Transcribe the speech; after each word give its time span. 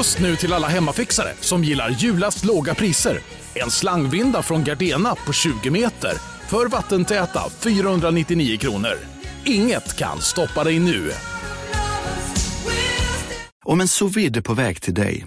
Just 0.00 0.20
nu 0.20 0.36
till 0.36 0.52
alla 0.52 0.68
hemmafixare 0.68 1.32
som 1.40 1.64
gillar 1.64 1.90
julast 1.90 2.44
låga 2.44 2.74
priser. 2.74 3.18
En 3.54 3.70
slangvinda 3.70 4.42
från 4.42 4.64
Gardena 4.64 5.14
på 5.14 5.32
20 5.32 5.70
meter 5.70 6.12
för 6.48 6.66
vattentäta 6.66 7.40
499 7.60 8.58
kronor. 8.58 8.94
Inget 9.44 9.96
kan 9.96 10.20
stoppa 10.20 10.64
dig 10.64 10.78
nu. 10.78 11.10
Om 13.64 13.80
en 13.80 13.88
sous 13.88 14.42
på 14.44 14.54
väg 14.54 14.82
till 14.82 14.94
dig 14.94 15.26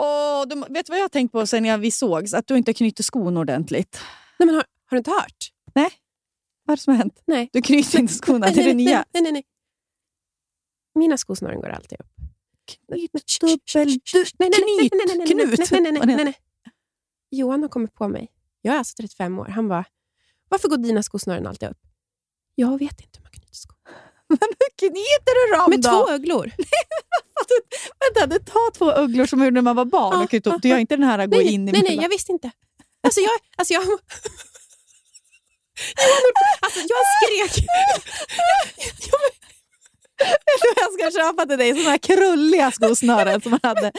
Åh, 0.00 0.44
du, 0.46 0.54
vet 0.74 0.86
du 0.86 0.90
vad 0.90 0.98
jag 0.98 1.04
har 1.04 1.08
tänkt 1.08 1.32
på 1.32 1.46
sen 1.46 1.80
vi 1.80 1.90
sågs? 1.90 2.34
Att 2.34 2.46
du 2.46 2.56
inte 2.56 2.74
knyter 2.74 3.02
skon 3.02 3.36
ordentligt. 3.36 4.00
Nej, 4.38 4.46
men 4.46 4.54
har, 4.54 4.64
har 4.86 4.96
du 4.96 4.98
inte 4.98 5.10
hört? 5.10 5.52
Nej. 5.74 5.90
Vad 6.64 6.72
är 6.72 6.76
det 6.76 6.82
som 6.82 6.92
har 6.92 6.98
hänt? 6.98 7.22
Nej. 7.26 7.50
Du 7.52 7.62
knyter 7.62 7.98
inte 7.98 8.14
skorna, 8.14 8.46
det 8.46 8.60
är 8.60 8.64
det 8.64 8.74
nya. 8.74 9.04
Nej, 9.12 9.22
nej, 9.22 9.32
nej. 9.32 9.44
Mina 10.94 11.16
skosnören 11.16 11.60
går 11.60 11.68
alltid 11.68 12.00
upp. 12.00 12.06
Knyt, 12.86 13.10
dubbel, 13.40 13.88
du, 13.88 14.00
knyt, 14.00 15.68
knut. 15.68 15.70
nej, 15.70 15.92
nej, 16.06 16.24
nej. 16.24 16.34
Johan 17.30 17.62
har 17.62 17.68
kommit 17.68 17.94
på 17.94 18.08
mig. 18.08 18.28
Jag 18.62 18.74
är 18.74 18.78
alltså 18.78 18.96
35 18.96 19.38
år. 19.38 19.46
Han 19.46 19.68
bara, 19.68 19.84
varför 20.48 20.68
går 20.68 20.76
dina 20.76 21.02
skosnören 21.02 21.46
alltid 21.46 21.68
upp? 21.68 21.78
Jag 22.54 22.78
vet 22.78 23.00
inte 23.00 23.18
hur 23.18 23.22
man. 23.22 23.30
Men 24.40 24.48
hur 24.58 24.70
knyter 24.78 25.46
du 25.48 25.56
dem 25.56 25.70
Med 25.70 25.80
då? 25.80 25.88
två 25.90 26.10
öglor. 26.12 26.50
Vänta, 28.14 28.26
det 28.26 28.38
tar 28.38 28.70
två 28.70 28.92
ugglor 28.92 29.26
som 29.26 29.42
ur 29.42 29.50
när 29.50 29.62
man 29.62 29.76
var 29.76 29.84
barn 29.84 30.12
Ja, 30.18 30.24
och 30.24 30.30
knyta. 30.30 30.58
Du 30.62 30.68
gör 30.68 30.78
inte 30.78 30.96
den 30.96 31.04
här 31.04 31.26
gå 31.26 31.36
nej, 31.36 31.46
in 31.54 31.68
i 31.68 31.72
nej, 31.72 31.82
nej, 31.82 31.98
jag 32.02 32.08
visste 32.08 32.32
inte. 32.32 32.50
Alltså 33.02 33.20
jag... 33.20 33.30
Alltså 33.56 33.74
jag, 33.74 33.82
alltså 36.60 36.80
jag 36.80 36.98
skrek. 37.48 37.64
Jag 40.76 40.92
ska 41.12 41.20
köpa 41.20 41.46
till 41.46 41.58
dig 41.58 41.76
såna 41.76 41.90
här 41.90 41.98
krulliga 41.98 42.70
skosnören 42.70 43.40
som 43.40 43.50
man 43.50 43.60
hade. 43.62 43.92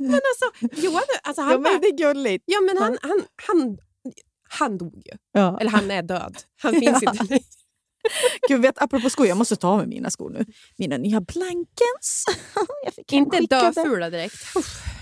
Men 0.00 0.14
alltså, 0.14 0.80
Johan, 0.86 1.02
alltså 1.22 1.42
han 1.42 1.52
Ja, 1.52 1.58
men 1.58 1.80
det 1.80 1.86
är 1.86 1.96
gulligt. 1.96 2.44
ja, 2.46 2.60
men 2.60 2.78
han, 2.78 2.98
han, 3.02 3.24
han, 3.46 3.78
han 4.48 4.78
dog 4.78 5.02
ju. 5.06 5.12
Ja. 5.32 5.58
Eller 5.60 5.70
han 5.70 5.90
är 5.90 6.02
död. 6.02 6.36
Han 6.62 6.72
finns 6.72 7.02
Ja. 7.02 7.10
inte 7.12 7.24
längre. 7.24 7.44
Gud, 8.48 8.62
vet, 8.62 8.82
apropå 8.82 9.10
skor, 9.10 9.26
jag 9.26 9.36
måste 9.36 9.56
ta 9.56 9.68
av 9.68 9.78
mig 9.78 9.86
mina 9.86 10.10
skor 10.10 10.30
nu. 10.30 10.44
Mina 10.76 10.96
nya 10.96 11.20
Blankens. 11.20 12.24
Jag 12.84 12.94
fick 12.94 13.12
Inte 13.12 13.40
döfula 13.40 14.10
direkt. 14.10 14.34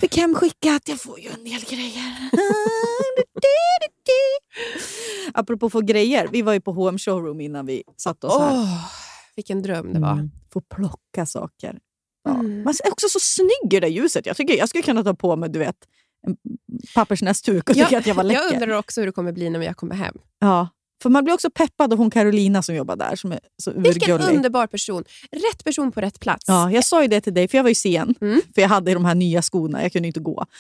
Fick 0.01 0.17
hemskickat. 0.17 0.89
Jag 0.89 1.01
får 1.01 1.21
ju 1.21 1.29
en 1.29 1.45
del 1.45 1.65
grejer. 1.65 2.31
apropå 5.35 5.71
få 5.71 5.81
grejer. 5.81 6.29
Vi 6.33 6.43
var 6.43 6.53
ju 6.53 6.61
på 6.61 6.73
H&M 6.73 6.99
showroom 6.99 7.41
innan 7.41 7.67
vi 7.67 7.83
satte 7.97 8.27
oss 8.27 8.39
här. 8.39 8.53
Åh, 8.53 8.91
vilken 9.37 9.63
dröm 9.63 9.93
det 9.93 10.01
var. 10.01 10.13
Mm. 10.13 10.31
Få 10.53 10.61
plocka 10.61 11.27
saker. 11.27 11.79
Ja. 12.25 12.35
Mm. 12.35 12.63
Man 12.63 12.75
är 12.85 12.93
också 12.93 13.09
så 13.09 13.21
snygg 13.21 13.75
i 13.75 13.81
det 13.81 13.89
ljuset. 13.89 14.27
Jag 14.27 14.37
tycker 14.37 14.55
jag 14.55 14.69
skulle 14.69 14.83
kunna 14.83 15.05
ta 15.05 15.15
på 15.15 15.37
mig 15.37 15.49
du 15.51 15.59
vet, 15.59 15.77
en 16.27 16.37
pappersnäsduk 16.95 17.71
och 17.71 17.77
tycka 17.77 17.99
att 17.99 18.07
jag 18.07 18.15
var 18.15 18.25
läcker. 18.25 18.43
Jag 18.43 18.53
undrar 18.53 18.79
också 18.79 19.01
hur 19.01 19.07
det 19.07 19.13
kommer 19.13 19.33
bli 19.33 19.51
när 19.51 19.63
jag 19.63 19.77
kommer 19.77 19.95
hem. 19.95 20.15
ja. 20.41 20.69
För 21.03 21.11
man 21.11 21.25
blir 21.25 21.35
också 21.35 21.51
peppad 21.51 21.93
av 21.93 21.99
hon 21.99 22.11
Carolina 22.11 22.63
som 22.63 22.75
jobbar 22.75 22.97
där. 22.97 23.17
Som 23.17 23.33
är 23.33 23.41
så 23.63 23.73
Vilken 23.77 24.15
urgullig. 24.15 24.37
underbar 24.37 24.67
person. 24.67 25.05
Rätt 25.33 25.65
person 25.65 25.93
på 25.93 26.01
rätt 26.01 26.21
plats. 26.21 26.45
Ja, 26.47 26.71
jag 26.71 26.85
sa 26.85 27.03
ju 27.03 27.09
det 27.09 27.21
till 27.21 27.35
dig, 27.35 27.49
för 27.49 27.59
jag 27.59 27.63
var 27.63 27.69
ju 27.69 27.75
sen. 27.75 28.15
Mm. 28.21 28.41
För 28.55 28.63
jag 28.63 28.69
hade 28.69 28.95
de 28.95 29.05
här 29.05 29.15
nya 29.15 29.43
skorna, 29.43 29.83
jag 29.83 29.93
kunde 29.93 30.09
inte 30.09 30.21
gå. 30.21 30.47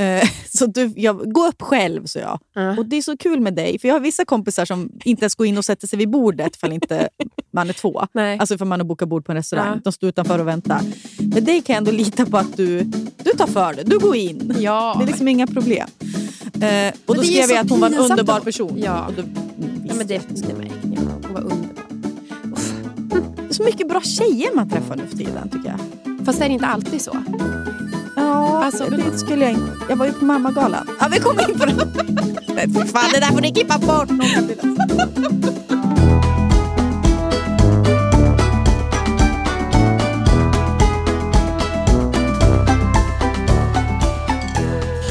Eh, 0.00 0.28
så 0.48 0.66
du, 0.66 0.92
jag, 0.96 1.32
gå 1.32 1.46
upp 1.48 1.62
själv, 1.62 2.06
sa 2.06 2.18
jag. 2.18 2.40
Ja. 2.54 2.76
Och 2.78 2.86
det 2.86 2.96
är 2.96 3.02
så 3.02 3.16
kul 3.16 3.40
med 3.40 3.54
dig, 3.54 3.78
för 3.78 3.88
jag 3.88 3.94
har 3.94 4.00
vissa 4.00 4.24
kompisar 4.24 4.64
som 4.64 4.92
inte 5.04 5.22
ens 5.22 5.34
går 5.34 5.46
in 5.46 5.58
och 5.58 5.64
sätter 5.64 5.86
sig 5.86 5.98
vid 5.98 6.10
bordet 6.10 6.56
ifall 6.56 6.72
inte 6.72 7.08
man 7.52 7.68
är 7.68 7.72
två. 7.72 8.06
Nej. 8.12 8.38
Alltså 8.38 8.58
för 8.58 8.64
man 8.64 8.80
har 8.80 8.84
bokat 8.86 9.08
bord 9.08 9.24
på 9.26 9.32
en 9.32 9.36
restaurang. 9.36 9.68
Ja. 9.74 9.80
De 9.84 9.92
står 9.92 10.08
utanför 10.08 10.38
och 10.38 10.48
väntar. 10.48 10.80
Men 11.18 11.44
dig 11.44 11.60
kan 11.62 11.74
jag 11.74 11.78
ändå 11.78 11.90
lita 11.90 12.26
på 12.26 12.36
att 12.36 12.56
du, 12.56 12.82
du 13.24 13.30
tar 13.38 13.46
för 13.46 13.74
det. 13.74 13.82
Du 13.82 13.98
går 13.98 14.16
in. 14.16 14.56
ja. 14.58 14.94
Det 14.98 15.04
är 15.04 15.06
liksom 15.06 15.28
inga 15.28 15.46
problem. 15.46 15.88
Eh, 16.62 16.92
och 17.06 17.14
då 17.14 17.20
är 17.22 17.24
skrev 17.26 17.50
jag 17.50 17.58
att 17.58 17.70
hon 17.70 17.80
var 17.80 17.86
en 17.88 17.94
underbar 17.94 18.36
att- 18.36 18.44
person. 18.44 18.78
Ja. 18.84 19.06
Och 19.06 19.12
då, 19.14 19.22
ja, 19.84 19.94
men 19.94 20.06
det, 20.06 20.22
det 20.28 20.54
märker 20.58 20.74
jag. 20.82 21.00
Hon 21.26 21.32
var 21.34 21.40
underbar. 21.40 21.84
Det 23.36 23.48
är 23.50 23.54
så 23.54 23.62
mycket 23.62 23.88
bra 23.88 24.00
tjejer 24.00 24.48
man 24.54 24.70
träffar 24.70 24.96
nu 24.96 25.02
för 25.10 25.16
tiden 25.16 25.48
tycker 25.52 25.68
jag. 25.68 26.26
Fast 26.26 26.40
är 26.40 26.44
det 26.48 26.52
inte 26.54 26.66
alltid 26.66 27.00
så? 27.02 27.16
Ja, 28.16 28.64
Alltså, 28.64 28.84
det 28.90 29.18
skulle 29.18 29.42
jag 29.44 29.52
inte. 29.52 29.72
Jag 29.88 29.96
var 29.96 30.06
ju 30.06 30.12
på 30.12 30.24
mammagalan. 30.24 30.88
Ja, 31.00 31.08
vi 31.12 31.18
kommer 31.20 31.50
in 31.50 31.58
på 31.58 31.66
det. 31.66 31.74
Nej, 32.54 32.66
fy 32.66 32.84
fan, 32.88 33.10
det 33.14 33.20
där 33.20 33.26
får 33.32 33.40
ni 33.40 33.52
klippa 33.54 33.78
bort. 33.78 34.08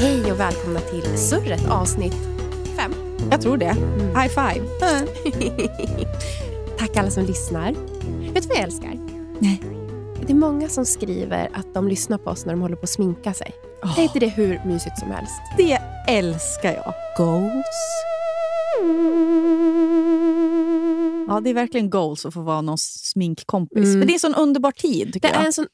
Hej 0.01 0.31
och 0.31 0.39
välkomna 0.39 0.79
till 0.79 0.98
Surret 1.19 1.67
avsnitt 1.69 2.15
5. 2.75 2.93
Jag 3.31 3.41
tror 3.41 3.57
det. 3.57 3.75
High 4.15 4.27
five. 4.27 4.65
Tack 6.79 6.97
alla 6.97 7.09
som 7.09 7.23
lyssnar. 7.23 7.71
Vet 8.33 8.43
du 8.43 8.47
vad 8.47 8.57
jag 8.57 8.63
älskar? 8.63 8.93
Nej. 9.39 9.61
Det 10.25 10.33
är 10.33 10.35
många 10.35 10.69
som 10.69 10.85
skriver 10.85 11.49
att 11.53 11.73
de 11.73 11.87
lyssnar 11.87 12.17
på 12.17 12.29
oss 12.29 12.45
när 12.45 12.53
de 12.53 12.61
håller 12.61 12.75
på 12.75 12.83
att 12.83 12.89
sminka 12.89 13.33
sig. 13.33 13.51
Åh. 13.83 13.99
Är 13.99 14.03
inte 14.03 14.19
det 14.19 14.27
hur 14.27 14.61
mysigt 14.65 14.99
som 14.99 15.11
helst? 15.11 15.41
Det 15.57 15.79
älskar 16.07 16.73
jag. 16.73 16.93
Goals. 17.17 17.65
Ja, 21.27 21.39
det 21.43 21.49
är 21.49 21.53
verkligen 21.53 21.89
goals 21.89 22.25
att 22.25 22.33
få 22.33 22.41
vara 22.41 22.61
någons 22.61 22.83
sminkkompis. 23.09 23.77
Mm. 23.85 23.99
Men 23.99 24.07
det 24.07 24.11
är 24.11 24.15
en 24.15 24.19
sån 24.19 24.35
underbar 24.35 24.71
tid 24.71 25.07
Det 25.07 25.11
tycker 25.13 25.29
är 25.29 25.33
jag. 25.33 25.45
en 25.45 25.53
sån 25.53 25.67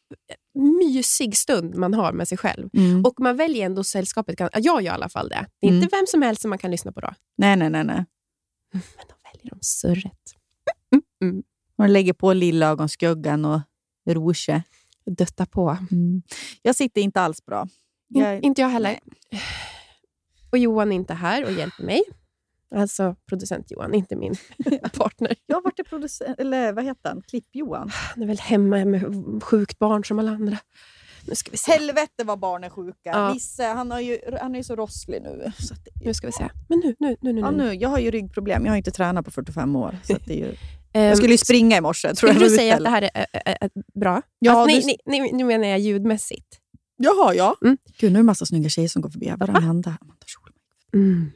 mysig 0.79 1.37
stund 1.37 1.75
man 1.75 1.93
har 1.93 2.11
med 2.13 2.27
sig 2.27 2.37
själv. 2.37 2.69
Mm. 2.73 3.05
Och 3.05 3.19
man 3.19 3.37
väljer 3.37 3.65
ändå 3.65 3.83
sällskapet. 3.83 4.39
ja, 4.39 4.49
Jag 4.53 4.63
gör 4.63 4.81
i 4.81 4.87
alla 4.87 5.09
fall 5.09 5.29
det. 5.29 5.47
Det 5.61 5.67
är 5.67 5.71
inte 5.71 5.87
vem 5.91 6.05
som 6.07 6.21
helst 6.21 6.41
som 6.41 6.49
man 6.49 6.57
kan 6.57 6.71
lyssna 6.71 6.91
på 6.91 6.99
då. 6.99 7.13
Nej, 7.37 7.55
nej, 7.55 7.69
nej. 7.69 7.83
nej. 7.83 8.05
Men 8.73 8.81
då 9.09 9.15
väljer 9.33 9.49
de 9.55 9.57
surret. 9.61 10.19
Man 11.77 11.93
lägger 11.93 12.13
på 12.13 12.33
lillögonskuggan 12.33 13.45
och 13.45 13.61
rouge. 14.09 14.61
Dutta 15.05 15.45
på. 15.45 15.77
Mm. 15.91 16.21
Jag 16.61 16.75
sitter 16.75 17.01
inte 17.01 17.21
alls 17.21 17.45
bra. 17.45 17.67
In, 18.15 18.21
Jag, 18.21 18.43
inte 18.43 18.61
jag 18.61 18.69
heller. 18.69 18.99
Och 20.51 20.57
Johan 20.57 20.91
är 20.91 20.95
inte 20.95 21.13
här 21.13 21.45
och 21.45 21.51
hjälper 21.51 21.83
mig. 21.83 22.01
Alltså 22.75 23.15
producent 23.29 23.71
Johan, 23.71 23.93
inte 23.93 24.15
min 24.15 24.35
partner. 24.97 25.35
jag 25.45 25.55
har 25.55 25.61
varit 25.63 25.89
producent, 25.89 26.39
eller 26.39 26.73
vad 26.73 26.83
heter 26.83 27.09
han? 27.09 27.21
Klipp-Johan. 27.21 27.89
Han 27.93 28.23
är 28.23 28.27
väl 28.27 28.37
hemma 28.39 28.85
med 28.85 29.03
sjukt 29.43 29.79
barn 29.79 30.03
som 30.05 30.19
alla 30.19 30.31
andra. 30.31 30.57
Nu 31.27 31.35
ska 31.35 31.51
vi 31.51 31.57
se. 31.57 31.71
Helvete 31.71 32.23
vad 32.23 32.39
barn 32.39 32.63
är 32.63 32.69
sjuka. 32.69 32.95
Ja. 33.03 33.31
Vissa, 33.33 33.63
han, 33.63 33.91
har 33.91 33.99
ju, 33.99 34.19
han 34.41 34.55
är 34.55 34.59
ju 34.59 34.63
så 34.63 34.75
rosslig 34.75 35.21
nu. 35.21 35.51
Så 35.59 35.73
det, 35.73 36.05
Nu 36.05 36.13
ska 36.13 36.27
vi 36.27 36.33
se. 36.33 36.49
Men 36.69 36.79
nu, 36.79 36.95
nu, 36.99 37.15
nu, 37.21 37.33
nu. 37.33 37.39
ja, 37.41 37.51
nu. 37.51 37.73
Jag 37.73 37.89
har 37.89 37.99
ju 37.99 38.11
ryggproblem. 38.11 38.65
Jag 38.65 38.71
har 38.71 38.77
inte 38.77 38.91
tränat 38.91 39.25
på 39.25 39.31
45 39.31 39.75
år. 39.75 39.97
Så 40.03 40.17
det 40.25 40.33
är 40.33 40.37
ju, 40.37 40.55
Ehm, 40.93 41.03
jag 41.03 41.17
skulle 41.17 41.31
ju 41.33 41.37
springa 41.37 41.77
i 41.77 41.81
morse. 41.81 42.13
Tror 42.15 42.31
jag 42.31 42.39
du 42.41 42.49
var 42.49 42.57
säga 42.57 42.75
att 42.75 42.83
det 42.83 42.89
här 42.89 43.01
är, 43.01 43.09
är, 43.13 43.27
är, 43.45 43.57
är 43.61 43.69
bra? 43.99 44.21
Ja, 44.39 44.51
alltså, 44.51 44.79
du- 44.79 44.85
nej, 44.85 44.97
nej, 45.21 45.31
nu 45.33 45.43
menar 45.43 45.67
jag 45.67 45.79
ljudmässigt. 45.79 46.59
Jaha, 46.97 47.33
ja. 47.33 47.55
Mm. 47.61 47.77
Gud, 47.99 48.11
nu 48.11 48.15
är 48.15 48.19
det 48.19 48.19
en 48.19 48.25
massa 48.25 48.45
snygga 48.45 48.69
tjejer 48.69 48.87
som 48.89 49.01
går 49.01 49.09
förbi. 49.09 49.25
Jag 49.27 49.39
bara, 49.39 49.51
Va? 49.51 49.57
Amanda, 49.57 49.97
Amanda 50.01 50.25
Schulman. 50.25 50.59
Mm. 50.93 51.31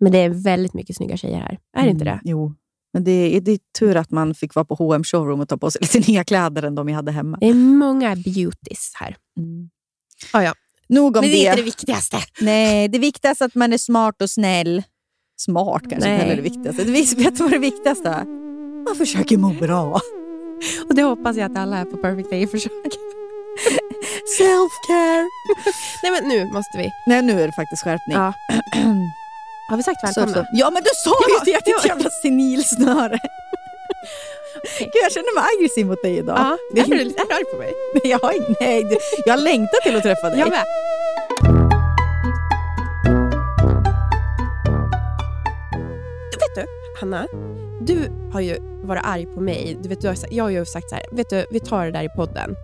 Men 0.00 0.12
det 0.12 0.18
är 0.18 0.28
väldigt 0.28 0.74
mycket 0.74 0.96
snygga 0.96 1.16
tjejer 1.16 1.38
här. 1.40 1.58
Är 1.76 1.84
det 1.84 1.90
inte 1.90 2.04
det? 2.04 2.10
Mm, 2.10 2.20
Jo. 2.24 2.54
Men 2.92 3.04
det 3.04 3.10
är, 3.36 3.40
det 3.40 3.52
är 3.52 3.58
tur 3.78 3.96
att 3.96 4.10
man 4.10 4.34
fick 4.34 4.54
vara 4.54 4.64
på 4.64 4.74
H&M 4.74 5.04
showroom 5.04 5.40
och 5.40 5.48
ta 5.48 5.56
på 5.56 5.70
sig 5.70 5.80
lite 5.82 6.10
nya 6.12 6.24
kläder 6.24 6.62
än 6.62 6.74
de 6.74 6.88
jag 6.88 6.96
hade 6.96 7.12
hemma. 7.12 7.36
Det 7.40 7.46
är 7.48 7.54
många 7.54 8.16
beauties 8.16 8.92
här. 8.94 9.16
Mm. 9.38 9.70
Ja, 10.32 10.42
ja. 10.42 10.52
Nog 10.88 11.16
om 11.16 11.20
Men 11.20 11.30
det 11.30 11.36
är 11.36 11.44
det. 11.44 11.46
inte 11.50 11.56
det 11.56 11.64
viktigaste. 11.64 12.16
Nej, 12.40 12.88
det 12.88 12.98
viktigaste 12.98 13.44
är 13.44 13.46
att 13.46 13.54
man 13.54 13.72
är 13.72 13.78
smart 13.78 14.22
och 14.22 14.30
snäll. 14.30 14.82
Smart 15.40 15.82
kanske 15.90 15.94
inte 15.94 16.08
heller 16.08 16.32
är 16.32 16.36
det 16.36 16.42
viktigaste. 16.42 16.84
Vis- 16.84 17.14
Vet 17.18 17.36
du 17.36 17.42
vad 17.42 17.52
det 17.52 17.58
viktigaste 17.58 18.08
är? 18.08 18.24
Man 18.84 18.96
försöker 18.96 19.36
må 19.36 19.48
bra. 19.48 20.00
Och 20.88 20.94
det 20.94 21.02
hoppas 21.02 21.36
jag 21.36 21.50
att 21.52 21.58
alla 21.58 21.76
är 21.78 21.84
på 21.84 21.96
Perfect 21.96 22.30
Day 22.30 22.46
försöker. 22.46 23.00
Self-care. 24.38 25.24
Nej, 26.02 26.12
men 26.12 26.28
nu 26.28 26.44
måste 26.52 26.78
vi. 26.78 26.90
Nej, 27.06 27.22
nu 27.22 27.40
är 27.40 27.46
det 27.46 27.52
faktiskt 27.52 27.82
skärpning. 27.84 28.16
Ja. 28.16 28.32
Har 29.68 29.76
vi 29.76 29.82
sagt 29.82 30.00
Så, 30.00 30.06
välkomna? 30.20 30.34
så. 30.46 30.50
Ja, 30.52 30.70
men 30.70 30.82
du 30.82 30.90
sa 30.94 31.10
ju 31.28 31.34
det! 31.44 31.50
ja. 31.50 31.60
Ditt 31.64 31.84
jävla 31.84 32.10
senilsnöre. 32.10 33.18
Gud, 34.78 34.90
jag 35.02 35.12
känner 35.12 35.34
mig 35.40 35.44
aggressiv 35.58 35.86
mot 35.86 36.02
dig 36.02 36.16
idag. 36.18 36.36
Ja, 36.38 36.58
Det 36.72 36.80
är 36.80 36.84
är 36.84 36.98
du 36.98 37.04
lite 37.04 37.22
arg 37.22 37.44
på 37.52 37.56
mig? 37.56 37.72
jag, 38.10 38.18
har, 38.18 38.34
nej, 38.60 38.98
jag 39.26 39.40
längtar 39.40 39.82
till 39.82 39.96
att 39.96 40.02
träffa 40.02 40.30
dig. 40.30 40.38
Jag 40.38 40.48
med. 40.50 40.64
Vet 46.30 46.54
du, 46.54 46.66
Hanna? 47.00 47.26
Du 47.80 48.10
har 48.32 48.40
ju 48.40 48.56
varit 48.84 49.02
arg 49.04 49.26
på 49.26 49.40
mig. 49.40 49.78
Du 49.82 49.88
vet, 49.88 50.00
du 50.00 50.08
har, 50.08 50.16
jag 50.30 50.44
har 50.44 50.50
ju 50.50 50.64
sagt 50.64 50.88
så 50.88 50.94
här, 50.94 51.04
vet 51.12 51.30
du, 51.30 51.46
vi 51.50 51.60
tar 51.60 51.84
det 51.84 51.90
där 51.92 52.02
i 52.02 52.08
podden. 52.16 52.56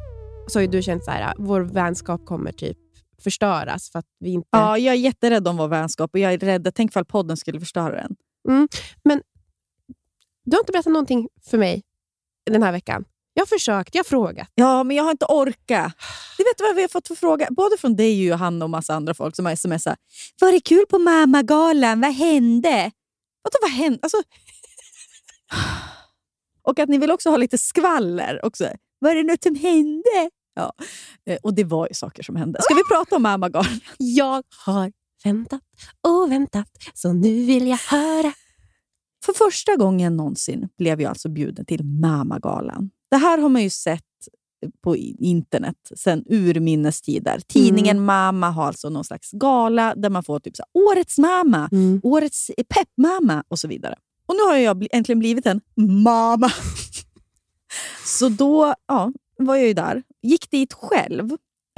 Så 0.47 0.59
har 0.59 0.63
ju 0.63 0.69
du 0.69 0.83
känt 0.83 1.05
så 1.05 1.11
här, 1.11 1.35
vår 1.39 1.61
vänskap 1.61 2.25
kommer 2.27 2.53
typ 2.53 2.77
förstöras 3.23 3.91
för 3.91 3.99
att 3.99 4.07
vi 4.19 4.31
inte... 4.31 4.49
Ja, 4.51 4.79
jag 4.79 4.95
är 4.95 4.99
jätterädd 4.99 5.49
om 5.49 5.57
vår 5.57 5.69
vänskap 5.69 6.11
och 6.13 6.19
jag 6.19 6.33
är 6.33 6.39
rädd. 6.39 6.73
Tänk 6.75 6.91
ifall 6.91 7.05
podden 7.05 7.37
skulle 7.37 7.61
förstöra 7.61 7.97
den. 7.97 8.17
Du 10.45 10.57
har 10.57 10.61
inte 10.61 10.73
berättat 10.73 10.93
någonting 10.93 11.29
för 11.51 11.59
mig 11.59 11.83
den 12.51 12.63
här 12.63 12.73
veckan. 12.73 13.05
Jag 13.35 13.43
har 13.43 13.47
försökt, 13.47 13.95
jag 13.95 14.05
har 14.05 14.09
frågat. 14.09 14.49
Ja, 14.55 14.85
men 14.85 14.97
jag 14.97 15.05
har 15.05 15.11
inte 15.11 15.25
orkat. 15.25 15.93
Du 16.39 16.45
vet 16.45 16.61
vad 16.61 16.77
vi 16.77 16.83
har 16.83 16.89
fått 16.89 17.09
för 17.09 17.15
fråga? 17.15 17.49
Både 17.51 17.77
från 17.77 17.97
dig 17.97 18.19
och 18.21 18.25
Johanna 18.25 18.65
och 18.65 18.71
massa 18.71 18.95
andra 18.95 19.15
folk 19.15 19.37
som 19.37 19.47
har 19.47 19.57
smsat. 19.57 19.99
Var 20.41 20.53
det 20.53 20.61
kul 20.61 20.87
på 20.87 20.99
mammagalan? 20.99 22.01
Vad 22.01 22.13
hände? 22.13 22.91
Vadå, 23.43 23.59
vad 23.63 23.71
hände? 23.71 23.99
Alltså... 24.03 24.17
Och 26.65 26.79
att 26.79 26.89
ni 26.89 26.99
vill 26.99 27.11
också 27.11 27.31
ha 27.31 27.37
lite 27.37 27.59
skvaller 27.59 28.45
också. 28.45 28.69
Var 28.99 29.15
det 29.15 29.23
något 29.23 29.43
som 29.43 29.55
hände? 29.55 30.31
Ja, 30.55 30.73
eh, 31.27 31.39
och 31.43 31.55
det 31.55 31.65
var 31.65 31.89
ju 31.89 31.95
saker 31.95 32.23
som 32.23 32.37
hände. 32.37 32.59
Ska 32.63 32.75
vi 32.75 32.83
prata 32.95 33.17
om 33.17 33.23
mammagalan? 33.23 33.81
Jag 33.99 34.43
har 34.65 34.93
väntat 35.25 35.63
och 36.01 36.33
väntat, 36.33 36.69
så 36.95 37.13
nu 37.13 37.45
vill 37.45 37.67
jag 37.67 37.79
höra. 37.79 38.33
För 39.25 39.33
första 39.33 39.77
gången 39.77 40.17
någonsin 40.17 40.69
blev 40.79 41.01
jag 41.01 41.09
alltså 41.09 41.29
bjuden 41.29 41.65
till 41.65 41.85
Mamagalan. 41.85 42.91
Det 43.11 43.17
här 43.17 43.39
har 43.39 43.49
man 43.49 43.63
ju 43.63 43.71
sett 43.71 44.03
på 44.85 44.97
internet 44.97 45.77
sedan 45.97 46.25
urminnes 46.27 47.03
tider. 47.03 47.41
Tidningen 47.47 48.05
Mamma 48.05 48.51
har 48.51 48.67
alltså 48.67 48.89
någon 48.89 49.05
slags 49.05 49.31
gala 49.31 49.95
där 49.95 50.11
man 50.11 50.23
får 50.23 50.41
typ 50.41 50.57
så 50.57 50.63
här, 50.63 50.83
Årets 50.83 51.19
mamma, 51.19 51.69
Årets 52.03 52.51
peppmamma 52.69 53.45
och 53.49 53.59
så 53.59 53.69
vidare. 53.69 53.97
Och 54.27 54.35
nu 54.35 54.43
har 54.43 54.57
jag 54.57 54.87
äntligen 54.93 55.19
blivit 55.19 55.47
en 55.47 55.61
mamma. 55.77 56.53
så 58.05 58.29
då 58.29 58.75
ja, 58.89 59.13
var 59.45 59.57
jag 59.57 59.67
ju 59.67 59.75
där. 59.75 60.03
Gick 60.23 60.51
dit 60.51 60.73
själv 60.73 61.31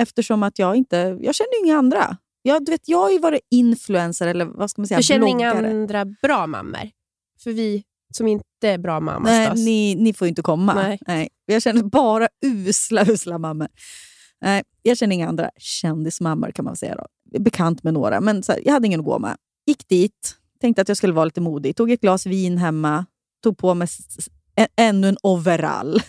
eftersom 0.03 0.43
att 0.43 0.59
jag 0.59 0.77
inte... 0.77 1.19
Jag 1.21 1.35
kände 1.35 1.51
inga 1.65 1.77
andra. 1.77 2.17
Jag, 2.43 2.65
du 2.65 2.73
vet, 2.73 2.89
jag 2.89 2.99
har 2.99 3.11
ju 3.11 3.19
varit 3.19 3.41
influencer 3.51 4.27
eller 4.27 4.45
vad 4.45 4.71
ska 4.71 4.83
man 4.83 4.87
säga, 4.87 4.99
Du 4.99 5.03
känner 5.03 5.27
inga 5.27 5.53
andra 5.53 6.05
bra 6.05 6.47
mammor? 6.47 6.91
För 7.43 7.53
vi 7.53 7.85
som 8.15 8.29
inte 8.29 8.69
är 8.69 8.79
bra 8.79 9.01
mammor 9.01 9.31
Nej, 9.31 9.51
ni, 9.55 9.95
ni 9.95 10.13
får 10.13 10.27
ju 10.27 10.29
inte 10.29 10.43
komma. 10.43 10.99
Nej. 11.07 11.29
Jag 11.47 11.63
känner 11.63 11.83
bara 11.83 12.29
usla, 12.45 13.05
usla 13.09 13.39
mammor. 13.39 13.69
Nej, 14.41 14.63
jag 14.83 14.99
känner 14.99 15.15
inga 15.15 15.29
andra 15.29 15.51
kändismammor 15.57 16.51
kan 16.51 16.65
man 16.65 16.77
säga. 16.77 16.97
Då. 16.97 17.39
Bekant 17.39 17.83
med 17.83 17.95
några, 17.95 18.21
men 18.21 18.43
här, 18.49 18.61
jag 18.65 18.73
hade 18.73 18.87
ingen 18.87 19.01
att 19.01 19.07
gå 19.07 19.19
med. 19.19 19.37
Gick 19.67 19.89
dit, 19.89 20.37
tänkte 20.61 20.83
att 20.83 20.89
jag 20.89 20.97
skulle 20.97 21.13
vara 21.13 21.25
lite 21.25 21.41
modig. 21.41 21.77
Tog 21.77 21.91
ett 21.91 22.01
glas 22.01 22.27
vin 22.27 22.59
hemma, 22.59 23.07
tog 23.43 23.59
på 23.59 23.75
mig 23.75 23.89
ännu 24.77 25.09
en 25.09 25.17
overall. 25.23 26.01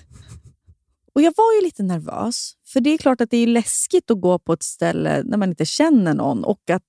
Och 1.16 1.22
Jag 1.22 1.34
var 1.38 1.54
ju 1.54 1.62
lite 1.62 1.84
nervös, 1.84 2.54
för 2.68 2.82
det 2.82 2.90
är 2.90 2.98
klart 2.98 3.22
att 3.22 3.30
det 3.30 3.38
är 3.38 3.48
läskigt 3.48 4.12
att 4.12 4.22
gå 4.22 4.40
på 4.40 4.54
ett 4.54 4.64
ställe 4.64 5.24
när 5.26 5.38
man 5.38 5.50
inte 5.50 5.66
känner 5.66 6.14
någon 6.14 6.44
och 6.44 6.70
att 6.70 6.84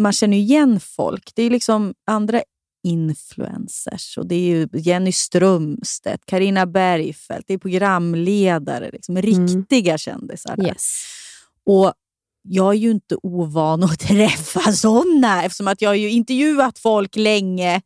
man 0.00 0.12
känner 0.12 0.36
igen 0.36 0.80
folk. 0.80 1.32
Det 1.34 1.42
är 1.42 1.50
liksom 1.50 1.94
andra 2.06 2.42
influencers. 2.84 4.18
Och 4.18 4.26
det 4.26 4.34
är 4.34 4.68
Jenny 4.72 5.12
Strömstedt, 5.12 6.26
Karina 6.26 6.66
Bergfeldt, 6.66 7.48
det 7.48 7.54
är 7.54 7.58
programledare. 7.58 8.90
Liksom, 8.92 9.22
riktiga 9.22 9.98
kändisar. 9.98 10.56
här. 10.56 10.66
Yes. 10.66 11.04
Och 11.66 11.92
jag 12.42 12.68
är 12.74 12.78
ju 12.78 12.90
inte 12.90 13.16
ovan 13.22 13.84
att 13.84 14.00
träffa 14.08 14.72
såna 14.72 15.44
eftersom 15.44 15.68
att 15.68 15.82
jag 15.82 15.90
har 15.90 15.94
ju 15.94 16.10
intervjuat 16.10 16.78
folk 16.78 17.16
länge. 17.16 17.82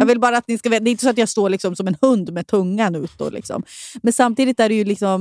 Jag 0.00 0.06
vill 0.06 0.20
bara 0.20 0.36
att 0.36 0.48
ni 0.48 0.58
ska 0.58 0.68
veta, 0.68 0.84
det 0.84 0.90
är 0.90 0.92
inte 0.92 1.04
så 1.04 1.10
att 1.10 1.18
jag 1.18 1.28
står 1.28 1.50
liksom 1.50 1.76
som 1.76 1.88
en 1.88 1.96
hund 2.00 2.32
med 2.32 2.46
tungan 2.46 2.94
ut. 2.94 3.10
Då, 3.18 3.30
liksom. 3.30 3.62
Men 4.02 4.12
samtidigt 4.12 4.60
är 4.60 4.68
det 4.68 4.74
ju 4.74 4.84
liksom, 4.84 5.20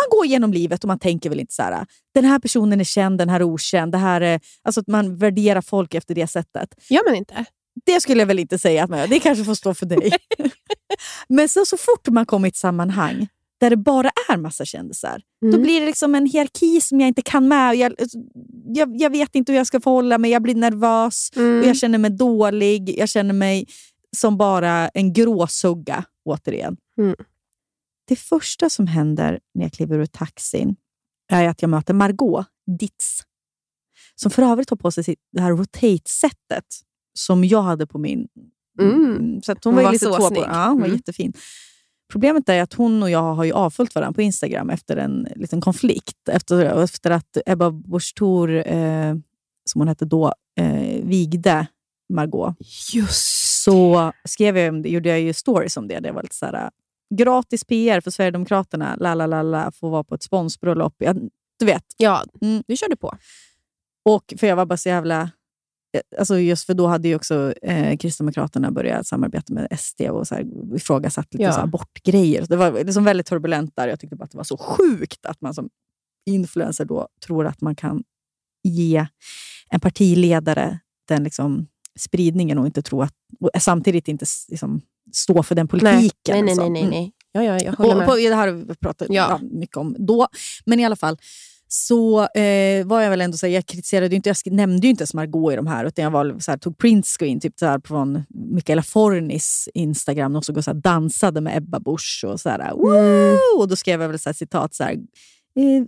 man 0.00 0.06
går 0.10 0.26
genom 0.26 0.52
livet 0.52 0.84
och 0.84 0.88
man 0.88 0.98
tänker 0.98 1.30
väl 1.30 1.40
inte 1.40 1.54
så 1.54 1.62
här, 1.62 1.86
den 2.14 2.24
här 2.24 2.38
personen 2.38 2.80
är 2.80 2.84
känd, 2.84 3.18
den 3.18 3.28
här 3.28 3.40
är 3.40 3.44
okänd. 3.44 3.92
Det 3.92 3.98
här 3.98 4.20
är, 4.20 4.40
alltså 4.62 4.80
att 4.80 4.86
man 4.88 5.16
värderar 5.16 5.60
folk 5.60 5.94
efter 5.94 6.14
det 6.14 6.26
sättet. 6.26 6.74
Gör 6.90 7.08
man 7.08 7.14
inte? 7.16 7.44
Det 7.86 8.00
skulle 8.00 8.20
jag 8.20 8.26
väl 8.26 8.38
inte 8.38 8.58
säga 8.58 8.84
att 8.84 8.90
man 8.90 8.98
gör. 8.98 9.06
Det 9.06 9.20
kanske 9.20 9.44
får 9.44 9.54
stå 9.54 9.74
för 9.74 9.86
dig. 9.86 10.12
Men 11.28 11.48
så, 11.48 11.64
så 11.64 11.76
fort 11.76 12.08
man 12.08 12.26
kommer 12.26 12.48
i 12.48 12.50
ett 12.50 12.56
sammanhang 12.56 13.28
där 13.60 13.70
det 13.70 13.76
bara 13.76 14.10
är 14.28 14.36
massa 14.36 14.64
kändisar, 14.64 15.20
då 15.40 15.48
Mm. 15.48 15.62
blir 15.62 15.80
det 15.80 15.86
liksom 15.86 16.14
en 16.14 16.26
hierarki 16.26 16.80
som 16.80 17.00
jag 17.00 17.08
inte 17.08 17.22
kan 17.22 17.48
med. 17.48 17.76
Jag, 17.76 17.94
jag, 18.74 18.96
jag 19.00 19.10
vet 19.10 19.34
inte 19.34 19.52
hur 19.52 19.56
jag 19.56 19.66
ska 19.66 19.80
förhålla 19.80 20.18
mig, 20.18 20.30
jag 20.30 20.42
blir 20.42 20.54
nervös 20.54 21.30
Mm. 21.36 21.60
och 21.60 21.66
jag 21.66 21.76
känner 21.76 21.98
mig 21.98 22.10
dålig. 22.10 22.94
Jag 22.98 23.08
känner 23.08 23.34
mig 23.34 23.66
som 24.16 24.36
bara 24.36 24.88
en 24.88 25.12
gråsugga, 25.12 26.04
återigen. 26.24 26.76
Mm. 26.98 27.14
Det 28.08 28.16
första 28.16 28.70
som 28.70 28.86
händer 28.86 29.40
när 29.54 29.62
jag 29.64 29.72
kliver 29.72 29.98
ur 29.98 30.06
taxin 30.06 30.76
är 31.32 31.48
att 31.48 31.62
jag 31.62 31.68
möter 31.68 31.94
Margot 31.94 32.46
Ditz, 32.78 33.20
som 34.14 34.30
för 34.30 34.42
övrigt 34.42 34.70
har 34.70 34.76
på 34.76 34.90
sig 34.90 35.16
det 35.32 35.40
här 35.40 35.50
rotate-sättet 35.50 36.64
som 37.18 37.44
jag 37.44 37.62
hade 37.62 37.86
på 37.86 37.98
min... 37.98 38.28
Mm. 38.80 39.42
Så 39.42 39.52
att 39.52 39.64
hon 39.64 39.74
Hon 39.74 39.84
var, 39.84 39.92
lite 39.92 40.04
så 40.04 40.14
snygg. 40.28 40.42
på. 40.42 40.48
Ja, 40.50 40.66
hon 40.68 40.78
var 40.80 40.86
Mm. 40.86 40.96
jättefin. 40.96 41.32
Problemet 42.12 42.48
är 42.48 42.62
att 42.62 42.72
hon 42.72 43.02
och 43.02 43.10
jag 43.10 43.34
har 43.34 43.44
ju 43.44 43.52
avföljt 43.52 43.94
varandra 43.94 44.14
på 44.14 44.22
Instagram 44.22 44.70
efter 44.70 44.96
en 44.96 45.28
liten 45.36 45.60
konflikt. 45.60 46.28
Efter, 46.28 46.82
efter 46.82 47.10
att 47.10 47.36
Ebba 47.46 47.70
Busch 47.70 48.14
Thor, 48.16 48.50
eh, 48.66 49.14
som 49.70 49.80
hon 49.80 49.88
hette 49.88 50.04
då, 50.04 50.34
eh, 50.60 51.04
vigde 51.04 51.66
Margot 52.12 52.54
Just 52.92 53.45
så 53.70 54.12
skrev 54.24 54.56
jag 54.58 54.86
gjorde 54.86 55.08
jag 55.08 55.20
ju 55.20 55.32
stories 55.32 55.76
om 55.76 55.88
det. 55.88 56.00
Det 56.00 56.12
var 56.12 56.22
lite 56.22 56.34
så 56.34 56.46
här, 56.46 56.54
äh, 56.64 56.68
gratis 57.14 57.64
PR 57.64 58.00
för 58.00 58.10
Sverigedemokraterna, 58.10 58.96
la 59.00 59.14
la 59.14 59.26
la 59.26 59.42
la, 59.42 59.70
få 59.72 59.88
vara 59.88 60.04
på 60.04 60.14
ett 60.14 60.22
sponsbröllop. 60.22 60.94
Jag, 60.98 61.30
du 61.58 61.66
vet. 61.66 61.84
Ja, 61.96 62.24
Mm. 62.40 62.62
du 62.66 62.76
körde 62.76 62.96
på. 62.96 63.16
Och 64.04 64.34
för 64.38 64.46
jag 64.46 64.56
var 64.56 64.66
bara 64.66 64.76
så 64.76 64.88
jävla... 64.88 65.20
eh, 65.96 66.18
Alltså 66.18 66.38
just 66.38 66.66
för 66.66 66.74
då 66.74 66.86
hade 66.86 67.08
ju 67.08 67.14
också 67.16 67.52
eh, 67.62 67.96
Kristdemokraterna 67.96 68.70
börjat 68.70 69.06
samarbeta 69.06 69.52
med 69.54 69.78
SD 69.80 70.00
och 70.10 70.26
så 70.28 70.34
här, 70.34 70.44
ifrågasatt 70.76 71.34
lite 71.34 71.44
Ja. 71.44 71.52
så 71.52 71.60
abortgrejer. 71.60 72.46
Det 72.48 72.56
var 72.56 72.72
liksom 72.84 73.04
väldigt 73.04 73.26
turbulent 73.26 73.76
där. 73.76 73.88
Jag 73.88 74.00
tyckte 74.00 74.16
bara 74.16 74.24
att 74.24 74.30
det 74.30 74.36
var 74.36 74.44
så 74.44 74.56
sjukt 74.56 75.26
att 75.26 75.40
man 75.40 75.54
som 75.54 75.68
influencer 76.30 76.84
då 76.84 77.08
tror 77.26 77.46
att 77.46 77.60
man 77.60 77.76
kan 77.76 78.04
ge 78.64 79.06
en 79.68 79.80
partiledare 79.80 80.78
den 81.08 81.24
liksom 81.24 81.66
spridningen 81.98 82.58
och 82.58 82.66
inte 82.66 82.82
tro 82.82 83.02
att, 83.02 83.12
och 83.40 83.50
samtidigt 83.62 84.08
inte 84.08 84.26
liksom, 84.48 84.80
stå 85.12 85.42
för 85.42 85.54
den 85.54 85.68
politiken. 85.68 86.10
Nej, 86.28 86.42
nej, 86.42 86.42
nej. 86.42 86.50
alltså. 86.52 86.68
nej, 86.68 86.82
Mm. 86.82 86.90
nej. 86.90 87.12
Ja, 87.32 87.42
ja, 87.44 87.58
jag 87.64 87.72
håller 87.72 87.90
Och, 87.90 87.96
med. 87.98 88.06
på, 88.06 88.16
det 88.16 88.34
här 88.34 88.46
har 88.48 88.54
vi 88.54 88.74
pratat 88.74 89.08
Ja. 89.10 89.40
mycket 89.42 89.76
om 89.76 89.96
då. 89.98 90.28
Men 90.66 90.80
i 90.80 90.84
alla 90.84 90.96
fall 90.96 91.18
så 91.68 92.20
eh, 92.26 92.86
var 92.86 93.00
jag 93.02 93.10
väl 93.10 93.20
ändå 93.20 93.36
så 93.36 93.46
här, 93.46 93.54
jag 93.54 93.66
kritiserade 93.66 94.16
inte, 94.16 94.28
jag 94.28 94.52
nämnde 94.52 94.86
ju 94.86 94.90
inte 94.90 95.02
ens 95.02 95.14
Margot 95.14 95.52
i 95.52 95.56
de 95.56 95.66
här, 95.66 95.84
utan 95.84 96.02
jag 96.02 96.10
var, 96.10 96.36
så 96.40 96.50
här, 96.50 96.58
tog 96.58 96.78
printscreen 96.78 97.40
typ 97.40 97.58
så 97.58 97.66
här, 97.66 97.80
från 97.84 98.22
Mikaela 98.28 98.82
Fornis 98.82 99.68
Instagram, 99.74 100.32
de 100.32 100.42
som 100.42 100.56
och 100.56 100.64
så 100.64 100.70
här, 100.70 100.78
dansade 100.80 101.40
med 101.40 101.56
Ebba 101.56 101.80
Busch 101.80 102.24
och 102.26 102.40
så 102.40 102.48
här, 102.48 102.72
Woo! 102.72 103.60
Och 103.60 103.68
då 103.68 103.76
skrev 103.76 104.02
jag 104.02 104.08
väl 104.08 104.18
så 104.18 104.28
här, 104.28 104.34
citat 104.34 104.74
så 104.74 104.84
här, 104.84 104.96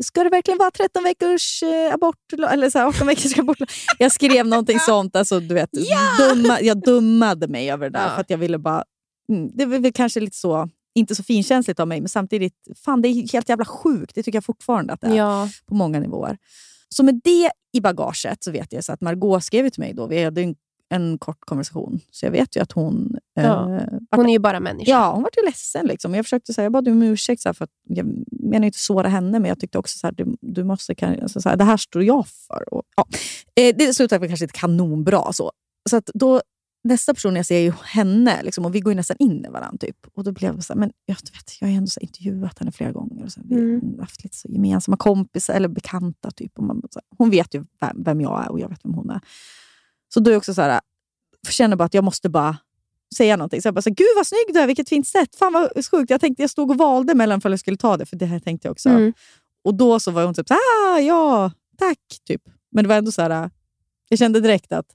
Ska 0.01 0.25
det 0.25 0.31
verkligen 0.31 0.59
vara 0.59 0.71
13 0.71 1.03
veckors 1.05 1.63
eh, 1.63 1.95
abort, 1.95 2.17
eller 2.51 2.71
så 2.71 2.79
här, 2.79 2.87
18 2.87 3.07
veckors 3.07 3.39
abort? 3.39 3.59
Jag 3.99 4.13
skrev 4.13 4.47
någonting 4.47 4.79
sånt. 4.87 5.17
Alltså, 5.17 5.41
du 5.41 5.55
vet, 5.55 5.71
dumma, 6.19 6.61
jag 6.61 6.83
dummade 6.83 7.49
mig 7.49 7.71
över 7.71 7.91
det 7.91 7.99
där 7.99 8.05
Ja. 8.09 8.15
för 8.15 8.21
att 8.21 8.31
jag 8.31 8.39
ville 8.39 8.59
bara... 8.59 8.85
Mm, 9.33 9.51
det 9.55 9.67
var 9.67 9.79
väl 9.79 9.93
kanske 9.93 10.21
lite 10.21 10.37
så, 10.37 10.69
inte 10.95 11.15
så 11.15 11.23
finkänsligt 11.23 11.81
av 11.81 11.89
mig, 11.89 12.01
men 12.01 12.09
samtidigt, 12.09 12.55
fan 12.85 13.03
det 13.03 13.09
är 13.09 13.33
helt 13.33 13.49
jävla 13.49 13.65
sjukt. 13.65 14.15
Det 14.15 14.23
tycker 14.23 14.37
jag 14.37 14.45
fortfarande 14.45 14.93
att 14.93 15.01
det 15.01 15.07
är 15.07 15.15
Ja. 15.17 15.49
på 15.67 15.75
många 15.75 16.01
nivåer. 16.01 16.39
Så 16.89 17.03
med 17.03 17.21
det 17.25 17.51
i 17.73 17.81
bagaget 17.81 18.45
så 18.45 18.51
vet 18.51 18.73
jag 18.73 18.85
så 18.85 18.93
att 18.93 19.01
Margot 19.01 19.45
skrev 19.45 19.69
till 19.71 19.81
mig 19.81 19.95
då. 19.95 20.07
Vi 20.07 20.25
hade 20.25 20.43
en, 20.43 20.55
en 20.91 21.19
kort 21.19 21.41
konversation, 21.41 22.01
så 22.11 22.27
jag 22.27 22.31
vet 22.31 22.57
ju 22.57 22.61
att 22.61 22.73
hon... 22.73 23.17
Ja. 23.35 23.75
Eh, 23.77 23.83
Hon 24.11 24.27
är 24.27 24.33
ju 24.33 24.39
bara 24.39 24.61
människa. 24.61 24.91
Ja, 24.91 25.13
hon 25.13 25.23
var 25.23 25.31
ju 25.37 25.45
ledsen. 25.45 25.87
Liksom. 25.87 26.15
Jag 26.15 26.25
försökte 26.25 26.53
säga, 26.55 26.65
jag 26.65 26.73
bad 26.73 26.89
om 26.89 27.03
ursäkt, 27.03 27.43
så 27.43 27.49
här, 27.49 27.55
för 27.55 27.65
att 27.65 27.71
jag 27.89 28.07
menar 28.31 28.67
inte 28.67 28.79
såra 28.79 29.09
henne, 29.09 29.39
men 29.39 29.49
jag 29.49 29.61
tyckte 29.61 29.79
också 29.79 30.07
att 30.07 30.17
du, 30.17 30.37
du 30.41 30.65
måste, 30.65 30.95
kan- 30.95 31.21
alltså, 31.23 31.41
så 31.41 31.49
här, 31.49 31.57
det 31.57 31.65
här 31.65 31.77
står 31.77 32.05
jag 32.05 32.27
för. 32.29 32.75
Och, 32.75 32.83
ja. 32.97 33.07
eh, 33.63 33.77
det 33.79 33.95
slutade 33.95 34.29
kanske 34.29 34.45
inte 34.45 34.59
kanonbra. 34.59 35.33
Så, 35.33 35.53
så 35.91 35.97
att 35.97 36.11
då, 36.15 36.41
nästa 36.85 37.15
person 37.15 37.37
jag 37.37 37.47
ser 37.47 37.57
är 37.57 37.61
ju 37.63 37.73
henne, 37.85 38.43
liksom, 38.43 38.65
och 38.65 38.75
vi 38.75 38.81
går 38.81 38.93
ju 38.93 38.97
nästan 38.97 39.17
in 39.21 39.45
i 39.45 39.49
varandra. 39.49 39.79
Typ. 39.81 39.97
Och 40.15 40.25
då 40.25 40.33
blev 40.33 40.57
det 40.57 40.63
så 40.63 40.73
här, 40.73 40.81
men 40.81 40.93
jag, 41.07 41.15
vet, 41.15 41.61
jag 41.61 41.69
har 41.69 41.75
ändå 41.75 41.87
så 41.87 42.01
här, 42.01 42.05
intervjuat 42.09 42.59
henne 42.59 42.73
flera 42.73 42.93
gånger. 42.93 43.25
Och 43.25 43.33
så 43.33 43.41
här, 43.41 43.47
vi 43.49 43.55
Mm. 43.55 43.81
har 43.95 44.01
haft 44.01 44.25
lite 44.25 44.37
så 44.37 44.49
gemensamma 44.49 44.97
kompisar, 44.97 45.55
eller 45.55 45.69
bekanta. 45.69 46.31
Typ, 46.31 46.59
och 46.59 46.65
man, 46.65 46.83
så 46.91 46.99
här, 46.99 47.17
hon 47.19 47.31
vet 47.31 47.55
ju 47.55 47.65
vem, 47.81 48.03
vem 48.05 48.21
jag 48.21 48.45
är 48.45 48.51
och 48.51 48.61
jag 48.61 48.69
vet 48.69 48.85
vem 48.85 48.95
hon 48.95 49.11
är. 49.11 49.21
Så 50.09 50.21
då 50.21 50.31
är 50.31 50.33
jag 50.33 50.39
också 50.39 50.55
så 50.55 50.63
här, 50.63 50.81
jag 51.41 51.53
känner 51.53 51.77
bara 51.77 51.85
att 51.85 51.95
jag 51.95 52.05
måste 52.05 52.29
bara 52.29 52.57
säga 53.17 53.37
någonting. 53.37 53.63
Så 53.63 53.67
jag 53.67 53.75
bara, 53.75 53.83
så, 53.83 53.91
gud 53.91 54.09
vad 54.17 54.27
snygg 54.27 54.55
du 54.55 54.61
är, 54.61 54.67
vilket 54.67 54.89
fint 54.89 55.07
sätt. 55.07 55.37
Fan 55.37 55.53
vad 55.53 55.87
sjukt. 55.91 56.11
Jag 56.11 56.21
tänkte 56.21 56.43
jag 56.43 56.51
stod 56.51 56.71
och 56.71 56.79
valde 56.79 57.15
mellan 57.15 57.41
för 57.41 57.51
jag 57.51 57.61
skulle 57.61 57.77
ta 57.77 57.97
det, 57.97 58.07
för 58.07 58.17
det 58.17 58.27
här 58.27 58.41
tänkte 58.41 58.69
jag 58.69 58.73
också. 58.73 58.89
Mm. 58.89 59.13
Och 59.65 59.75
då 59.75 60.01
så 60.01 60.11
var 60.11 60.25
hon 60.25 60.35
typ 60.35 60.49
så 60.49 60.55
ah, 60.55 60.99
ja, 60.99 61.53
tack. 61.79 61.99
Typ. 62.25 62.43
Men 62.73 62.85
det 62.85 62.89
var 62.89 62.97
ändå 62.97 63.13
så 63.13 63.23
här, 63.23 63.51
jag 64.09 64.19
kände 64.19 64.41
direkt 64.41 64.73
att 64.73 64.87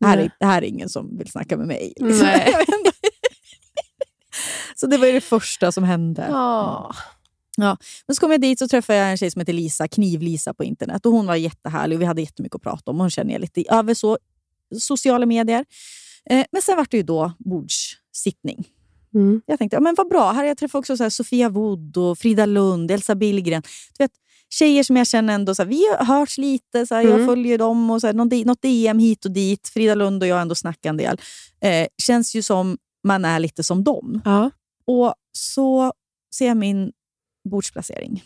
det 0.00 0.06
här, 0.06 0.16
är, 0.16 0.20
Nej. 0.20 0.30
det 0.40 0.46
här 0.46 0.62
är 0.62 0.66
ingen 0.66 0.88
som 0.88 1.18
vill 1.18 1.30
snacka 1.30 1.56
med 1.56 1.66
mig. 1.66 1.92
Liksom. 1.96 2.28
Så 4.76 4.86
det 4.86 4.98
var 4.98 5.06
det 5.06 5.20
första 5.20 5.72
som 5.72 5.84
hände. 5.84 6.26
Ja. 6.30 6.94
Men 8.06 8.14
så 8.14 8.20
kom 8.20 8.30
jag 8.32 8.40
dit 8.40 8.60
och 8.60 8.70
träffade 8.70 8.98
jag 8.98 9.10
en 9.10 9.16
tjej 9.16 9.30
som 9.30 9.40
heter 9.40 9.52
Lisa, 9.52 9.88
Kniv-Lisa 9.88 10.54
på 10.54 10.64
internet. 10.64 11.06
Och 11.06 11.12
Hon 11.12 11.26
var 11.26 11.36
jättehärlig 11.36 11.96
och 11.96 12.02
vi 12.02 12.06
hade 12.06 12.20
jättemycket 12.20 12.56
att 12.56 12.62
prata 12.62 12.90
om. 12.90 13.00
Hon 13.00 13.10
känner 13.10 13.32
jag 13.32 13.40
lite 13.40 13.64
över 13.70 13.94
så, 13.94 14.18
sociala 14.80 15.26
medier. 15.26 15.64
Eh, 16.30 16.44
men 16.52 16.62
sen 16.62 16.76
var 16.76 16.86
det 16.90 16.96
ju 16.96 17.02
då 17.02 17.32
bordssittning. 17.38 18.68
Mm. 19.14 19.42
Jag 19.46 19.58
tänkte, 19.58 19.76
ja, 19.76 19.80
men 19.80 19.94
vad 19.94 20.08
bra. 20.08 20.26
Här 20.30 20.34
har 20.34 20.44
jag 20.44 20.58
träffat 20.58 20.78
också 20.78 20.96
så 20.96 21.10
Sofia 21.10 21.48
Wood, 21.48 21.96
och 21.96 22.18
Frida 22.18 22.46
Lund, 22.46 22.90
Elsa 22.90 23.14
Billgren. 23.14 23.62
Du 23.98 24.04
vet, 24.04 24.10
tjejer 24.50 24.82
som 24.82 24.96
jag 24.96 25.06
känner 25.06 25.34
ändå, 25.34 25.54
så 25.54 25.62
här, 25.62 25.68
vi 25.68 25.82
har 25.98 26.04
hörts 26.04 26.38
lite, 26.38 26.86
så 26.86 26.94
här, 26.94 27.02
jag 27.02 27.14
Mm. 27.14 27.26
följer 27.26 27.58
dem, 27.58 27.90
och 27.90 28.00
så 28.00 28.06
här, 28.06 28.14
någon, 28.14 28.28
något 28.46 28.62
DM 28.62 28.98
hit 28.98 29.24
och 29.24 29.30
dit. 29.30 29.68
Frida 29.68 29.94
Lund 29.94 30.22
och 30.22 30.28
jag 30.28 30.40
ändå 30.42 30.54
snackar 30.54 30.90
en 30.90 30.96
del. 30.96 31.20
Eh, 31.60 31.86
känns 32.02 32.34
ju 32.34 32.42
som 32.42 32.78
man 33.04 33.24
är 33.24 33.40
lite 33.40 33.62
som 33.62 33.84
dem. 33.84 34.20
Ja. 34.24 34.50
Och 34.86 35.14
så 35.32 35.92
ser 36.34 36.46
jag 36.46 36.56
min 36.56 36.92
bordsplacering. 37.50 38.22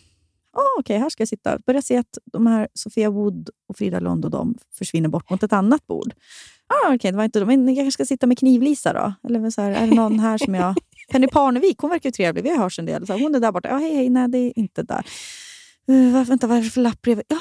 Oh, 0.57 0.79
Okej, 0.79 0.97
här 0.99 1.09
ska 1.09 1.21
jag 1.21 1.27
sitta. 1.27 1.59
Börjar 1.65 1.81
se 1.81 1.97
att 1.97 2.17
de 2.33 2.47
här 2.47 2.67
Sofia 2.73 3.09
Wood 3.09 3.49
och 3.69 3.77
Frida 3.77 3.99
Lund 3.99 4.25
och 4.25 4.31
de 4.31 4.57
försvinner 4.77 5.09
bort 5.09 5.29
mot 5.29 5.43
ett 5.43 5.53
annat 5.53 5.87
bord. 5.87 6.13
Ah, 6.67 6.93
Okej, 6.95 7.11
det 7.11 7.17
var 7.17 7.23
inte 7.23 7.39
de. 7.39 7.45
Men 7.45 7.67
jag 7.67 7.75
kanske 7.75 7.91
ska 7.91 8.05
sitta 8.05 8.27
med 8.27 8.37
Knivlisa 8.39 8.93
då? 8.93 9.13
Eller 9.29 9.49
så 9.49 9.61
här, 9.61 9.71
är 9.71 9.87
det 9.87 9.95
någon 9.95 10.19
här 10.19 10.37
som 10.37 10.55
jag... 10.55 10.75
Penny 11.11 11.27
Parnevik, 11.27 11.77
hon 11.79 11.89
verkar 11.89 12.09
ju 12.09 12.11
trevlig. 12.11 12.43
Vi 12.43 12.49
har 12.49 12.57
hörts 12.57 12.79
en 12.79 12.85
del. 12.85 13.07
Så 13.07 13.13
här, 13.13 13.19
hon 13.19 13.35
är 13.35 13.39
där 13.39 13.51
borta. 13.51 13.69
Ja, 13.69 13.77
hej, 13.77 13.95
hej. 13.95 14.09
Nej, 14.09 14.27
det 14.27 14.37
är 14.37 14.59
inte 14.59 14.83
där. 14.83 15.05
Uh, 15.91 16.13
vad- 16.13 16.27
vänta, 16.27 16.47
vad 16.47 16.57
är 16.57 16.61
det 16.61 16.69
för 16.69 16.81
lapp 16.81 17.01
bredvid? 17.01 17.25
Ja, 17.27 17.37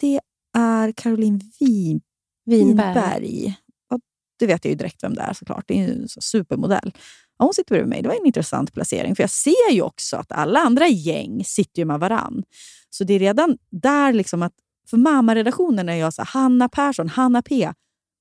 det 0.00 0.20
är 0.58 0.92
Caroline 0.92 1.40
Win 1.60 2.00
Vinberg. 2.46 2.86
Winberg. 2.86 3.54
Ja, 3.90 3.98
det 4.38 4.46
vet 4.46 4.64
jag 4.64 4.70
ju 4.70 4.76
direkt 4.76 5.02
vem 5.02 5.14
det 5.14 5.22
är 5.22 5.32
såklart. 5.32 5.64
Det 5.68 5.74
är 5.74 5.86
ju 5.88 5.92
en 6.02 6.08
supermodell. 6.08 6.92
Ja, 7.40 7.44
hon 7.44 7.54
sitter 7.54 7.74
bredvid 7.74 7.88
mig. 7.88 8.02
Det 8.02 8.08
var 8.08 8.16
en 8.16 8.26
intressant 8.26 8.72
placering. 8.72 9.16
För 9.16 9.22
jag 9.22 9.30
ser 9.30 9.72
ju 9.72 9.82
också 9.82 10.16
att 10.16 10.32
alla 10.32 10.60
andra 10.60 10.88
gäng 10.88 11.44
sitter 11.44 11.82
ju 11.82 11.86
med 11.86 12.00
varann. 12.00 12.42
Så 12.90 13.04
det 13.04 13.14
är 13.14 13.18
redan 13.18 13.58
där 13.70 14.12
liksom 14.12 14.42
att 14.42 14.52
för 14.90 14.96
mammaredaktionen 14.96 15.88
är 15.88 15.94
jag 15.94 16.14
så 16.14 16.22
alltså 16.22 16.38
här, 16.38 16.42
Hanna 16.42 16.68
Persson, 16.68 17.08
Hanna 17.08 17.42
P. 17.42 17.72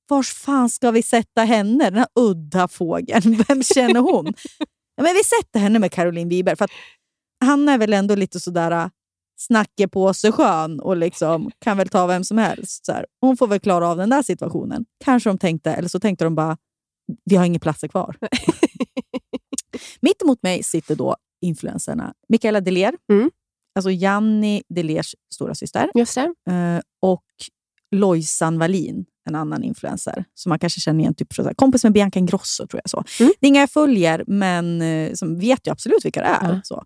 Var 0.10 0.24
fan 0.24 0.70
ska 0.70 0.92
vi 0.92 1.04
sätta 1.04 1.44
henne? 1.44 1.84
Den 1.84 1.96
här 1.96 2.08
udda 2.16 2.68
fågeln. 2.68 3.44
Vem 3.48 3.64
känner 3.64 4.00
hon? 4.00 4.34
ja, 4.96 5.04
men 5.04 5.14
vi 5.14 5.24
sätter 5.24 5.60
henne 5.60 5.80
med 5.80 5.92
Caroline 5.92 6.30
Wiberg. 6.30 6.56
För 6.56 6.66
att 6.66 6.72
Hanna 7.46 7.74
är 7.74 7.78
väl 7.78 7.94
ändå 7.94 8.16
lite 8.16 8.40
sådär 8.40 8.72
äh, 8.72 8.88
snacke 9.38 9.88
på 9.88 10.14
sig 10.14 10.32
skön 10.32 10.80
och 10.80 10.98
liksom 10.98 11.52
kan 11.60 11.78
väl 11.78 11.90
ta 11.90 12.08
vem 12.08 12.24
som 12.24 12.38
helst. 12.38 12.86
Så 12.86 12.92
här. 12.92 13.06
Hon 13.22 13.38
får 13.38 13.48
väl 13.48 13.60
klara 13.60 13.88
av 13.88 13.98
den 13.98 14.10
där 14.10 14.22
situationen. 14.22 14.86
Kanske 15.06 15.30
de 15.30 15.38
tänkte, 15.38 15.72
eller 15.72 15.90
så 15.90 16.00
tänkte 16.00 16.24
de 16.24 16.36
bara, 16.36 16.58
vi 17.25 17.36
har 17.36 17.46
inga 17.46 17.60
platser 17.60 17.88
kvar. 17.88 18.16
Mitt 20.01 20.22
emot 20.22 20.44
mig 20.44 20.63
sitter 20.63 20.96
då 20.96 21.16
influencerna 21.42 22.13
Mikaela 22.30 22.62
Deler, 22.62 22.94
Mm. 23.12 23.32
alltså 23.75 23.92
Janni 23.92 24.63
Delers 24.70 25.16
stora 25.34 25.56
syster 25.56 25.89
Just 25.96 26.16
det. 26.16 26.34
eh, 26.51 26.82
och 27.01 27.24
Lojsan 27.96 28.60
Wallin, 28.60 29.06
en 29.30 29.36
annan 29.36 29.63
influencer 29.63 30.25
som 30.34 30.50
man 30.50 30.60
kanske 30.60 30.80
känner 30.80 31.00
igen. 31.00 31.13
Typ, 31.13 31.34
så 31.34 31.44
här, 31.44 31.54
kompis 31.54 31.84
med 31.84 31.94
Bianca 31.94 32.20
Ingrosso, 32.20 32.68
tror 32.68 32.82
jag. 32.84 32.89
så. 32.89 33.24
Mm. 33.24 33.34
Det 33.39 33.46
är 33.46 33.50
inga 33.50 33.60
jag 33.60 33.72
följer, 33.72 34.24
men 34.28 34.82
eh, 34.82 35.13
som 35.13 35.39
vet 35.39 35.68
ju 35.68 35.72
absolut 35.72 36.06
vilka 36.06 36.22
det 36.22 36.28
är. 36.28 36.50
Ja. 36.54 36.60
Så. 36.63 36.84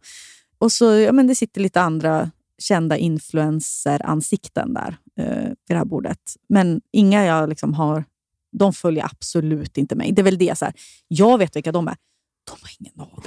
Och 0.58 0.72
så 0.72 0.86
ja, 0.86 1.12
men 1.12 1.28
Det 1.28 1.36
sitter 1.36 1.62
lite 1.62 1.82
andra 1.82 2.32
kända 2.62 2.98
influencer-ansikten 2.98 4.74
där 4.74 4.98
eh, 5.20 5.48
vid 5.48 5.56
det 5.68 5.76
här 5.78 5.86
bordet. 5.86 6.20
Men 6.50 6.82
inga 6.92 7.26
jag 7.26 7.50
liksom 7.50 7.74
har... 7.74 8.04
De 8.54 8.74
följer 8.74 9.06
absolut 9.06 9.78
inte 9.78 9.96
mig. 9.96 10.12
Det 10.12 10.22
är 10.22 10.24
väl 10.24 10.38
det. 10.38 10.58
Så 10.58 10.66
här, 10.66 10.74
jag 11.08 11.38
vet 11.38 11.56
vilka 11.56 11.72
de 11.72 11.88
är. 11.88 11.96
De 12.48 12.52
har 12.62 12.70
ingen 12.80 13.00
aning. 13.00 13.26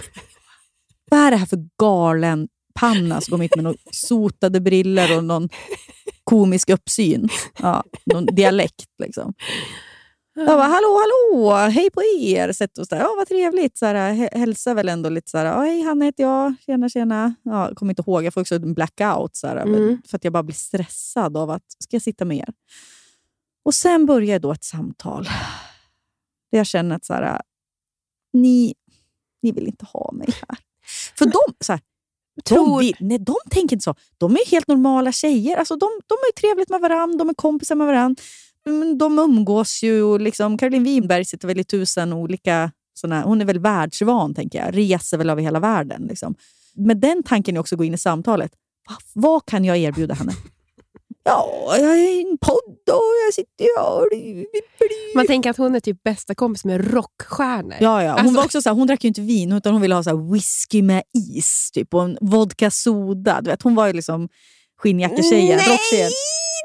Vad 1.10 1.20
är 1.20 1.30
det 1.30 1.36
här 1.36 1.46
för 1.46 1.58
galen 1.78 2.48
panna 2.74 3.20
som 3.20 3.30
går 3.30 3.42
hit 3.42 3.54
med 3.56 3.64
några 3.64 3.78
sotade 3.92 4.60
briller 4.60 5.16
och 5.16 5.24
någon 5.24 5.48
komisk 6.24 6.70
uppsyn? 6.70 7.28
Ja, 7.58 7.84
någon 8.12 8.26
dialekt 8.26 8.86
liksom. 9.02 9.34
Jag 10.38 10.46
bara, 10.46 10.62
hallå, 10.62 11.00
hallå, 11.02 11.54
hej 11.70 11.90
på 11.90 12.02
er. 12.20 12.52
Sätt 12.52 12.78
oss 12.78 12.88
där. 12.88 12.96
Ja, 12.98 13.14
vad 13.16 13.28
trevligt. 13.28 13.78
Så 13.78 13.86
här, 13.86 14.12
hä- 14.12 14.38
hälsar 14.38 14.74
väl 14.74 14.88
ändå 14.88 15.08
lite 15.08 15.30
så 15.30 15.38
här, 15.38 15.60
hej 15.60 15.82
Hanna 15.82 16.04
heter 16.04 16.22
jag. 16.22 16.54
Tjena, 16.66 16.88
tjena. 16.88 17.34
Ja, 17.42 17.70
kommer 17.74 17.92
inte 17.92 18.02
ihåg, 18.06 18.24
jag 18.24 18.34
får 18.34 18.40
också 18.40 18.54
en 18.54 18.74
blackout. 18.74 19.36
Så 19.36 19.46
här, 19.46 19.56
Mm. 19.56 20.02
För 20.10 20.16
att 20.16 20.24
jag 20.24 20.32
bara 20.32 20.42
blir 20.42 20.54
stressad 20.54 21.36
av 21.36 21.50
att, 21.50 21.62
ska 21.84 21.94
jag 21.96 22.02
sitta 22.02 22.24
med 22.24 22.36
er? 22.36 22.48
Och 23.66 23.74
sen 23.74 24.06
börjar 24.06 24.38
då 24.38 24.52
ett 24.52 24.64
samtal. 24.64 25.24
Där 26.50 26.58
jag 26.58 26.66
känner 26.66 26.96
att 26.96 27.04
så 27.04 27.14
här, 27.14 27.40
ni, 28.32 28.74
ni 29.42 29.52
vill 29.52 29.66
inte 29.66 29.84
ha 29.84 30.10
mig 30.12 30.28
här. 30.48 30.58
För 31.18 31.24
de, 31.24 31.64
så 31.64 31.72
här, 31.72 31.80
de, 32.34 32.42
Tror- 32.42 32.78
vill, 32.78 32.96
nej, 33.00 33.18
de 33.18 33.36
tänker 33.50 33.76
inte 33.76 33.84
så. 33.84 33.94
De 34.18 34.32
är 34.32 34.50
helt 34.50 34.68
normala 34.68 35.12
tjejer. 35.12 35.56
Alltså, 35.56 35.76
de, 35.76 35.86
de 36.06 36.14
är 36.14 36.32
trevligt 36.32 36.68
med 36.68 36.80
varandra, 36.80 37.18
de 37.18 37.28
är 37.28 37.34
kompisar 37.34 37.74
med 37.74 37.86
varandra. 37.86 38.22
Men 38.64 38.98
De 38.98 39.18
umgås 39.18 39.82
ju. 39.82 40.02
Och 40.02 40.20
liksom, 40.20 40.58
Caroline 40.58 40.84
Winberg 40.84 41.24
sitter 41.24 41.48
väl 41.48 41.60
i 41.60 41.64
tusen 41.64 42.12
olika... 42.12 42.72
Såna, 42.94 43.22
hon 43.22 43.40
är 43.40 43.44
väl 43.44 43.58
världsvan, 43.58 44.34
tänker 44.34 44.58
jag. 44.64 44.76
Reser 44.76 45.18
väl 45.18 45.30
över 45.30 45.42
hela 45.42 45.60
världen. 45.60 46.06
Liksom. 46.08 46.34
Med 46.74 46.96
den 46.96 47.22
tanken 47.22 47.56
är 47.56 47.60
också 47.60 47.76
gå 47.76 47.84
in 47.84 47.94
i 47.94 47.98
samtalet. 47.98 48.52
Va, 48.88 48.96
vad 49.12 49.46
kan 49.46 49.64
jag 49.64 49.76
erbjuda 49.76 50.14
henne? 50.14 50.32
Ja, 51.26 51.76
jag 51.78 51.90
är 51.98 52.18
i 52.18 52.20
en 52.30 52.38
podd 52.38 52.94
och 52.94 53.02
jag 53.26 53.34
sitter 53.34 53.66
och... 53.80 54.06
Man 55.14 55.26
tänker 55.26 55.50
att 55.50 55.56
hon 55.56 55.74
är 55.74 55.80
typ 55.80 56.02
bästa 56.02 56.34
kompis 56.34 56.64
med 56.64 56.92
rockstjärnor. 56.94 57.76
Ja, 57.80 58.02
ja. 58.02 58.10
Hon, 58.10 58.18
Alltså- 58.20 58.34
var 58.36 58.44
också 58.44 58.62
så 58.62 58.68
här, 58.68 58.76
hon 58.76 58.86
drack 58.86 59.04
ju 59.04 59.08
inte 59.08 59.20
vin, 59.20 59.52
utan 59.52 59.72
hon 59.72 59.82
ville 59.82 59.94
ha 59.94 60.02
så 60.02 60.32
whisky 60.32 60.82
med 60.82 61.02
is 61.30 61.70
typ, 61.72 61.94
och 61.94 62.02
en 62.02 62.18
vodka 62.20 62.70
soda. 62.70 63.40
Du 63.40 63.50
vet, 63.50 63.62
hon 63.62 63.74
var 63.74 63.86
ju 63.86 63.92
liksom 63.92 64.28
skinnjacketjejen, 64.78 65.56
Nej, 65.56 65.78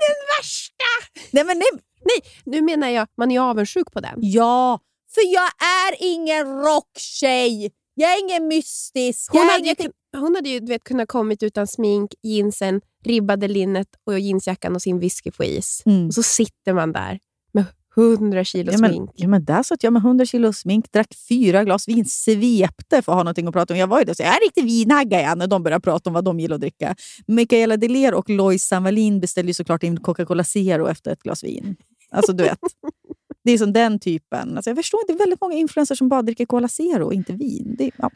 den 0.07 0.15
värsta! 0.37 1.21
Nej, 1.31 1.43
men 1.43 1.57
nej. 1.57 2.31
Nu 2.45 2.61
menar 2.61 2.89
jag, 2.89 3.07
man 3.17 3.31
är 3.31 3.35
ju 3.35 3.41
avundsjuk 3.41 3.91
på 3.93 3.99
den. 3.99 4.13
Ja, 4.17 4.79
för 5.15 5.33
jag 5.33 5.49
är 5.87 5.95
ingen 5.99 6.47
rocktjej. 6.47 7.71
Jag 7.93 8.13
är 8.13 8.21
ingen 8.21 8.47
mystisk. 8.47 9.31
Hon 9.31 9.41
hade 9.41 9.67
ju, 9.67 9.75
hon 10.17 10.35
hade 10.35 10.49
ju 10.49 10.59
du 10.59 10.65
vet, 10.65 10.83
kunnat 10.83 11.07
kommit 11.07 11.43
utan 11.43 11.67
smink, 11.67 12.13
jeansen, 12.21 12.81
ribbade 13.05 13.47
linnet 13.47 13.87
och 14.03 14.19
jeansjackan 14.19 14.75
och 14.75 14.81
sin 14.81 14.99
whisky 14.99 15.31
på 15.31 15.43
is. 15.43 15.83
Mm. 15.85 16.07
Och 16.07 16.13
så 16.13 16.23
sitter 16.23 16.73
man 16.73 16.91
där 16.91 17.19
med 17.53 17.65
100 17.97 18.43
kilo 18.43 18.71
Ja 18.71 18.77
men, 18.77 18.89
smink. 18.91 19.11
ja, 19.15 19.27
men 19.27 19.45
där 19.45 19.63
satt 19.63 19.83
jag 19.83 19.93
med 19.93 19.99
100 19.99 20.25
kilo 20.25 20.53
smink, 20.53 20.91
drack 20.91 21.13
fyra 21.29 21.63
glas 21.63 21.87
vin, 21.87 22.05
svepte 22.05 23.01
för 23.01 23.11
att 23.11 23.15
ha 23.15 23.23
någonting 23.23 23.47
att 23.47 23.53
prata 23.53 23.73
om. 23.73 23.79
Jag 23.79 23.87
var 23.87 23.99
ju 23.99 24.05
där, 24.05 24.13
så 24.13 24.23
jag 24.23 24.29
är 24.29 24.33
en 24.33 24.41
riktig 24.45 24.65
vinhagga 24.65 25.21
jag, 25.21 25.37
när 25.37 25.47
de 25.47 25.63
började 25.63 25.81
prata 25.81 26.09
om 26.09 26.13
vad 26.13 26.23
de 26.23 26.39
gillar 26.39 26.55
att 26.55 26.61
dricka. 26.61 26.95
Michaela 27.27 27.77
Deler 27.77 28.13
och 28.13 28.29
Lojsan 28.29 28.83
Wallin 28.83 29.19
beställde 29.19 29.49
ju 29.49 29.53
såklart 29.53 29.83
in 29.83 29.99
Coca-Cola 29.99 30.43
Zero 30.43 30.87
efter 30.87 31.11
ett 31.11 31.23
glas 31.23 31.43
vin. 31.43 31.75
Alltså 32.11 32.33
du 32.33 32.43
vet. 32.43 32.59
Det 33.43 33.51
är 33.51 33.57
som 33.57 33.73
den 33.73 33.99
typen. 33.99 34.55
Alltså, 34.55 34.69
jag 34.69 34.77
förstår 34.77 35.01
inte, 35.01 35.13
det 35.13 35.17
är 35.17 35.23
väldigt 35.23 35.41
många 35.41 35.55
influencers 35.55 35.97
som 35.97 36.09
bara 36.09 36.21
dricker 36.21 36.45
Cola 36.45 36.67
Zero 36.67 37.05
och 37.05 37.13
inte 37.13 37.33
vin. 37.33 37.75
Det, 37.77 37.91
ja. 37.97 38.09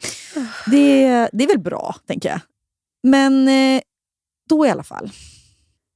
det, 0.70 1.06
det 1.32 1.44
är 1.44 1.48
väl 1.48 1.58
bra, 1.58 1.94
tänker 2.06 2.28
jag. 2.28 2.40
Men 3.02 3.48
eh, 3.48 3.82
då 4.48 4.66
i 4.66 4.70
alla 4.70 4.82
fall. 4.82 5.10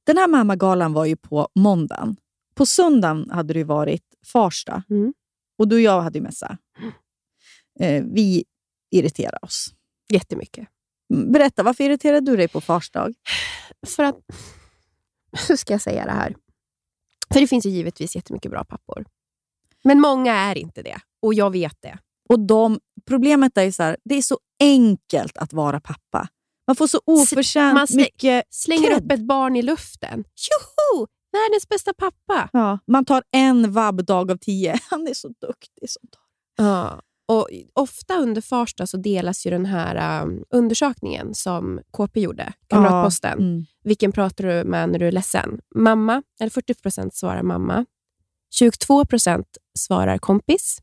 Den 0.05 0.17
här 0.17 0.27
mammagalan 0.27 0.93
var 0.93 1.05
ju 1.05 1.15
på 1.15 1.47
måndagen. 1.55 2.17
På 2.55 2.65
söndagen 2.65 3.29
hade 3.31 3.53
det 3.53 3.63
varit 3.63 4.03
Farsta. 4.25 4.83
Mm. 4.89 5.13
Och 5.57 5.67
du 5.67 5.75
och 5.75 5.81
jag 5.81 6.01
hade 6.01 6.17
ju 6.17 6.23
mässa. 6.23 6.57
Eh, 7.79 8.03
vi 8.03 8.43
irriterade 8.91 9.37
oss. 9.41 9.73
Jättemycket. 10.09 10.67
Mm, 11.13 11.31
Berätta, 11.31 11.63
varför 11.63 11.83
irriterade 11.83 12.31
du 12.31 12.37
dig 12.37 12.47
på 12.47 12.61
Fars 12.61 12.91
dag? 12.91 13.13
För 13.87 14.03
att... 14.03 14.15
Hur 15.47 15.55
ska 15.55 15.73
jag 15.73 15.81
säga 15.81 16.05
det 16.05 16.11
här? 16.11 16.35
För 17.33 17.39
det 17.39 17.47
finns 17.47 17.65
ju 17.65 17.69
givetvis 17.69 18.15
jättemycket 18.15 18.51
bra 18.51 18.63
pappor. 18.63 19.05
Men 19.83 19.99
många 19.99 20.33
är 20.35 20.57
inte 20.57 20.81
det. 20.81 20.97
Och 21.21 21.33
jag 21.33 21.49
vet 21.51 21.77
det. 21.81 21.97
Och 22.29 22.39
de, 22.39 22.79
problemet 23.07 23.57
är 23.57 23.63
ju 23.63 23.71
så 23.71 23.83
här, 23.83 23.97
det 24.03 24.15
är 24.15 24.21
så 24.21 24.39
enkelt 24.59 25.37
att 25.37 25.53
vara 25.53 25.79
pappa. 25.79 26.27
Man 26.67 26.75
får 26.75 26.87
så 26.87 27.01
oförtjänt 27.05 27.73
man 27.73 27.85
slä- 27.85 27.95
mycket 27.97 28.43
Slänger 28.49 28.87
cred. 28.87 29.03
upp 29.03 29.11
ett 29.11 29.27
barn 29.27 29.55
i 29.55 29.61
luften. 29.61 30.19
Joho! 30.19 31.07
Världens 31.31 31.69
bästa 31.69 31.93
pappa. 31.93 32.49
Ja, 32.53 32.79
man 32.87 33.05
tar 33.05 33.23
en 33.31 33.71
vabbdag 33.73 34.31
av 34.31 34.37
tio. 34.37 34.79
Han 34.89 35.07
är 35.07 35.13
så 35.13 35.27
duktig. 35.27 35.89
Sånt. 35.89 36.15
Ja. 36.57 37.01
Och 37.27 37.47
ofta 37.73 38.17
under 38.17 38.41
Farsta 38.41 38.87
så 38.87 38.97
delas 38.97 39.45
ju 39.45 39.49
den 39.51 39.65
här 39.65 40.21
um, 40.23 40.43
undersökningen 40.49 41.33
som 41.33 41.79
KP 41.91 42.19
gjorde, 42.19 42.53
Kamratposten. 42.67 43.39
Mm. 43.39 43.65
Vilken 43.83 44.11
pratar 44.11 44.43
du 44.43 44.63
med 44.63 44.89
när 44.89 44.99
du 44.99 45.07
är 45.07 45.11
ledsen? 45.11 45.59
Mamma, 45.75 46.23
eller 46.39 46.49
40% 46.49 47.09
svarar 47.13 47.43
mamma. 47.43 47.85
22% 48.59 49.43
svarar 49.79 50.17
kompis. 50.17 50.77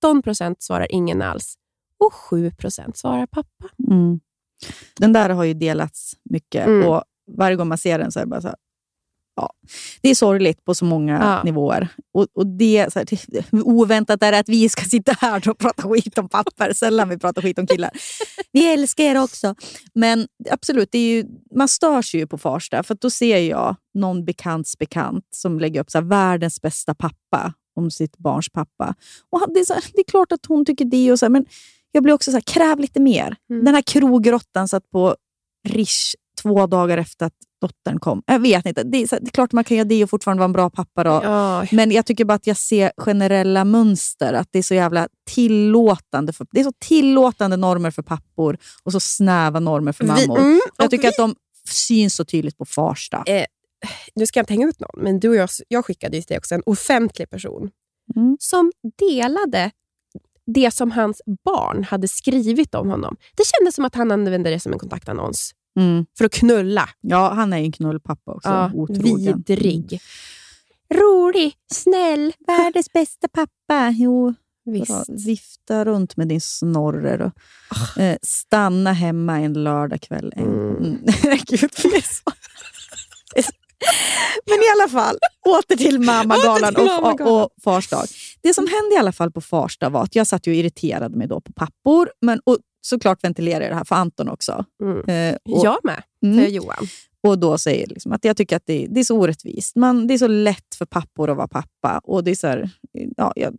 13 0.00 0.22
procent 0.22 0.62
svarar 0.62 0.92
ingen 0.92 1.22
alls 1.22 1.54
och 1.98 2.14
7 2.14 2.50
procent 2.50 2.96
svarar 2.96 3.26
pappa. 3.26 3.64
Mm. 3.90 4.20
Den 4.98 5.12
där 5.12 5.30
har 5.30 5.44
ju 5.44 5.54
delats 5.54 6.12
mycket 6.30 6.66
Mm. 6.66 6.88
och 6.88 7.02
varje 7.36 7.56
gång 7.56 7.68
man 7.68 7.78
ser 7.78 7.98
den 7.98 8.12
så 8.12 8.18
är 8.18 8.24
det 8.24 8.28
bara 8.30 8.40
så 8.40 8.48
här, 8.48 8.56
ja. 9.38 9.52
Det 10.00 10.08
är 10.10 10.14
sorgligt 10.14 10.64
på 10.64 10.74
så 10.74 10.84
många 10.84 11.18
Ja. 11.18 11.42
nivåer. 11.42 11.88
Och, 12.14 12.26
och 12.34 12.46
det, 12.46 12.92
så 12.92 12.98
här, 12.98 13.06
oväntat 13.52 14.22
är 14.22 14.32
det 14.32 14.38
att 14.38 14.48
vi 14.48 14.68
ska 14.68 14.82
sitta 14.82 15.12
här 15.20 15.48
och 15.48 15.58
prata 15.58 15.82
skit 15.82 16.18
om 16.18 16.28
papper. 16.28 16.72
Sällan 16.72 17.08
vi 17.08 17.18
pratar 17.18 17.42
skit 17.42 17.58
om 17.58 17.66
killar. 17.66 17.90
Vi 18.52 18.72
älskar 18.72 19.04
er 19.04 19.22
också. 19.22 19.54
Men 19.94 20.26
absolut, 20.50 20.88
det 20.92 20.98
är 20.98 21.12
ju, 21.16 21.24
man 21.54 21.68
störs 21.68 22.14
ju 22.14 22.26
på 22.26 22.38
Farsta. 22.38 22.82
För 22.82 22.96
då 23.00 23.10
ser 23.10 23.38
jag 23.38 23.76
någon 23.94 24.24
bekants 24.24 24.78
bekant 24.78 25.24
som 25.30 25.60
lägger 25.60 25.80
upp 25.80 25.90
så 25.90 25.98
här, 25.98 26.04
världens 26.04 26.60
bästa 26.62 26.94
pappa 26.94 27.52
om 27.76 27.90
sitt 27.90 28.18
barns 28.18 28.48
pappa. 28.48 28.94
Och 29.30 29.52
det, 29.54 29.60
är 29.60 29.64
så 29.64 29.74
här, 29.74 29.84
det 29.94 30.00
är 30.00 30.10
klart 30.10 30.32
att 30.32 30.46
hon 30.46 30.64
tycker 30.64 30.84
det, 30.84 31.12
och 31.12 31.18
så 31.18 31.28
men 31.28 31.46
jag 31.92 32.02
blir 32.02 32.14
också 32.14 32.30
så 32.30 32.36
här, 32.36 32.42
kräv 32.42 32.78
lite 32.78 33.00
mer. 33.00 33.36
Mm. 33.50 33.64
Den 33.64 33.74
här 33.74 33.82
krogrottan 33.82 34.68
satt 34.68 34.90
på 34.90 35.16
Rish 35.68 36.14
två 36.42 36.66
dagar 36.66 36.98
efter 36.98 37.26
att 37.26 37.32
dottern 37.60 38.00
kom. 38.00 38.22
Jag 38.26 38.38
vet 38.38 38.66
inte. 38.66 38.82
Det 38.82 38.98
är, 38.98 39.20
det 39.20 39.28
är 39.28 39.30
klart 39.30 39.52
man 39.52 39.64
kan 39.64 39.76
göra 39.76 39.88
det 39.88 40.04
och 40.04 40.10
fortfarande 40.10 40.38
vara 40.40 40.44
en 40.44 40.52
bra 40.52 40.70
pappa. 40.70 41.04
Då. 41.04 41.10
Ja, 41.24 41.66
Men 41.72 41.90
jag 41.90 42.06
tycker 42.06 42.24
bara 42.24 42.34
att 42.34 42.46
jag 42.46 42.56
ser 42.56 42.92
generella 42.96 43.64
mönster. 43.64 44.32
Att 44.32 44.48
det 44.50 44.58
är 44.58 44.62
så 44.62 44.74
jävla 44.74 45.08
tillåtande. 45.30 46.32
För, 46.32 46.46
det 46.50 46.60
är 46.60 46.64
så 46.64 46.72
tillåtande 46.78 47.56
normer 47.56 47.90
för 47.90 48.02
pappor 48.02 48.58
och 48.82 48.92
så 48.92 49.00
snäva 49.00 49.60
normer 49.60 49.92
för 49.92 50.04
vi, 50.04 50.10
mammor. 50.10 50.38
mm, 50.38 50.60
jag 50.76 50.90
tycker 50.90 51.02
vi, 51.02 51.08
att 51.08 51.16
de 51.16 51.34
syns 51.68 52.14
så 52.14 52.24
tydligt 52.24 52.58
på 52.58 52.64
Farsta. 52.64 53.24
Nu 54.14 54.26
ska 54.26 54.38
jag 54.38 54.42
inte 54.42 54.52
hänga 54.52 54.68
ut 54.68 54.80
någon, 54.80 55.04
men 55.04 55.20
du 55.20 55.28
och 55.28 55.36
jag, 55.36 55.48
jag 55.68 55.84
skickade 55.84 56.16
ju 56.16 56.22
till 56.22 56.28
dig 56.28 56.38
också 56.38 56.54
en 56.54 56.62
offentlig 56.66 57.30
person 57.30 57.70
Mm. 58.16 58.36
som 58.40 58.72
delade 58.98 59.70
det 60.54 60.70
som 60.70 60.90
hans 60.90 61.22
barn 61.44 61.84
hade 61.84 62.08
skrivit 62.08 62.74
om 62.74 62.90
honom. 62.90 63.16
Det 63.36 63.42
kändes 63.46 63.74
som 63.74 63.84
att 63.84 63.94
han 63.94 64.10
använde 64.10 64.50
det 64.50 64.60
som 64.60 64.72
en 64.72 64.78
kontaktannons 64.78 65.50
Mm. 65.76 66.06
för 66.18 66.24
att 66.24 66.32
knulla. 66.32 66.88
Ja, 67.00 67.32
han 67.34 67.52
är 67.52 67.58
ju 67.58 67.64
en 67.64 67.72
knullpappa 67.72 68.32
också. 68.32 68.48
Ja, 68.48 68.70
Otrogen. 68.74 69.44
vidrig. 69.46 70.00
Rolig, 70.94 71.52
snäll. 71.72 72.32
Världens 72.46 72.92
bästa 72.92 73.28
pappa. 73.28 73.90
Jo, 73.96 74.34
Visst. 74.64 74.86
bra. 74.86 75.04
Vifta 75.26 75.84
runt 75.84 76.16
med 76.16 76.28
din 76.28 76.40
snorrer 76.40 77.20
och 77.22 77.32
eh, 78.02 78.16
stanna 78.22 78.92
hemma 78.92 79.38
en 79.40 79.52
lördagkväll. 79.52 80.32
En, 80.36 80.44
Mm. 80.44 80.76
mm. 80.76 80.98
Gud. 81.46 81.70
Men 84.46 84.58
i 84.58 84.68
alla 84.76 84.88
fall, 84.88 85.16
åter 85.46 85.76
till 85.76 85.98
mammagalan 86.00 86.76
och, 86.76 87.20
och, 87.20 87.42
och 87.42 87.50
fars 87.64 87.88
dag. 87.88 88.04
Det 88.42 88.54
som 88.54 88.66
hände 88.66 88.94
i 88.94 88.98
alla 88.98 89.12
fall 89.12 89.32
på 89.32 89.40
fars 89.40 89.78
dag 89.78 89.90
var 89.90 90.02
att 90.02 90.14
jag 90.14 90.26
satt 90.26 90.46
ju 90.46 90.50
och 90.50 90.56
irriterade 90.56 91.16
mig 91.16 91.28
då 91.28 91.40
på 91.40 91.52
pappor. 91.52 92.10
Men, 92.20 92.40
och 92.44 92.58
såklart 92.88 93.24
ventilerade 93.24 93.64
jag 93.64 93.72
det 93.72 93.76
här 93.76 93.84
för 93.84 93.94
Anton 93.94 94.28
också. 94.28 94.64
Mm. 94.82 94.98
Eh, 95.08 95.36
och, 95.44 95.64
Jag 95.64 95.78
med, 95.84 96.02
mm. 96.24 96.50
Johan. 96.54 96.86
och 97.22 97.38
då 97.38 97.58
säger 97.58 97.86
liksom 97.86 98.12
att 98.12 98.24
jag 98.24 98.36
tycker 98.36 98.56
att 98.56 98.66
det, 98.66 98.86
det 98.90 99.00
är 99.00 99.04
så 99.04 99.16
orättvist. 99.18 99.76
Man, 99.76 100.06
det 100.06 100.14
är 100.14 100.18
så 100.18 100.26
lätt 100.26 100.74
för 100.78 100.84
pappor 100.86 101.30
att 101.30 101.36
vara 101.36 101.48
pappa. 101.48 102.00
Och 102.04 102.24
det 102.24 102.30
är 102.30 102.34
så 102.34 102.46
här, 102.46 102.70
ja, 103.16 103.32
jag, 103.36 103.56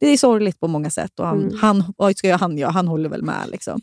det 0.00 0.06
är 0.08 0.16
sorgligt 0.16 0.60
på 0.60 0.68
många 0.68 0.90
sätt. 0.90 1.20
Och 1.20 1.26
han, 1.26 1.42
Mm. 1.42 1.58
han, 1.58 1.84
vad 1.96 2.16
ska 2.16 2.28
jag, 2.28 2.38
han 2.38 2.58
göra? 2.58 2.70
Han 2.70 2.88
håller 2.88 3.08
väl 3.08 3.22
med. 3.22 3.48
Liksom. 3.50 3.80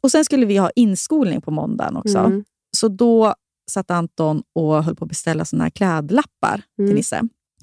Och 0.00 0.10
Sen 0.10 0.24
skulle 0.24 0.46
vi 0.46 0.56
ha 0.56 0.70
inskolning 0.76 1.40
på 1.40 1.50
måndagen 1.50 1.96
också. 1.96 2.18
Mm. 2.18 2.44
Så 2.76 2.88
då 2.88 3.34
satt 3.70 3.90
Anton 3.90 4.42
och 4.54 4.84
höll 4.84 4.96
på 4.96 5.04
att 5.04 5.08
beställa 5.08 5.44
såna 5.44 5.64
här 5.64 5.70
klädlappar 5.70 6.62
Mm. 6.78 6.88
till 6.88 6.94
Nisse. 6.96 7.20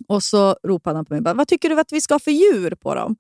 Och 0.08 0.24
så 0.24 0.56
ropade 0.64 0.96
han 0.98 1.06
på 1.06 1.14
mig. 1.14 1.22
Bara, 1.22 1.34
Vad 1.34 1.48
tycker 1.48 1.70
du 1.70 1.80
att 1.80 1.92
vi 1.94 2.02
ska 2.02 2.14
ha 2.14 2.20
för 2.20 2.32
djur 2.32 2.72
på 2.76 2.96
dem? 2.96 3.16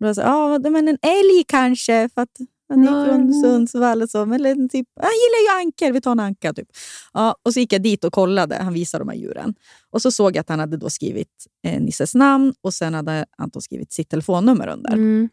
Då 0.00 0.14
sa 0.14 0.22
ja, 0.22 0.70
men 0.70 0.88
en 0.88 0.98
älg 1.02 1.44
kanske. 1.48 2.08
För 2.14 2.22
att 2.22 2.36
han 2.68 2.88
är 2.88 3.06
från. 3.06 3.34
Sundsvall. 3.34 4.02
Och 4.02 4.10
så. 4.10 4.32
Eller 4.34 4.50
en 4.50 4.68
typ, 4.68 4.88
han 5.00 5.10
gillar 5.10 5.54
ju 5.54 5.60
ankor, 5.66 5.92
vi 5.92 6.00
tar 6.00 6.12
en 6.12 6.20
anka. 6.20 6.52
Typ. 6.54 6.68
Ja, 7.12 7.36
och 7.42 7.52
så 7.52 7.60
gick 7.60 7.72
jag 7.72 7.82
dit 7.82 8.04
och 8.04 8.12
kollade. 8.12 8.56
Han 8.56 8.72
visade 8.72 9.04
de 9.04 9.08
här 9.08 9.16
djuren. 9.16 9.54
Och 9.90 10.02
så 10.02 10.10
såg 10.10 10.36
jag 10.36 10.40
att 10.40 10.48
han 10.48 10.58
hade 10.58 10.76
då 10.76 10.90
skrivit 10.90 11.46
eh, 11.66 11.80
Nisses 11.80 12.14
namn 12.14 12.54
och 12.60 12.74
sen 12.74 12.94
hade 12.94 13.26
Anton 13.38 13.62
skrivit 13.62 13.92
sitt 13.92 14.08
telefonnummer 14.08 14.68
under. 14.68 14.92
Mm. 14.92 15.28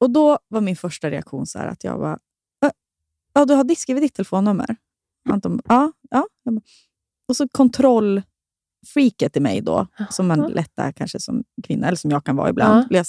Och 0.00 0.10
då 0.10 0.38
var 0.48 0.60
min 0.60 0.76
första 0.76 1.10
reaktion 1.10 1.46
så 1.46 1.58
här 1.58 1.66
att 1.66 1.84
jag 1.84 1.98
var 1.98 2.18
"Äh, 2.64 2.70
ja, 3.32 3.44
du 3.44 3.54
har 3.54 3.74
skrivit 3.74 4.02
ditt 4.02 4.14
telefonnummer? 4.14 4.76
Anton, 5.28 5.60
ja. 5.68 5.92
ja. 6.10 6.26
Och 7.28 7.36
så 7.36 7.48
kontrollfreaket 7.48 9.36
i 9.36 9.40
mig 9.40 9.60
då, 9.60 9.86
som 10.10 10.26
man 10.26 10.40
lätt 10.40 10.78
är 10.78 10.92
kanske 10.92 11.20
som 11.20 11.44
kvinna, 11.66 11.86
eller 11.86 11.96
som 11.96 12.10
jag 12.10 12.24
kan 12.24 12.36
vara 12.36 12.50
ibland, 12.50 12.82
Ja. 12.84 12.88
blev 12.88 13.04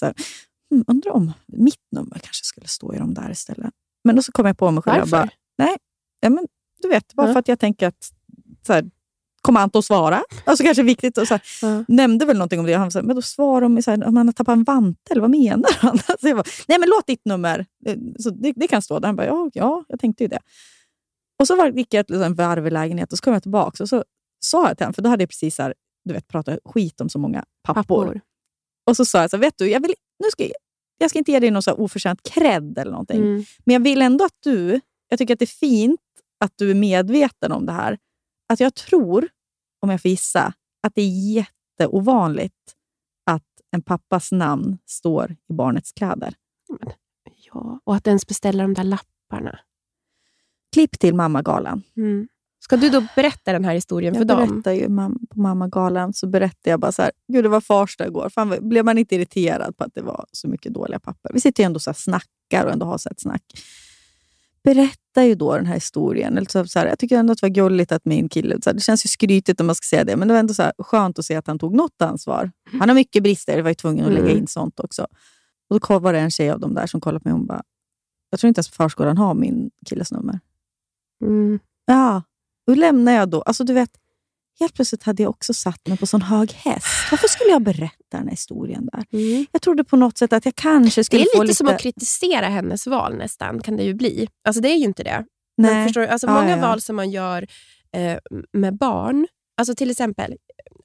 hmm, 0.69 0.84
undrar 0.88 1.12
om 1.12 1.32
mitt 1.47 1.86
nummer 1.91 2.19
kanske 2.19 2.45
skulle 2.45 2.67
stå 2.67 2.93
i 2.93 2.97
de 2.97 3.13
där 3.13 3.32
istället. 3.32 3.73
Men 4.03 4.15
då 4.15 4.21
så 4.21 4.32
kom 4.32 4.45
jag 4.45 4.58
på 4.58 4.71
mig 4.71 4.84
själv. 4.84 4.99
Varför? 5.10 5.29
bara, 5.58 5.77
ja, 6.21 6.29
men, 6.29 6.47
du 6.82 6.89
vet, 6.89 7.13
bara 7.13 7.27
Ja. 7.27 7.34
för 7.34 7.39
att 7.39 7.47
jag 7.47 7.60
tänker 7.60 7.88
att 7.88 8.12
så 8.67 8.73
här, 8.73 8.89
kommer 9.41 9.60
Anton 9.60 9.84
svara? 9.84 10.23
Alltså 10.45 10.63
kanske 10.63 10.84
viktigt. 10.84 11.17
Och 11.17 11.27
så 11.27 11.34
här, 11.34 11.41
Ja. 11.62 11.86
nämnde 11.88 12.25
väl 12.25 12.38
någonting 12.38 12.60
om 12.60 12.65
det. 12.65 12.73
Han 12.73 12.91
sa, 12.91 13.01
men 13.01 13.15
då 13.15 13.21
svarar 13.21 13.62
de 13.62 13.82
så 13.82 13.91
här, 13.91 14.03
om 14.08 14.17
han 14.17 14.27
har 14.27 14.34
tappat 14.34 14.53
en 14.53 14.63
vante, 14.63 15.12
eller 15.12 15.21
vad 15.21 15.29
menar 15.29 15.69
han? 15.79 15.97
Så 16.21 16.27
jag 16.27 16.38
bara, 16.38 16.49
nej 16.67 16.79
men 16.79 16.89
låt 16.89 17.08
ditt 17.08 17.25
nummer, 17.25 17.65
eh, 17.86 17.97
så 18.19 18.29
det, 18.29 18.53
det 18.55 18.67
kan 18.67 18.82
stå 18.82 18.99
där. 18.99 19.08
Han 19.08 19.15
bara, 19.15 19.27
ja, 19.27 19.49
ja, 19.53 19.86
jag 19.88 19.99
tänkte 19.99 20.23
ju 20.23 20.27
det. 20.27 20.39
Och 21.39 21.47
så 21.47 21.55
var, 21.55 21.67
gick 21.69 21.93
jag 21.93 22.01
ett 22.01 22.10
liksom, 22.10 22.36
varv 22.36 22.67
i 22.67 22.69
lägenheten 22.69 23.13
och 23.13 23.17
så 23.17 23.23
kom 23.23 23.34
jag 23.34 23.41
tillbaka 23.43 23.84
och 23.84 23.89
så 23.89 24.03
sa 24.39 24.67
jag 24.67 24.77
till 24.77 24.86
honom, 24.86 24.93
för 24.93 25.01
då 25.01 25.10
hade 25.10 25.23
jag 25.23 25.29
precis 25.29 25.55
så 25.55 25.63
här, 25.63 25.73
du 26.05 26.13
vet, 26.13 26.27
pratat 26.27 26.60
skit 26.65 27.01
om 27.01 27.10
så 27.10 27.19
många 27.19 27.45
pappor. 27.63 27.84
Pappor. 28.05 28.21
Och 28.89 28.97
så 28.97 29.06
sa 29.06 29.21
jag, 29.21 29.30
så 29.30 29.38
vet 29.38 29.54
du, 29.58 29.69
jag, 29.69 29.80
vill, 29.82 29.93
nu 30.23 30.30
ska, 30.32 30.43
jag- 30.43 30.54
jag 30.97 31.10
ska 31.10 31.19
inte 31.19 31.32
ge 31.32 31.39
dig 31.39 31.52
någon 31.52 31.63
så 31.63 31.73
oförtjänt 31.73 32.23
cred 32.23 32.78
eller 32.78 32.91
någonting. 32.91 33.17
Mm. 33.21 33.43
Men 33.65 33.73
jag 33.73 33.80
vill 33.80 34.02
ändå 34.02 34.25
att 34.25 34.38
du, 34.39 34.80
jag 35.10 35.19
tycker 35.19 35.34
att 35.34 35.39
det 35.39 35.45
är 35.45 35.58
fint 35.60 36.02
att 36.39 36.54
du 36.56 36.71
är 36.71 36.75
medveten 36.75 37.52
om 37.52 37.65
det 37.65 37.71
här. 37.71 37.97
Att 38.54 38.60
jag 38.60 38.75
tror, 38.75 39.28
om 39.80 39.89
jag 39.89 40.02
får 40.02 40.10
gissa, 40.12 40.54
att 40.88 40.95
det 40.95 41.02
är 41.02 41.34
jätteovanligt 41.36 42.75
att 43.25 43.43
en 43.71 43.82
pappas 43.82 44.32
namn 44.32 44.78
står 44.86 45.36
i 45.49 45.54
barnets 45.54 45.91
kläder. 45.91 46.34
Ja, 47.52 47.80
och 47.84 47.95
att 47.95 48.08
ens 48.08 48.28
beställa 48.28 48.63
de 48.63 48.73
där 48.73 48.84
lapparna. 48.84 49.60
Klipp 50.73 50.99
till 50.99 51.15
mammagalan. 51.15 51.84
Mm. 51.97 52.28
Ska 52.69 52.77
du 52.77 52.89
då 52.89 53.03
berätta 53.15 53.53
den 53.53 53.65
här 53.65 53.73
historien 53.73 54.13
för 54.13 54.21
Jag 54.21 54.27
dem? 54.27 54.49
berättar 54.49 54.71
ju 54.71 54.88
på 55.29 55.39
mammagalan 55.39 56.13
så 56.13 56.27
berättar 56.27 56.71
jag 56.71 56.79
bara 56.79 56.91
så 56.91 57.01
här, 57.01 57.12
gud 57.27 57.45
det 57.45 57.49
var 57.49 57.62
fars 57.62 57.97
dag 57.97 58.08
igår. 58.08 58.29
Fan, 58.29 58.55
blev 58.69 58.86
man 58.86 58.97
inte 58.97 59.15
irriterad 59.15 59.77
på 59.77 59.84
att 59.84 59.93
det 59.95 60.01
var 60.01 60.25
så 60.32 60.47
mycket 60.47 60.73
dåliga 60.73 60.99
papper? 60.99 61.32
Vi 61.34 61.39
sitter 61.39 61.63
ju 61.63 61.65
ändå 61.65 61.79
så 61.79 61.89
här 61.89 61.95
snackar 61.95 62.65
och 62.65 62.71
ändå 62.71 62.86
har 62.86 62.97
så 62.97 63.10
ett 63.10 63.21
snack. 63.21 63.43
Berättar 64.63 65.23
ju 65.23 65.36
då 65.36 65.55
den 65.55 65.65
här 65.65 65.73
historien. 65.73 66.38
Eller 66.38 66.47
så 66.49 66.65
så 66.67 66.79
här, 66.79 66.86
jag 66.88 66.99
tycker 66.99 67.17
ändå 67.17 67.34
att 67.34 67.39
det 67.41 67.45
var 67.45 67.53
gulligt 67.55 67.91
att 67.91 68.05
min 68.05 68.29
kille, 68.29 68.55
så 68.63 68.69
här, 68.69 68.73
det 68.75 68.82
känns 68.82 69.05
ju 69.05 69.08
skrytigt 69.08 69.60
om 69.62 69.65
man 69.67 69.75
ska 69.75 69.86
säga 69.86 70.03
det, 70.03 70.15
men 70.15 70.27
det 70.27 70.34
var 70.34 70.39
ändå 70.39 70.53
så 70.53 70.63
här, 70.63 70.73
skönt 70.77 71.19
att 71.19 71.25
se 71.25 71.36
att 71.36 71.47
han 71.47 71.60
tog 71.60 71.75
något 71.75 72.01
ansvar. 72.01 72.51
Han 72.79 72.89
har 72.89 72.95
mycket 72.95 73.23
brister, 73.23 73.55
jag 73.58 73.63
var 73.63 73.71
ju 73.71 73.75
tvungen 73.75 74.05
att 74.05 74.12
lägga 74.12 74.25
Mm. 74.25 74.38
in 74.38 74.47
sånt 74.47 74.79
också. 74.79 75.08
Och 75.69 75.79
då 75.79 75.99
var 75.99 76.13
det 76.13 76.19
en 76.19 76.32
tjej 76.32 76.51
av 76.51 76.60
dem 76.60 76.73
där 76.73 76.88
som 76.88 77.01
kollade 77.01 77.23
på 77.23 77.27
mig 77.29 77.34
och 77.34 77.39
hon 77.39 77.47
bara, 77.47 77.63
jag 78.29 78.39
tror 78.39 78.47
inte 78.47 78.60
ens 78.60 78.69
förskolan 78.69 79.17
har 79.17 79.34
min 79.34 79.69
killes 79.86 80.12
nummer. 80.12 80.39
Mm. 81.25 81.60
Ja, 81.86 82.21
då 82.69 82.75
lämnar 82.75 83.12
jag 83.12 83.29
då. 83.29 83.41
Alltså 83.41 83.63
du 83.63 83.73
vet, 83.73 83.89
helt 84.60 84.73
plötsligt 84.73 85.03
hade 85.03 85.23
jag 85.23 85.29
också 85.29 85.53
satt 85.53 85.88
mig 85.88 85.97
på 85.97 86.05
sån 86.05 86.21
hög 86.21 86.51
häst. 86.51 86.88
Varför 87.12 87.27
skulle 87.27 87.49
jag 87.49 87.62
berätta 87.62 88.17
den 88.17 88.23
här 88.23 88.32
historien 88.32 88.89
där? 88.93 89.03
Mm. 89.12 89.45
Jag 89.51 89.62
trodde 89.62 89.84
på 89.84 89.95
något 89.97 90.17
sätt 90.17 90.34
att 90.34 90.45
jag 90.45 90.55
kanske 90.55 90.99
Det 91.01 91.05
skulle 91.05 91.21
är 91.21 91.36
få 91.36 91.43
lite 91.43 91.47
lite... 91.47 91.55
som 91.58 91.67
att 91.67 91.79
kritisera 91.82 92.45
hennes 92.47 92.88
val 92.88 93.15
nästan, 93.17 93.62
kan 93.62 93.77
det 93.77 93.84
ju 93.84 93.93
bli. 93.93 94.27
Alltså 94.47 94.62
det 94.62 94.69
är 94.69 94.75
ju 94.77 94.84
inte 94.86 95.03
det. 95.03 95.25
Men 95.58 95.73
Nej. 95.73 95.86
förstår 95.86 96.01
du? 96.01 96.08
Alltså 96.08 96.27
Ja, 96.27 96.34
många 96.34 96.49
ja. 96.49 96.62
val 96.62 96.82
som 96.82 96.95
man 96.95 97.12
gör 97.12 97.47
eh, 97.95 98.17
med 98.53 98.77
barn, 98.77 99.27
alltså 99.58 99.75
till 99.75 99.91
exempel, 99.91 100.36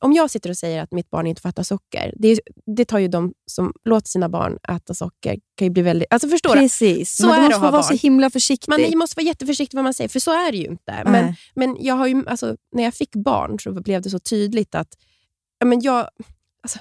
om 0.05 0.13
jag 0.13 0.31
sitter 0.31 0.51
och 0.51 0.57
säger 0.57 0.83
att 0.83 0.93
mitt 0.93 1.11
barn 1.11 1.27
inte 1.27 1.43
får 1.43 1.49
äta 1.49 1.65
socker, 1.65 2.15
det, 2.17 2.41
det 2.77 2.85
tar 2.85 2.99
ju 2.99 3.09
de 3.09 3.33
som 3.51 3.73
låter 3.85 4.09
sina 4.09 4.29
barn 4.29 4.59
äta 4.69 4.95
socker, 4.95 5.37
kan 5.57 5.67
ju 5.67 5.71
bli 5.71 5.83
väldigt... 5.83 6.13
Alltså 6.13 6.29
förstår 6.29 6.55
du? 6.55 6.61
Precis, 6.61 7.17
Så 7.17 7.27
men 7.27 7.35
är 7.35 7.41
det 7.41 7.47
att 7.47 7.53
ha 7.55 7.61
vara 7.61 7.73
barn. 7.73 7.83
så 7.83 7.95
himla 7.95 8.31
försiktig. 8.31 8.69
Man 8.71 8.99
måste 8.99 9.17
vara 9.21 9.27
jätteförsiktig 9.27 9.77
vad 9.77 9.85
man 9.85 9.95
säger, 9.95 10.09
för 10.09 10.21
så 10.21 10.31
är 10.31 10.53
det 10.53 10.59
ju 10.59 10.65
inte. 10.67 11.03
Men, 11.05 11.13
Nej. 11.13 11.37
men 11.55 11.77
jag 11.81 11.95
har 11.95 12.07
ju, 12.07 12.25
alltså, 12.27 12.57
när 12.73 12.83
jag 12.83 12.95
fick 12.95 13.17
barn 13.17 13.59
så 13.61 13.73
blev 13.73 14.03
det 14.03 14.11
så 14.11 14.19
tydligt 14.19 14.75
att 14.75 14.89
men 15.65 15.81
jag, 15.81 16.09
alltså, 16.63 16.79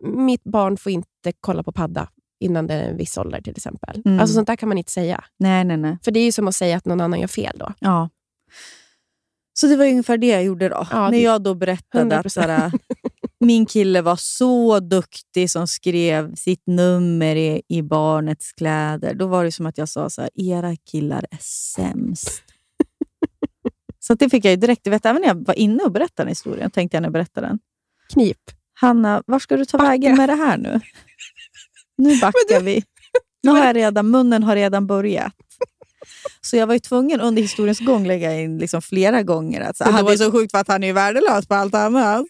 mitt 0.00 0.44
barn 0.44 0.76
får 0.76 0.92
inte 0.92 1.32
kolla 1.40 1.62
på 1.62 1.72
padda 1.72 2.08
innan 2.40 2.66
det 2.66 2.74
är 2.74 2.90
en 2.90 2.96
viss 2.96 3.18
ålder 3.18 3.40
till 3.40 3.54
exempel. 3.56 4.02
Mm. 4.04 4.20
Alltså 4.20 4.34
Sånt 4.34 4.46
där 4.46 4.56
kan 4.56 4.68
man 4.68 4.78
inte 4.78 4.92
säga. 4.92 5.24
nej, 5.38 5.64
nej, 5.64 5.76
nej. 5.76 5.98
För 6.04 6.10
det 6.10 6.20
är 6.20 6.24
ju 6.24 6.32
som 6.32 6.48
att 6.48 6.54
säga 6.54 6.76
att 6.76 6.84
någon 6.84 7.00
annan 7.00 7.20
gör 7.20 7.28
fel 7.28 7.56
då. 7.58 7.72
Ja. 7.78 8.08
Så 9.54 9.66
det 9.66 9.76
var 9.76 9.86
ungefär 9.86 10.18
det 10.18 10.26
jag 10.26 10.44
gjorde 10.44 10.68
då. 10.68 10.86
Ja, 10.90 11.00
När 11.04 11.10
det- 11.10 11.20
jag 11.22 11.42
då 11.42 11.54
berättade 11.54 12.16
100%. 12.16 12.26
att 12.26 12.32
såhär, 12.32 12.72
min 13.40 13.66
kille 13.66 14.02
var 14.02 14.16
så 14.16 14.80
duktig 14.80 15.50
som 15.50 15.66
skrev 15.68 16.34
sitt 16.34 16.62
nummer 16.66 17.36
i, 17.36 17.62
i 17.68 17.82
barnets 17.82 18.52
kläder. 18.52 19.14
Då 19.14 19.26
var 19.26 19.44
det 19.44 19.52
som 19.52 19.66
att 19.66 19.78
jag 19.78 19.88
sa 19.88 20.10
så 20.10 20.20
här, 20.22 20.30
era 20.34 20.76
killar 20.90 21.26
är 21.30 21.38
sämst. 21.40 22.42
så 23.98 24.14
det 24.14 24.30
fick 24.30 24.44
jag 24.44 24.50
ju 24.50 24.56
direkt. 24.56 24.84
Du 24.84 24.90
vet, 24.90 25.06
även 25.06 25.20
när 25.22 25.28
jag 25.28 25.46
var 25.46 25.54
inne 25.58 25.82
och 25.82 25.92
berättade 25.92 26.30
historien, 26.30 26.70
tänkte 26.70 26.96
jag 26.96 27.02
när 27.02 27.06
jag 27.06 27.12
berättade 27.12 27.46
den. 27.46 27.58
Knip. 28.12 28.38
Hanna, 28.80 29.22
var 29.26 29.38
ska 29.38 29.56
du 29.56 29.64
ta 29.64 29.78
Backa. 29.78 29.90
vägen 29.90 30.16
med 30.16 30.28
det 30.28 30.34
här 30.34 30.56
nu? 30.58 30.80
Nu 31.98 32.16
backar 32.20 32.60
vi. 32.60 32.84
Nu 33.42 33.50
har 33.50 33.66
jag 33.66 33.76
redan, 33.76 34.10
munnen 34.10 34.42
har 34.42 34.54
redan 34.56 34.86
börjat. 34.86 35.32
Så 36.40 36.56
jag 36.56 36.66
var 36.66 36.74
ju 36.74 36.80
tvungen 36.80 37.20
under 37.20 37.42
historiens 37.42 37.78
gång 37.80 38.06
lägga 38.06 38.40
in 38.40 38.58
liksom 38.58 38.82
flera 38.82 39.22
gånger 39.22 39.60
att 39.60 39.76
så, 39.76 39.84
han 39.84 40.04
var- 40.04 40.12
är 40.12 40.16
så 40.16 40.32
sjukt 40.32 40.50
för 40.50 40.58
att 40.58 40.68
han 40.68 40.84
är 40.84 40.92
värdelös 40.92 41.46
på 41.46 41.54
allt 41.54 41.74
annat. 41.74 42.26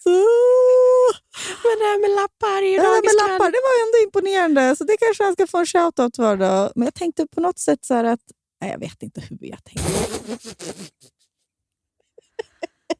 Men 1.64 1.74
det 1.80 1.84
här 1.90 2.00
med 2.00 2.10
lappar 2.10 2.62
ju 2.62 2.76
Det 2.76 2.82
där 2.82 3.02
med 3.02 3.14
lappar, 3.30 3.50
det 3.50 3.60
var 3.68 3.86
ändå 3.86 3.98
imponerande. 4.04 4.76
Så 4.76 4.84
det 4.84 4.96
kanske 5.00 5.24
han 5.24 5.32
ska 5.32 5.46
få 5.46 5.58
en 5.58 5.66
shoutout 5.66 6.16
för. 6.16 6.36
Då. 6.36 6.72
Men 6.74 6.84
jag 6.84 6.94
tänkte 6.94 7.26
på 7.34 7.40
något 7.40 7.58
sätt 7.58 7.78
så 7.84 7.94
här 7.94 8.04
att... 8.04 8.20
Nej, 8.60 8.70
jag 8.70 8.78
vet 8.78 9.02
inte 9.02 9.20
hur 9.20 9.38
jag 9.40 9.64
tänkte. 9.64 9.92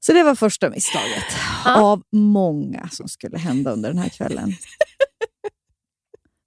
Så 0.00 0.12
det 0.12 0.22
var 0.22 0.34
första 0.34 0.70
misstaget 0.70 1.24
av 1.64 2.02
många 2.12 2.88
som 2.92 3.08
skulle 3.08 3.38
hända 3.38 3.72
under 3.72 3.88
den 3.88 3.98
här 3.98 4.08
kvällen. 4.08 4.52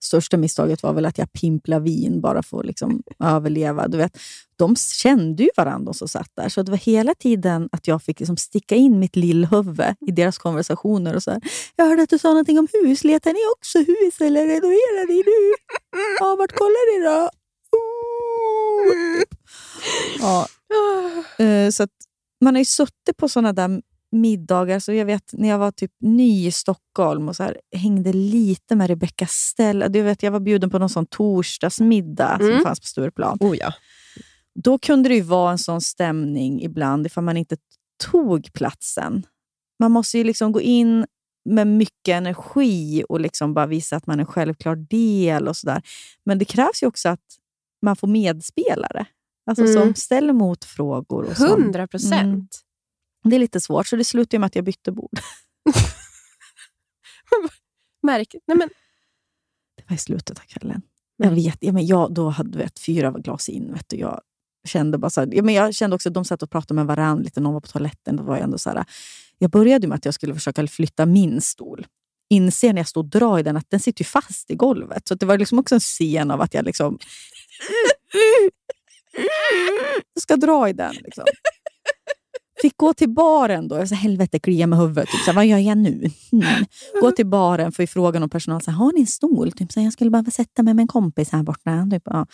Största 0.08 0.38
misstaget 0.38 0.84
var 0.84 0.94
väl 0.94 1.06
att 1.06 1.18
jag 1.18 1.34
pimplade 1.34 1.84
vin 1.84 2.22
bara 2.22 2.44
för 2.44 2.60
att 2.60 2.66
liksom 2.66 3.04
överleva. 3.24 3.88
Du 3.88 3.98
vet, 3.98 4.18
de 4.56 4.76
kände 4.76 5.44
ju 5.44 5.50
varandra 5.58 5.94
som 5.94 6.08
satt 6.08 6.32
där, 6.36 6.50
så 6.50 6.64
det 6.64 6.72
var 6.72 6.78
hela 6.78 7.14
tiden 7.16 7.70
att 7.72 7.88
jag 7.88 8.04
fick 8.04 8.20
liksom 8.20 8.38
sticka 8.38 8.76
in 8.76 9.00
mitt 9.00 9.16
lillhuvud 9.16 9.96
i 10.08 10.12
deras 10.12 10.38
konversationer. 10.38 11.16
och 11.16 11.24
så 11.24 11.32
här, 11.32 11.42
Jag 11.76 11.86
hörde 11.86 12.04
att 12.04 12.10
du 12.10 12.18
sa 12.20 12.28
någonting 12.30 12.60
om 12.60 12.68
hus. 12.74 13.04
Letar 13.04 13.34
ni 13.34 13.40
också 13.58 13.78
hus 13.80 14.22
eller 14.22 14.46
renoverar 14.48 15.08
ni 15.08 15.16
nu? 15.16 15.56
Ja, 16.20 16.36
vart 16.40 16.52
kollar 16.52 17.00
ni 17.00 17.06
då? 17.06 17.30
Ja. 20.20 20.48
Eh, 21.46 21.70
Så 21.72 21.88
man 22.44 22.56
har 22.56 22.60
ju 22.60 22.66
suttit 22.66 23.18
på 23.18 23.30
såna 23.30 23.54
där 23.54 23.82
middagar. 24.12 24.80
Så 24.80 24.94
jag 24.94 25.06
vet 25.06 25.34
när 25.34 25.50
jag 25.50 25.58
var 25.58 25.72
typ 25.72 25.92
ny 26.02 26.48
i 26.48 26.52
Stockholm 26.52 27.30
och 27.30 27.36
så 27.36 27.44
här, 27.44 27.58
hängde 27.76 28.14
lite 28.14 28.76
med 28.76 28.88
Rebecca 28.88 29.26
Stella. 29.30 29.88
Du 29.90 30.02
vet, 30.02 30.24
jag 30.24 30.32
var 30.32 30.40
bjuden 30.40 30.70
på 30.70 30.80
någon 30.80 30.90
sån 30.90 31.06
torsdagsmiddag 31.06 32.38
som 32.38 32.48
Mm. 32.50 32.64
fanns 32.64 32.80
på 32.80 32.88
Stureplan. 32.88 33.38
Oh 33.40 33.58
ja. 33.58 33.74
Då 34.64 34.78
kunde 34.80 35.10
det 35.10 35.16
ju 35.16 35.22
vara 35.22 35.52
en 35.52 35.58
sån 35.58 35.82
stämning 35.82 36.62
ibland 36.64 37.06
ifall 37.06 37.24
man 37.24 37.38
inte 37.38 37.58
tog 38.12 38.54
platsen. 38.54 39.26
Man 39.80 39.92
måste 39.92 40.18
ju 40.18 40.24
liksom 40.24 40.52
gå 40.52 40.62
in 40.62 41.06
med 41.50 41.68
mycket 41.68 42.08
energi 42.14 43.04
och 43.10 43.20
liksom 43.22 43.54
bara 43.54 43.66
visa 43.66 43.96
att 43.96 44.08
man 44.08 44.20
är 44.20 44.24
en 44.24 44.26
självklar 44.28 44.76
del. 44.76 45.48
och 45.48 45.58
så 45.58 45.68
där. 45.68 45.82
Men 46.26 46.40
det 46.40 46.46
krävs 46.46 46.84
ju 46.84 46.88
också 46.88 47.10
att 47.10 47.26
man 47.82 47.96
får 47.96 48.08
medspelare. 48.08 49.06
Alltså 49.50 49.64
Mm. 49.64 49.74
som 49.74 49.96
ställer 49.96 50.34
motfrågor. 50.34 51.34
Som, 51.34 51.48
Hundra 51.64 51.88
procent. 51.88 52.60
Mm. 53.28 53.30
Det 53.30 53.36
är 53.36 53.40
lite 53.40 53.62
svårt, 53.62 53.88
så 53.88 53.96
det 53.96 54.04
slutade 54.04 54.40
med 54.40 54.48
att 54.48 54.56
jag 54.56 54.66
bytte 54.66 54.92
bord. 54.92 55.20
Märk. 58.04 58.36
Nej, 58.48 58.58
men, 58.58 58.70
Det 59.78 59.84
var 59.88 59.96
i 59.96 60.00
slutet 60.00 60.40
av 60.40 60.44
kvällen. 60.44 60.82
Jag 61.18 61.32
vet, 61.32 61.58
ja, 61.60 61.72
men 61.72 61.86
jag, 61.86 62.14
då 62.14 62.30
hade 62.30 62.58
vet, 62.58 62.80
fyra 62.80 63.12
glas 63.12 63.50
in. 63.50 63.74
Vet 63.74 63.90
du, 63.90 63.98
jag 63.98 64.22
kände 64.68 64.98
bara 64.98 65.10
så 65.10 65.22
här, 65.22 65.30
ja, 65.34 65.44
men 65.44 65.56
jag 65.56 65.76
kände 65.76 65.96
också 65.96 66.10
att 66.10 66.14
de 66.14 66.26
satt 66.26 66.44
och 66.44 66.52
pratade 66.52 66.74
med 66.74 66.86
varandra 66.86 67.24
lite. 67.24 67.40
Någon 67.40 67.54
var 67.54 67.62
på 67.62 67.68
toaletten. 67.68 68.16
Då 68.18 68.24
var 68.24 68.36
jag, 68.36 68.44
ändå 68.44 68.58
så 68.58 68.70
här, 68.70 68.86
jag 69.38 69.52
började 69.52 69.88
med 69.88 69.96
att 69.96 70.06
jag 70.06 70.14
skulle 70.14 70.34
försöka 70.34 70.68
flytta 70.68 71.06
min 71.06 71.42
stol. 71.42 71.88
Inser 72.30 72.74
när 72.74 72.80
jag 72.80 72.88
står 72.88 73.02
och 73.02 73.10
drar 73.10 73.40
i 73.40 73.44
den 73.44 73.58
att 73.58 73.70
den 73.70 73.80
sitter 73.80 74.02
ju 74.02 74.06
fast 74.06 74.52
i 74.52 74.56
golvet. 74.56 75.08
Så 75.08 75.16
det 75.16 75.26
var 75.26 75.38
liksom 75.38 75.60
också 75.60 75.76
en 75.76 75.82
scen 75.82 76.32
av 76.32 76.42
att 76.42 76.54
jag 76.54 76.66
liksom... 76.66 77.00
Ska 80.20 80.36
dra 80.36 80.70
i 80.70 80.74
den. 80.74 80.96
Liksom. 80.96 81.24
Fick 82.62 82.78
gå 82.78 82.94
till 82.94 83.10
baren 83.10 83.68
då. 83.68 83.78
Jag 83.78 83.90
sa, 83.90 83.96
helvete, 83.96 84.40
klia 84.40 84.68
med 84.68 84.80
huvudet. 84.80 85.10
Typ, 85.10 85.22
så 85.22 85.34
vad 85.34 85.46
gör 85.46 85.58
jag 85.58 85.78
nu? 85.78 86.10
Mm. 86.32 86.66
Gå 87.02 87.12
till 87.12 87.26
baren 87.28 87.72
för 87.72 87.86
frågan 87.86 88.24
om 88.24 88.30
personal, 88.30 88.62
så 88.62 88.72
har 88.72 88.94
ni 88.94 89.02
en 89.02 89.08
stol? 89.08 89.52
Typ, 89.52 89.72
så 89.72 89.80
jag 89.82 89.94
skulle 89.94 90.10
bara 90.10 90.24
sätta 90.24 90.64
mig 90.64 90.74
med 90.74 90.84
en 90.84 90.88
kompis 90.88 91.32
här 91.32 91.44
borta. 91.44 91.88
Typ, 91.92 92.04
ja. 92.06 92.28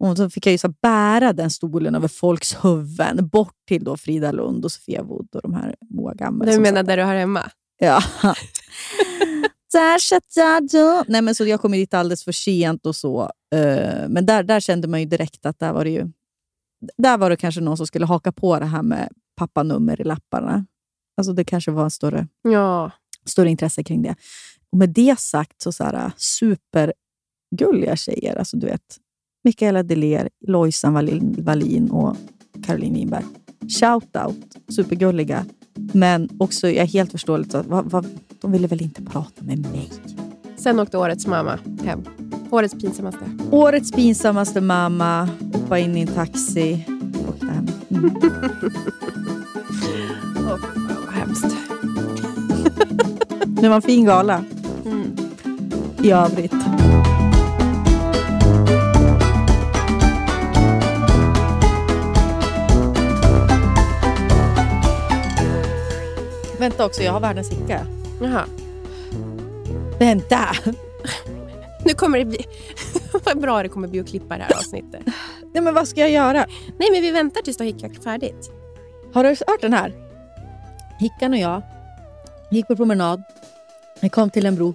Och 0.00 0.16
så 0.16 0.30
fick 0.30 0.46
jag 0.46 0.52
ju 0.52 0.58
så 0.58 0.68
bära 0.82 1.32
den 1.32 1.50
stolen 1.50 1.94
över 1.94 2.08
folks 2.08 2.64
huvuden 2.64 3.28
bort 3.28 3.54
till 3.68 3.84
då 3.84 3.96
Frida 3.96 4.32
Lund 4.32 4.64
och 4.64 4.72
Sofia 4.72 5.02
Wood 5.02 5.28
och 5.34 5.42
de 5.42 5.54
här 5.54 5.74
Moa 5.90 6.14
Gammel. 6.14 6.48
du 6.48 6.60
menar 6.60 6.82
där 6.82 6.96
du 6.96 7.02
har 7.02 7.14
hemma? 7.14 7.50
Ja. 7.78 8.02
Där 9.72 9.98
satt 9.98 10.36
jag 10.36 10.68
då. 10.68 11.04
Nej, 11.08 11.22
men 11.22 11.34
så 11.34 11.46
jag 11.46 11.60
kom 11.60 11.72
dit 11.72 11.94
alldeles 11.94 12.24
för 12.24 12.32
sent 12.32 12.86
och 12.86 12.96
så. 12.96 13.22
Eh, 13.54 14.08
Men 14.08 14.26
där, 14.26 14.42
där 14.42 14.60
kände 14.60 14.88
man 14.88 15.00
ju 15.00 15.06
direkt 15.06 15.46
att 15.46 15.58
där 15.58 15.72
var 15.72 15.84
det 15.84 15.90
ju... 15.90 16.06
Där 16.98 17.18
var 17.18 17.30
det 17.30 17.36
kanske 17.36 17.60
någon 17.60 17.76
som 17.76 17.86
skulle 17.86 18.06
haka 18.06 18.32
på 18.32 18.58
det 18.58 18.64
här 18.66 18.82
med 18.82 19.08
pappanummer 19.38 20.00
i 20.00 20.04
lapparna. 20.04 20.66
Alltså 21.16 21.32
det 21.32 21.44
kanske 21.44 21.70
var 21.70 21.84
en 21.84 21.90
större, 21.90 22.28
Ja. 22.42 22.90
större 23.24 23.50
intresse 23.50 23.84
kring 23.84 24.02
det. 24.02 24.14
Och 24.72 24.78
med 24.78 24.88
det 24.90 25.18
sagt, 25.20 25.62
så, 25.62 25.72
så 25.72 25.84
här, 25.84 26.12
supergulliga 26.16 27.96
tjejer. 27.96 28.36
Alltså 28.36 28.56
du 28.56 28.66
vet, 28.66 28.96
Mikaela 29.44 29.82
Deler, 29.82 30.28
Lojsan 30.46 30.94
Wallin, 31.44 31.90
och 31.90 32.16
Caroline 32.66 32.94
Winberg. 32.94 33.24
Shout 33.80 34.16
out, 34.26 34.56
supergulliga. 34.76 35.46
Men 35.92 36.28
också, 36.38 36.68
jag 36.68 36.76
är 36.76 36.86
helt 36.86 37.10
förståeligt, 37.12 37.54
att, 37.54 37.66
vad, 37.66 37.90
vad, 37.90 38.06
de 38.40 38.52
ville 38.52 38.66
väl 38.66 38.82
inte 38.82 39.02
prata 39.02 39.44
med 39.44 39.58
mig. 39.58 39.92
Sen 40.56 40.80
åkte 40.80 40.98
årets 40.98 41.26
mamma 41.26 41.58
hem. 41.84 42.04
Årets 42.50 42.74
pinsammaste. 42.74 43.30
Årets 43.50 43.92
pinsammaste 43.92 44.60
mamma, 44.60 45.28
hoppa 45.52 45.78
in 45.78 45.96
i 45.96 46.00
en 46.00 46.06
taxi, 46.08 46.84
åkte 47.28 47.46
hem. 47.46 47.66
Mm. 47.90 48.10
Åh, 50.36 50.56
vad 51.06 51.14
hemskt. 51.14 51.56
Det 53.46 53.68
var 53.68 53.76
en 53.76 53.82
fin 53.82 54.04
gala 54.04 54.44
Mm. 54.84 55.16
i 56.02 56.10
övrigt. 56.10 56.54
Vänta 66.58 66.86
också, 66.86 67.02
jag 67.02 67.12
har 67.12 67.20
världens 67.20 67.50
hicka. 67.50 67.86
Jaha. 68.20 68.44
Vänta! 69.98 70.38
Nu 71.84 71.94
kommer 71.94 72.18
det 72.18 72.24
bli... 72.24 72.44
vad 73.24 73.40
bra 73.40 73.62
det 73.62 73.68
kommer 73.68 73.88
bli 73.88 74.00
att 74.00 74.08
klippa 74.08 74.36
det 74.36 74.42
här 74.42 74.56
avsnittet. 74.56 75.00
Nej, 75.54 75.62
men 75.62 75.74
vad 75.74 75.88
ska 75.88 76.00
jag 76.00 76.10
göra? 76.10 76.46
Nej, 76.78 76.88
men 76.92 77.02
vi 77.02 77.10
väntar 77.10 77.42
tills 77.42 77.56
du 77.56 77.64
har 77.64 77.72
hickat 77.72 78.04
färdigt. 78.04 78.50
Har 79.12 79.24
du 79.24 79.28
hört 79.28 79.60
den 79.60 79.72
här? 79.72 79.92
Hickan 80.98 81.32
och 81.32 81.38
jag 81.38 81.62
gick 82.50 82.66
på 82.66 82.76
promenad. 82.76 83.22
Vi 84.00 84.08
kom 84.08 84.30
till 84.30 84.46
en 84.46 84.54
bro. 84.54 84.74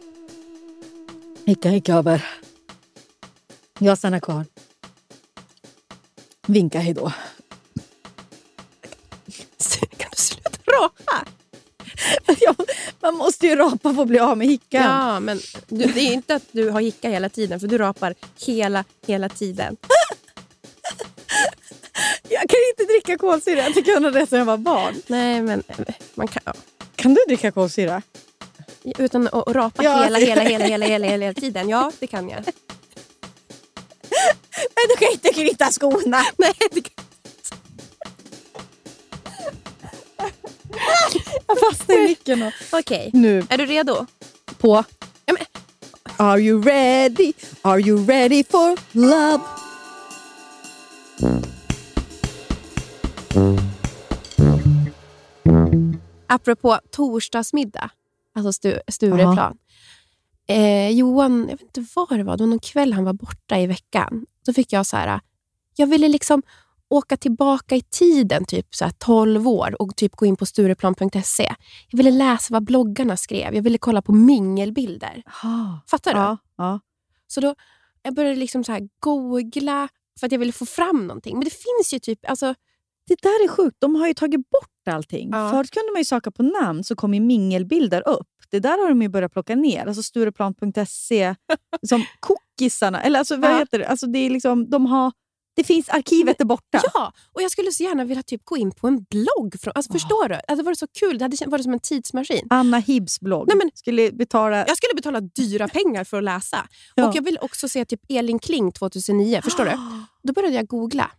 Hickan 1.46 1.74
gick 1.74 1.90
över. 1.90 2.26
Jag 3.80 3.98
stannade 3.98 4.22
kvar. 4.22 4.46
Vinka 6.48 6.80
hej 6.80 6.94
då. 6.94 7.02
Kan 9.98 10.10
du 10.12 10.18
sluta 10.18 10.50
rapa? 10.72 11.28
Man 13.02 13.16
måste 13.16 13.48
ju 13.48 13.56
rapa 13.56 13.94
för 13.94 14.02
att 14.02 14.08
bli 14.08 14.20
av 14.20 14.38
med 14.38 14.48
hickan. 14.48 14.84
Ja, 14.84 15.20
men 15.20 15.40
du, 15.68 15.86
det 15.86 16.00
är 16.00 16.14
inte 16.14 16.36
att 16.36 16.44
du 16.52 16.70
har 16.70 16.82
hicka 16.82 17.10
hela 17.10 17.30
tiden, 17.30 17.60
för 17.60 17.68
du 17.68 17.78
rapar 17.78 18.14
hela, 18.46 18.84
hela 19.08 19.30
tiden. 19.30 19.78
Jag 22.30 22.50
kan 22.50 22.60
inte 22.70 22.94
dricka 22.94 23.18
kolsyra. 23.18 23.64
Jag 23.64 23.74
tycker 23.74 23.92
jag 23.92 24.14
det 24.14 24.28
sedan 24.28 24.40
jag 24.40 24.46
var 24.46 24.58
barn. 24.58 25.02
Nej, 25.08 25.42
men 25.42 25.64
eh, 25.68 25.76
man 26.16 26.28
kan... 26.28 26.42
Ja. 26.46 26.54
Kan 26.96 27.14
du 27.14 27.22
dricka 27.28 27.52
kolsyra? 27.52 28.02
Utan 28.98 29.28
att 29.28 29.48
rapa 29.48 29.84
Ja. 29.84 30.04
hela, 30.04 30.20
hela, 30.20 30.42
hela, 30.42 30.66
hela, 30.66 30.86
hela, 30.86 31.08
hela, 31.08 31.34
tiden. 31.34 31.70
Ja, 31.70 31.92
det 32.00 32.08
kan 32.08 32.30
jag. 32.30 32.44
Nej, 34.76 34.86
du 34.90 34.96
kan 35.06 35.12
inte 35.12 35.34
knyta 35.34 35.72
skorna. 35.72 36.22
Nej, 36.38 36.54
det 36.72 36.82
kan... 36.82 37.06
Jag 41.48 41.60
fastnar 41.60 41.96
i 41.96 42.08
micken. 42.08 42.52
Okej. 42.72 43.10
Nu 43.14 43.46
Är 43.50 43.58
du 43.58 43.66
redo? 43.66 44.06
på. 44.58 44.84
Ja, 45.26 45.34
men, 45.34 45.46
Are 46.18 46.40
you 46.40 46.62
ready? 46.64 47.34
Are 47.62 47.80
you 47.80 48.06
ready 48.06 48.44
for 48.44 48.78
love? 48.92 49.63
Apropå 56.34 56.80
torsdagsmiddag, 56.92 57.90
alltså 58.36 58.54
stu, 58.54 58.80
Stureplan. 58.88 59.58
Eh, 60.48 60.90
Johan, 60.90 61.40
jag 61.50 61.58
vet 61.58 61.62
inte 61.62 61.86
vad 61.96 62.10
det 62.10 62.24
var, 62.24 62.38
det 62.38 62.44
var 62.44 62.48
någon 62.48 62.60
kväll 62.60 62.94
han 62.94 63.04
var 63.04 63.14
borta 63.14 63.60
i 63.60 63.68
veckan. 63.68 64.26
Då 64.46 64.54
fick 64.54 64.74
jag 64.74 64.86
så 64.86 64.98
här, 64.98 65.20
jag 65.76 65.88
ville 65.88 66.08
liksom 66.08 66.42
åka 66.90 67.18
tillbaka 67.18 67.76
i 67.76 67.82
tiden, 67.82 68.46
typ 68.46 68.76
så 68.76 68.86
här 68.86 68.92
12 68.92 69.48
år 69.48 69.82
och 69.82 69.96
typ 69.96 70.16
gå 70.16 70.26
in 70.26 70.36
på 70.36 70.46
stureplan.se. 70.46 71.56
Jag 71.90 71.98
ville 71.98 72.12
läsa 72.12 72.54
vad 72.54 72.64
bloggarna 72.64 73.18
skrev. 73.18 73.56
Jag 73.56 73.62
ville 73.62 73.78
kolla 73.78 74.02
på 74.02 74.14
mingelbilder. 74.14 75.24
Fattar 75.88 76.14
du? 76.14 76.20
Ja, 76.20 76.38
ja. 76.58 76.80
Så 77.28 77.42
då 77.42 77.56
jag 78.04 78.14
började 78.14 78.36
liksom 78.36 78.64
så 78.64 78.72
här 78.72 78.90
googla 79.00 79.90
för 80.20 80.26
att 80.26 80.32
jag 80.32 80.40
ville 80.40 80.52
få 80.52 80.66
fram 80.66 81.08
någonting. 81.08 81.38
Men 81.38 81.44
det 81.44 81.54
finns 81.54 81.94
ju 81.94 82.00
typ, 82.00 82.30
alltså, 82.30 82.56
Det 83.08 83.16
där 83.22 83.44
är 83.44 83.48
sjukt. 83.48 83.78
De 83.80 83.96
har 83.96 84.08
ju 84.08 84.14
tagit 84.14 84.50
bort 84.50 84.70
allting. 84.90 85.30
Ja. 85.32 85.50
Förut 85.52 85.72
kunde 85.72 85.92
man 85.92 86.00
ju 86.00 86.06
söka 86.06 86.32
på 86.32 86.44
namn 86.44 86.84
så 86.84 86.96
kom 86.96 87.14
ju 87.14 87.20
mingelbilder 87.20 88.08
upp. 88.08 88.28
Det 88.52 88.60
där 88.60 88.82
har 88.82 88.90
de 88.90 89.02
ju 89.02 89.10
börjat 89.10 89.34
plocka 89.34 89.56
ner. 89.56 89.86
Alltså 89.86 90.04
Stureplan.se, 90.04 91.36
som 91.88 92.06
cookiesarna. 92.20 93.02
Eller 93.02 93.20
alltså, 93.20 93.36
vad 93.38 93.52
Ja. 93.52 93.58
heter 93.58 93.80
det? 93.80 93.88
Alltså, 93.88 94.08
det, 94.08 94.20
är 94.20 94.30
liksom, 94.30 94.70
de 94.70 94.86
har, 94.86 95.12
det 95.56 95.64
finns, 95.64 95.90
arkivet 95.90 96.42
är 96.42 96.46
borta. 96.46 96.82
Ja, 96.94 97.14
och 97.34 97.42
jag 97.42 97.52
skulle 97.52 97.72
så 97.72 97.84
gärna 97.84 98.04
vilja 98.06 98.24
typ 98.24 98.42
gå 98.46 98.58
in 98.58 98.72
på 98.72 98.88
en 98.88 99.04
blogg. 99.04 99.56
Från, 99.62 99.72
alltså, 99.76 99.94
Förstår 99.94 100.30
du? 100.30 100.36
Alltså, 100.36 100.56
det 100.56 100.64
var 100.64 100.74
så 100.74 100.88
kul. 101.00 101.18
Det 101.18 101.26
hade 101.26 101.38
varit 101.48 101.64
som 101.64 101.74
en 101.74 101.80
tidsmaskin. 101.80 102.48
Anna 102.50 102.78
Hibbs 102.78 103.20
blogg. 103.20 103.48
Nej, 103.48 103.58
men- 103.58 103.72
skulle 103.74 104.12
betala... 104.12 104.58
Jag 104.68 104.78
skulle 104.78 104.94
betala 104.96 105.22
dyra 105.22 105.68
pengar 105.68 106.04
för 106.04 106.18
att 106.18 106.24
läsa. 106.24 106.68
Ja. 106.96 107.08
Och 107.10 107.16
Jag 107.16 107.24
vill 107.26 107.38
också 107.42 107.70
se 107.70 107.86
typ 107.86 108.02
Elin 108.10 108.40
Kling 108.40 108.72
2009. 108.72 109.42
Förstår 109.44 109.66
du? 109.66 109.72
Då 110.28 110.34
började 110.34 110.56
jag 110.56 110.68
googla. 110.68 111.12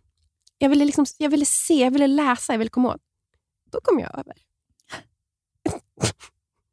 Jag 0.57 0.69
ville, 0.69 0.85
liksom, 0.85 1.05
jag 1.17 1.29
ville 1.29 1.45
se, 1.45 1.73
jag 1.73 1.91
ville 1.91 2.07
läsa, 2.07 2.53
jag 2.53 2.57
ville 2.57 2.69
komma 2.69 2.93
åt. 2.93 3.01
Då 3.71 3.79
kom 3.81 3.99
jag 3.99 4.19
över 4.19 4.33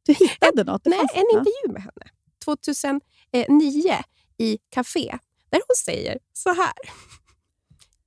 Du 0.06 0.12
hittade 0.12 0.64
något? 0.64 0.84
Nej, 0.84 0.98
en 1.14 1.38
intervju 1.38 1.72
med 1.72 1.82
henne 1.82 2.10
2009 2.44 3.00
i 4.38 4.58
Café 4.68 5.18
där 5.50 5.60
hon 5.68 5.76
säger 5.84 6.18
så 6.32 6.54
här. 6.54 6.72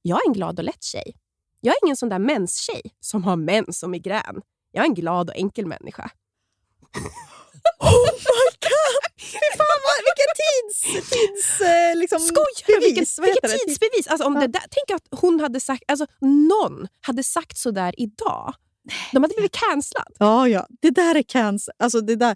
Jag 0.01 0.21
är 0.25 0.27
en 0.27 0.33
glad 0.33 0.59
och 0.59 0.65
lätt 0.65 0.83
tjej. 0.83 1.15
Jag 1.59 1.71
är 1.71 1.85
ingen 1.85 1.95
sån 1.95 2.09
där 2.09 2.19
menstjej 2.19 2.81
som 2.99 3.23
har 3.23 3.35
mens 3.35 3.83
och 3.83 3.89
migrän. 3.89 4.41
Jag 4.71 4.85
är 4.85 4.87
en 4.87 4.93
glad 4.93 5.29
och 5.29 5.35
enkel 5.35 5.65
människa. 5.65 6.11
Oh 7.79 8.05
my 8.29 8.47
god! 8.69 9.01
Fy 9.31 9.37
fan, 9.57 9.79
vad, 9.87 9.97
vilken 10.09 10.31
tids... 10.41 11.09
tids 11.09 11.61
eh, 11.61 11.95
liksom? 11.95 12.19
Vilket, 12.19 12.67
bevis. 12.95 13.19
Vilket 13.19 13.41
det? 13.41 13.57
tidsbevis! 13.67 14.07
Alltså, 14.07 14.27
om 14.27 14.33
Ja. 14.35 14.41
det 14.41 14.47
där, 14.47 14.63
tänk 14.71 14.99
att 15.01 15.19
hon 15.21 15.39
hade 15.39 15.59
sagt, 15.59 15.83
alltså, 15.87 16.05
någon 16.21 16.87
hade 17.01 17.23
sagt 17.23 17.57
så 17.57 17.71
där 17.71 17.93
idag. 17.97 18.53
De 19.11 19.23
hade 19.23 19.33
blivit 19.33 19.51
cancellad. 19.69 20.07
Ja, 20.19 20.47
ja. 20.47 20.67
Det 20.81 20.89
där 20.89 21.15
är 21.15 21.23
cancer. 21.23 21.73
Alltså, 21.79 22.01
det 22.01 22.15
där, 22.15 22.35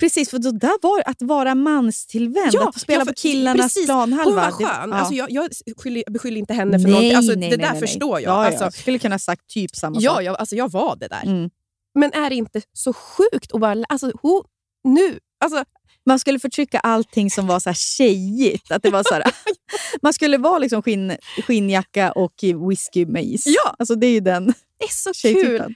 precis, 0.00 0.30
för 0.30 0.38
det 0.38 0.58
där 0.58 0.78
var 0.82 1.02
att 1.06 1.22
vara 1.22 1.54
manstillvänd. 1.54 2.50
Ja, 2.52 2.68
att 2.68 2.80
spela 2.80 3.00
ja, 3.00 3.04
för- 3.04 3.12
på 3.12 3.16
killarnas 3.16 3.60
precis. 3.74 3.86
planhalva. 3.86 4.24
Hon 4.24 4.34
var 4.34 4.46
Det- 4.46 4.52
skön. 4.52 4.90
ja. 4.90 4.96
Alltså, 4.96 5.14
jag, 5.14 5.30
jag 5.30 5.50
skyller, 5.78 6.04
beskyller 6.10 6.38
inte 6.38 6.54
henne 6.54 6.78
för 6.78 6.82
nej, 6.84 6.90
någonting. 6.92 7.14
Alltså, 7.16 7.32
nej, 7.34 7.50
det 7.50 7.56
nej, 7.56 7.70
där 7.72 7.80
förstår 7.80 8.20
jag. 8.20 8.32
Ja, 8.32 8.42
ja. 8.42 8.46
Alltså, 8.46 8.64
Jag 8.64 8.74
skulle 8.74 8.98
kunna 8.98 9.18
sagt 9.18 9.46
typ 9.48 9.76
samma 9.76 9.96
ja, 10.00 10.14
sak. 10.14 10.22
jag, 10.22 10.36
alltså, 10.36 10.56
jag 10.56 10.70
var 10.70 10.96
det 10.96 11.08
där. 11.08 11.22
Mm. 11.22 11.50
Men 11.94 12.12
är 12.12 12.30
det 12.30 12.36
inte 12.36 12.62
så 12.72 12.92
sjukt 12.92 13.52
att 13.52 13.60
bara... 13.60 13.84
Alltså, 13.88 14.12
hon, 14.22 14.42
nu, 14.84 15.18
alltså, 15.44 15.64
Man 16.06 16.18
skulle 16.18 16.38
förtrycka 16.38 16.78
allting 16.78 17.30
som 17.30 17.46
var 17.46 17.60
så 17.60 17.68
här 17.68 17.74
tjejigt. 17.74 18.72
Att 18.72 18.82
det 18.82 18.90
var 18.90 19.02
så 19.02 19.14
här, 19.14 19.24
man 20.02 20.12
skulle 20.12 20.38
vara 20.38 20.58
liksom 20.58 20.82
skinn, 20.82 21.16
skinnjacka 21.46 22.12
och 22.12 22.44
whisky 22.68 23.06
med 23.06 23.24
is. 23.24 23.46
Ja. 23.46 23.74
Alltså, 23.78 23.94
det 23.94 24.06
är 24.06 24.12
ju 24.12 24.20
den 24.20 24.54
det 24.78 24.84
är 24.84 25.12
så 25.12 25.12
kul. 25.28 25.74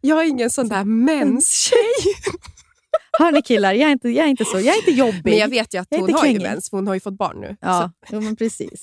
Jag 0.00 0.20
är 0.20 0.28
ingen 0.28 0.50
sån 0.50 0.68
där 0.68 0.84
menstjej. 0.84 1.78
Hörni 3.18 3.42
killar, 3.42 3.72
jag 3.72 3.88
är, 3.88 3.92
inte, 3.92 4.08
jag 4.08 4.24
är 4.26 4.30
inte 4.30 4.44
så. 4.44 4.60
Jag 4.60 4.74
är 4.74 4.78
inte 4.78 4.90
jobbig. 4.90 5.22
Men 5.24 5.38
jag 5.38 5.48
vet 5.48 5.74
ju 5.74 5.78
att 5.78 5.88
hon 5.90 6.14
har 6.14 6.26
ju 6.26 6.40
mens, 6.40 6.70
för 6.70 6.76
hon 6.76 6.86
har 6.86 6.94
ju 6.94 7.00
fått 7.00 7.18
barn 7.18 7.40
nu. 7.40 7.56
Ja, 7.60 7.92
jo, 8.10 8.20
men 8.20 8.36
precis. 8.36 8.80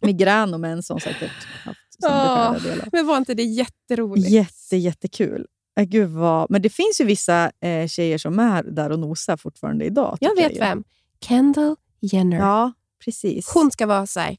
Migrän 0.00 0.54
och 0.54 0.60
mens 0.60 0.88
har 0.88 0.94
hon 0.94 1.00
säkert 1.00 1.32
haft 1.64 1.78
som 2.00 2.62
delar. 2.62 2.88
Men 2.92 3.06
var 3.06 3.16
inte 3.16 3.34
det 3.34 3.42
jätteroligt? 3.42 4.28
Jätte, 4.28 4.76
jättekul. 4.76 5.46
Äh, 5.76 5.84
gud 5.84 6.08
vad, 6.10 6.50
men 6.50 6.62
det 6.62 6.68
finns 6.70 7.00
ju 7.00 7.04
vissa 7.04 7.50
eh, 7.60 7.88
tjejer 7.88 8.18
som 8.18 8.38
är 8.38 8.62
där 8.62 8.90
och 8.90 8.98
nosar 8.98 9.36
fortfarande 9.36 9.84
idag. 9.84 10.18
Jag 10.20 10.36
vet 10.36 10.54
ju. 10.54 10.58
vem. 10.58 10.84
Kendall 11.20 11.76
Jenner. 12.00 12.36
Ja, 12.38 12.72
precis. 13.04 13.50
Hon 13.54 13.70
ska 13.70 13.86
vara 13.86 14.06
så 14.06 14.20
här 14.20 14.36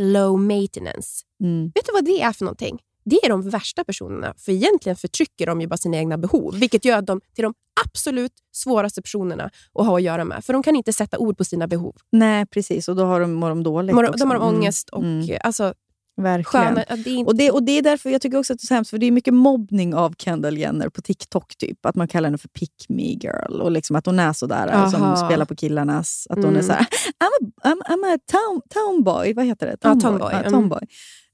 low 0.00 0.40
maintenance. 0.40 1.24
Mm. 1.42 1.72
Vet 1.74 1.86
du 1.86 1.92
vad 1.92 2.04
det 2.04 2.22
är 2.22 2.32
för 2.32 2.44
någonting? 2.44 2.78
Det 3.04 3.16
är 3.24 3.28
de 3.28 3.50
värsta 3.50 3.84
personerna. 3.84 4.34
För 4.38 4.52
egentligen 4.52 4.96
förtrycker 4.96 5.46
de 5.46 5.60
ju 5.60 5.66
bara 5.66 5.76
sina 5.76 5.96
egna 5.96 6.18
behov. 6.18 6.54
Vilket 6.58 6.84
gör 6.84 7.02
dem 7.02 7.20
till 7.34 7.42
de 7.42 7.54
absolut 7.86 8.32
svåraste 8.52 9.02
personerna 9.02 9.50
att 9.74 9.86
ha 9.86 9.96
att 9.96 10.02
göra 10.02 10.24
med. 10.24 10.44
För 10.44 10.52
de 10.52 10.62
kan 10.62 10.76
inte 10.76 10.92
sätta 10.92 11.18
ord 11.18 11.38
på 11.38 11.44
sina 11.44 11.66
behov. 11.66 11.96
Nej, 12.12 12.46
precis. 12.46 12.88
Och 12.88 12.96
då 12.96 13.04
har 13.04 13.20
de, 13.20 13.32
mår 13.32 13.48
de 13.48 13.62
dåligt 13.62 13.90
De 13.90 13.96
har, 13.96 14.04
också. 14.04 14.18
de 14.18 14.30
har 14.30 14.36
Mm, 14.36 14.48
ångest 14.48 14.90
och 14.90 15.02
mm. 15.02 15.38
alltså, 15.44 15.74
Verkligen. 16.18 16.66
sköna... 16.74 16.84
Det 17.04 17.10
inte, 17.10 17.28
Och 17.28 17.36
det, 17.36 17.50
och 17.50 17.62
det 17.62 17.72
är 17.72 17.82
därför 17.82 18.10
jag 18.10 18.20
tycker 18.22 18.38
också 18.38 18.52
att 18.52 18.58
det 18.58 18.64
är 18.64 18.66
så 18.66 18.74
hemskt, 18.74 18.90
för 18.90 18.98
det 18.98 19.06
är 19.06 19.10
mycket 19.10 19.34
mobbning 19.34 19.94
av 19.94 20.14
Kendall 20.18 20.58
Jenner 20.58 20.88
på 20.88 21.02
TikTok. 21.02 21.56
typ. 21.56 21.86
Att 21.86 21.94
man 21.94 22.08
kallar 22.08 22.26
henne 22.28 22.38
för 22.38 22.48
pick 22.48 22.86
me 22.88 23.02
girl. 23.12 23.60
Och 23.60 23.70
liksom 23.70 23.96
att 23.96 24.06
hon 24.06 24.18
är 24.18 24.32
sådär, 24.32 24.68
Aha. 24.74 24.90
som 24.90 25.16
spelar 25.26 25.44
på 25.44 25.56
killarnas. 25.56 26.26
Att 26.30 26.36
hon 26.36 26.44
är 26.44 26.50
Mm. 26.50 26.62
såhär, 26.62 26.80
I'm 26.80 27.46
a, 27.46 27.50
I'm, 27.64 27.92
I'm 27.94 28.14
a 28.14 28.18
town, 28.32 28.60
townboy. 28.74 29.34
Vad 29.34 29.44
heter 29.46 29.66
det? 29.66 29.76
Ja, 29.80 29.94
tomboy. 29.94 30.28
Ja, 30.32 30.38
Mm. 30.38 30.52
tomboy. 30.52 30.80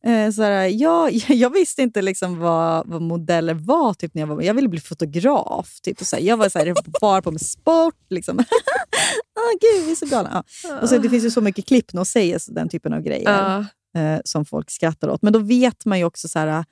Eh, 0.06 0.30
såhär, 0.30 0.66
jag, 0.68 1.12
jag 1.28 1.50
visste 1.50 1.82
inte 1.82 2.02
liksom 2.02 2.38
vad, 2.38 2.86
vad 2.88 3.02
modeller 3.02 3.54
var 3.54 3.94
typ, 3.94 4.14
när 4.14 4.22
jag 4.22 4.26
var 4.26 4.42
Jag 4.42 4.54
ville 4.54 4.68
bli 4.68 4.80
fotograf. 4.80 5.80
Typ, 5.82 6.00
och 6.00 6.06
såhär, 6.06 6.22
jag 6.22 6.36
var 6.36 6.48
såhär, 6.48 6.74
bara 7.00 7.22
på 7.22 7.30
med 7.30 7.40
sport. 7.40 7.94
Liksom. 8.10 8.38
ah, 9.38 9.52
gud, 9.60 9.84
vi 9.86 9.90
är 9.92 9.96
så 9.96 10.06
galna. 10.06 10.44
Ja. 10.64 10.80
Och 10.80 10.88
så, 10.88 10.98
det 10.98 11.08
finns 11.10 11.24
ju 11.24 11.30
så 11.30 11.40
mycket 11.40 11.66
klipp 11.66 11.92
när 11.92 11.98
hon 11.98 12.06
säger 12.06 12.38
så- 12.38 12.52
den 12.52 12.68
typen 12.68 12.92
av 12.92 13.00
grejer 13.00 13.30
Ja. 13.30 13.64
Eh, 13.94 14.18
som 14.24 14.44
folk 14.44 14.70
skrattar 14.70 15.08
åt. 15.08 15.22
Men 15.22 15.32
då 15.32 15.38
vet 15.38 15.86
man 15.86 15.98
ju 15.98 16.04
också 16.04 16.28
så 16.28 16.38
här, 16.38 16.64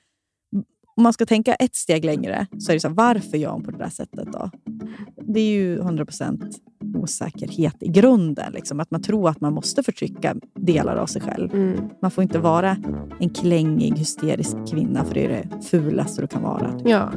om 0.95 1.03
man 1.03 1.13
ska 1.13 1.25
tänka 1.25 1.53
ett 1.55 1.75
steg 1.75 2.05
längre, 2.05 2.47
så 2.59 2.71
är 2.71 2.73
det 2.73 2.79
så 2.79 2.87
här, 2.87 2.95
varför 2.95 3.37
gör 3.37 3.51
hon 3.51 3.63
på 3.63 3.71
det 3.71 3.77
där 3.77 3.89
sättet 3.89 4.27
då? 4.33 4.49
Det 5.21 5.39
är 5.39 5.49
ju 5.49 5.81
100% 5.81 6.43
osäkerhet 6.97 7.75
i 7.79 7.87
grunden. 7.87 8.53
Liksom, 8.53 8.79
att 8.79 8.91
man 8.91 9.01
tror 9.01 9.29
att 9.29 9.41
man 9.41 9.53
måste 9.53 9.83
förtrycka 9.83 10.35
delar 10.55 10.95
av 10.95 11.05
sig 11.05 11.21
själv. 11.21 11.53
Mm. 11.53 11.89
Man 12.01 12.11
får 12.11 12.21
inte 12.21 12.39
vara 12.39 12.77
en 13.19 13.29
klängig, 13.29 13.97
hysterisk 13.97 14.57
kvinna, 14.71 15.05
för 15.05 15.13
det 15.13 15.25
är 15.25 15.29
det 15.29 15.65
fulaste 15.65 16.21
du 16.21 16.27
kan 16.27 16.41
vara. 16.41 16.79
Ja. 16.85 17.11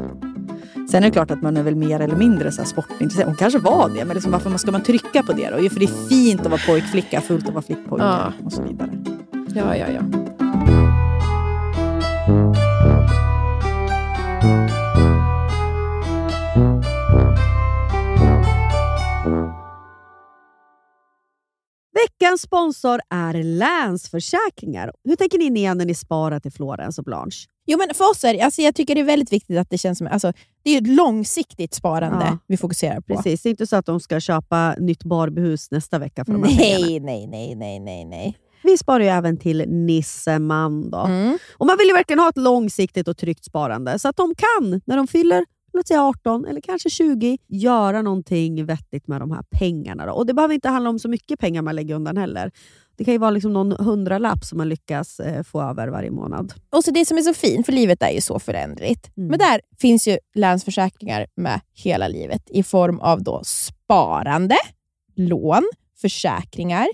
Sen 0.90 1.02
är 1.02 1.06
det 1.06 1.10
klart 1.10 1.30
att 1.30 1.42
man 1.42 1.56
är 1.56 1.62
väl 1.62 1.76
mer 1.76 2.00
eller 2.00 2.16
mindre 2.16 2.52
så 2.52 2.62
här 2.62 2.68
sportintresserad. 2.68 3.26
Hon 3.26 3.36
kanske 3.36 3.58
var 3.58 3.88
det, 3.88 4.04
men 4.04 4.14
liksom 4.14 4.32
varför 4.32 4.56
ska 4.56 4.72
man 4.72 4.82
trycka 4.82 5.22
på 5.22 5.32
det 5.32 5.50
då? 5.50 5.56
Jo, 5.60 5.70
för 5.70 5.80
det 5.80 5.86
är 5.86 6.08
fint 6.08 6.40
att 6.40 6.46
vara 6.50 6.60
pojkflicka, 6.66 7.20
fult 7.20 7.48
att 7.48 7.54
vara 7.54 7.62
flickpojke 7.62 8.04
Ja. 8.04 8.32
och 8.44 8.52
så 8.52 8.62
vidare. 8.62 8.90
Ja, 9.56 9.76
ja, 9.76 9.86
ja. 9.88 10.00
Veckans 21.94 22.42
sponsor 22.42 23.00
är 23.10 23.42
Länsförsäkringar. 23.42 24.92
Hur 25.04 25.16
tänker 25.16 25.38
ni 25.38 25.50
när 25.50 25.84
ni 25.84 25.94
sparar 25.94 26.40
till 26.40 26.52
Florens 26.52 26.98
och 26.98 27.04
Blanche? 27.04 27.46
Jo, 27.66 27.78
men 27.78 27.94
för 27.94 28.10
oss 28.10 28.24
är 28.24 28.44
alltså 28.44 28.62
jag 28.62 28.74
tycker 28.74 28.94
det 28.94 29.00
är 29.00 29.04
väldigt 29.04 29.32
viktigt 29.32 29.58
att 29.58 29.70
det 29.70 29.78
känns 29.78 29.98
som... 29.98 30.06
Alltså, 30.06 30.32
det 30.64 30.70
är 30.70 30.80
ett 30.82 30.88
långsiktigt 30.88 31.74
sparande 31.74 32.24
Ja. 32.24 32.38
vi 32.46 32.56
fokuserar 32.56 33.00
på. 33.00 33.16
Precis, 33.16 33.42
det 33.42 33.48
är 33.48 33.50
inte 33.50 33.66
så 33.66 33.76
att 33.76 33.86
de 33.86 34.00
ska 34.00 34.20
köpa 34.20 34.74
nytt 34.78 35.04
Barbiehus 35.04 35.70
nästa 35.70 35.98
vecka 35.98 36.24
för 36.24 36.32
de 36.32 36.42
här 36.42 36.56
pengarna. 36.58 36.86
Nej, 36.86 37.00
nej, 37.00 37.26
nej, 37.26 37.54
nej, 37.54 37.80
nej, 37.80 38.04
nej. 38.04 38.36
Vi 38.62 38.78
sparar 38.78 39.00
ju 39.04 39.10
även 39.10 39.36
till 39.36 39.64
Nisseman. 39.68 40.90
Då. 40.90 40.98
Mm. 40.98 41.38
Och 41.58 41.66
man 41.66 41.76
vill 41.78 41.86
ju 41.86 41.92
verkligen 41.92 42.20
ha 42.20 42.28
ett 42.28 42.38
långsiktigt 42.38 43.08
och 43.08 43.16
tryggt 43.16 43.44
sparande 43.44 43.98
så 43.98 44.08
att 44.08 44.16
de 44.16 44.34
kan, 44.34 44.80
när 44.84 44.96
de 44.96 45.06
fyller 45.06 45.44
låt 45.76 45.88
säga 45.88 46.02
18 46.02 46.46
eller 46.46 46.60
kanske 46.60 46.90
20, 46.90 47.38
göra 47.48 48.02
någonting 48.02 48.66
vettigt 48.66 49.08
med 49.08 49.20
de 49.20 49.30
här 49.30 49.42
pengarna. 49.50 50.06
Då. 50.06 50.12
Och 50.12 50.26
Det 50.26 50.34
behöver 50.34 50.54
inte 50.54 50.68
handla 50.68 50.90
om 50.90 50.98
så 50.98 51.08
mycket 51.08 51.38
pengar 51.38 51.62
man 51.62 51.76
lägger 51.76 51.94
undan 51.94 52.16
heller. 52.16 52.50
Det 52.96 53.04
kan 53.04 53.14
ju 53.14 53.18
vara 53.18 53.30
liksom 53.30 53.52
någon 53.52 53.72
hundralapp 53.72 54.44
som 54.44 54.58
man 54.58 54.68
lyckas 54.68 55.20
eh, 55.20 55.42
få 55.42 55.62
över 55.62 55.88
varje 55.88 56.10
månad. 56.10 56.54
Och 56.70 56.84
så 56.84 56.90
Det 56.90 57.06
som 57.06 57.18
är 57.18 57.22
så 57.22 57.34
fint, 57.34 57.66
för 57.66 57.72
livet 57.72 58.02
är 58.02 58.10
ju 58.10 58.20
så 58.20 58.38
föränderligt. 58.38 59.16
Mm. 59.16 59.28
Men 59.28 59.38
där 59.38 59.60
finns 59.78 60.08
ju 60.08 60.18
Länsförsäkringar 60.34 61.26
med 61.36 61.60
hela 61.74 62.08
livet 62.08 62.42
i 62.50 62.62
form 62.62 63.00
av 63.00 63.22
då 63.22 63.42
sparande, 63.44 64.56
lån, 65.16 65.70
försäkringar, 66.00 66.86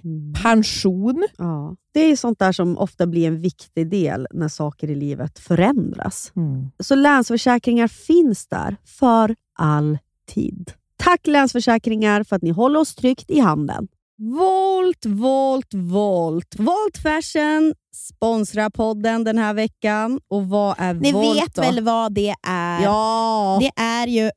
pension. 0.43 1.27
Ja. 1.39 1.77
Det 1.95 2.01
är 2.01 2.17
sånt 2.17 2.39
där 2.39 2.53
som 2.53 2.79
ofta 2.79 3.07
blir 3.07 3.27
en 3.29 3.41
viktig 3.41 3.91
del 3.91 4.27
när 4.31 4.49
saker 4.49 4.91
i 4.91 4.95
livet 4.95 5.39
förändras. 5.39 6.33
Så 6.79 6.95
Länsförsäkringar 6.95 7.89
finns 7.89 8.47
där 8.47 8.77
för 8.85 9.35
alltid. 9.59 10.73
Tack 10.97 11.27
Länsförsäkringar 11.27 12.25
för 12.25 12.37
att 12.37 12.43
ni 12.43 12.51
håller 12.51 12.81
oss 12.81 12.95
tryggt 12.95 13.31
i 13.31 13.41
handen. 13.41 13.89
Volt, 14.19 15.07
Volt, 15.07 15.75
Volt. 15.75 16.55
Volt 16.59 16.99
Fashion 16.99 17.75
sponsrar 17.95 18.71
podden 18.71 19.25
den 19.25 19.39
här 19.39 19.55
veckan. 19.55 20.21
Och 20.29 20.49
vad 20.49 20.75
är 20.79 20.95
Ni 20.95 21.13
Volt 21.13 21.37
vet 21.37 21.55
då? 21.55 21.63
väl 21.63 21.81
vad 21.85 22.13
det 22.13 22.35
är? 22.49 22.83
Ja! 22.83 23.59
Det 23.61 23.83
är 23.83 24.07
ju 24.07 24.31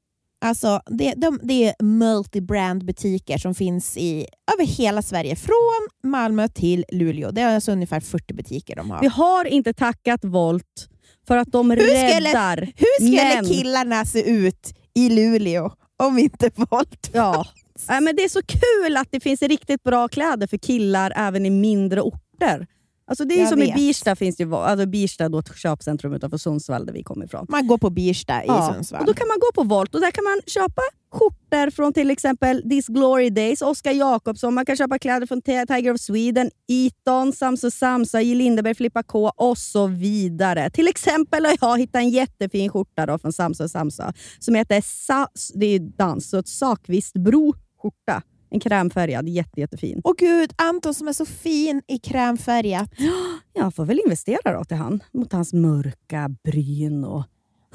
alltså, 0.45 0.81
det, 0.85 1.13
de, 1.17 1.39
det 1.43 1.63
är 1.67 1.75
multibrand-butiker 1.83 3.37
som 3.37 3.55
finns 3.55 3.97
i, 3.97 4.27
över 4.53 4.65
hela 4.65 5.01
Sverige. 5.01 5.35
Från 5.35 5.87
Malmö 6.11 6.47
till 6.47 6.85
Luleå. 6.91 7.31
Det 7.31 7.41
är 7.41 7.55
alltså 7.55 7.71
ungefär 7.71 7.99
40 7.99 8.33
butiker 8.33 8.75
de 8.75 8.91
har. 8.91 9.01
Vi 9.01 9.07
har 9.07 9.45
inte 9.45 9.73
tackat 9.73 10.19
Volt 10.23 10.89
för 11.27 11.37
att 11.37 11.51
de 11.51 11.71
skulle- 11.71 12.29
räddar. 12.29 12.57
Hur 12.75 13.05
skulle 13.07 13.35
men- 13.35 13.45
killarna 13.45 14.05
se 14.05 14.29
ut 14.29 14.73
i 14.95 15.09
Luleå 15.09 15.71
om 16.03 16.17
inte 16.19 16.49
Volt 16.55 17.09
Ja. 17.13 17.45
Nej, 17.89 18.01
men 18.01 18.15
det 18.15 18.23
är 18.23 18.29
så 18.29 18.41
kul 18.41 18.97
att 18.97 19.07
det 19.11 19.19
finns 19.19 19.41
riktigt 19.41 19.83
bra 19.83 20.07
kläder 20.07 20.47
för 20.47 20.57
killar 20.57 21.13
även 21.15 21.45
i 21.45 21.49
mindre 21.49 22.01
orter. 22.01 22.67
Alltså 23.07 23.25
det 23.25 23.35
är 23.35 23.39
Jag 23.39 23.49
som 23.49 23.61
i 23.61 23.65
vet. 23.65 23.75
Birsta, 23.75 24.15
finns 24.15 24.35
det 24.35 24.43
alltså 24.53 24.85
Birsta 24.85 25.29
då 25.29 25.41
köpcentrum 25.43 26.13
utanför 26.13 26.37
Sundsvall 26.37 26.85
där 26.85 26.93
vi 26.93 27.03
kommer 27.03 27.25
ifrån. 27.25 27.45
Man 27.49 27.67
går 27.67 27.77
på 27.77 27.89
Birsta 27.89 28.43
i 28.43 28.47
Ja, 28.47 28.71
Sundsvall. 28.73 28.99
Och 29.01 29.05
då 29.07 29.13
kan 29.13 29.27
man 29.27 29.37
gå 29.39 29.61
på 29.61 29.67
Volt 29.69 29.95
och 29.95 30.01
där 30.01 30.11
kan 30.11 30.23
man 30.23 30.41
köpa 30.47 30.81
skjortor 31.11 31.69
från 31.71 31.93
till 31.93 32.11
exempel 32.11 32.69
This 32.69 32.87
Glory 32.87 33.29
Days, 33.29 33.61
Oscar 33.61 33.91
Jakobsson, 33.91 34.53
man 34.53 34.65
kan 34.65 34.75
köpa 34.77 34.99
kläder 34.99 35.27
från 35.27 35.41
Ti- 35.41 35.65
Tiger 35.67 35.93
of 35.93 36.01
Sweden, 36.01 36.51
Eton, 36.67 37.33
Samso 37.33 37.71
Samsa, 37.71 38.21
J. 38.21 38.35
Lindeberg, 38.35 38.75
Filippa 38.75 39.03
K 39.03 39.31
och 39.35 39.57
så 39.57 39.87
vidare. 39.87 40.69
Till 40.69 40.87
exempel 40.87 41.45
har 41.45 41.57
jag 41.61 41.77
hittat 41.79 41.95
en 41.99 42.09
jättefin 42.09 42.69
skjorta 42.69 43.05
då 43.05 43.17
från 43.17 43.33
Samso 43.33 43.69
Samsa 43.69 44.13
som 44.39 44.55
heter 44.55 44.81
Sa- 44.85 45.27
det 45.53 45.65
är 45.65 45.79
dans, 45.79 46.29
så 46.29 46.37
ett 46.37 46.47
Sakvistbro 46.47 47.53
skjorta. 47.81 48.21
En 48.55 48.59
krämfärgad, 48.59 49.29
jätte, 49.29 49.59
jättefin. 49.59 50.01
Åh 50.03 50.13
gud, 50.17 50.53
Anton 50.55 50.93
som 50.93 51.07
är 51.07 51.13
så 51.13 51.25
fin 51.25 51.81
i 51.87 51.97
krämfärgat. 51.99 52.89
Jag 53.53 53.75
får 53.75 53.85
väl 53.85 53.99
investera 54.05 54.57
då 54.57 54.63
till 54.63 54.77
han. 54.77 55.03
Mot 55.13 55.33
hans 55.33 55.53
mörka 55.53 56.29
bryn 56.43 57.03
och 57.03 57.23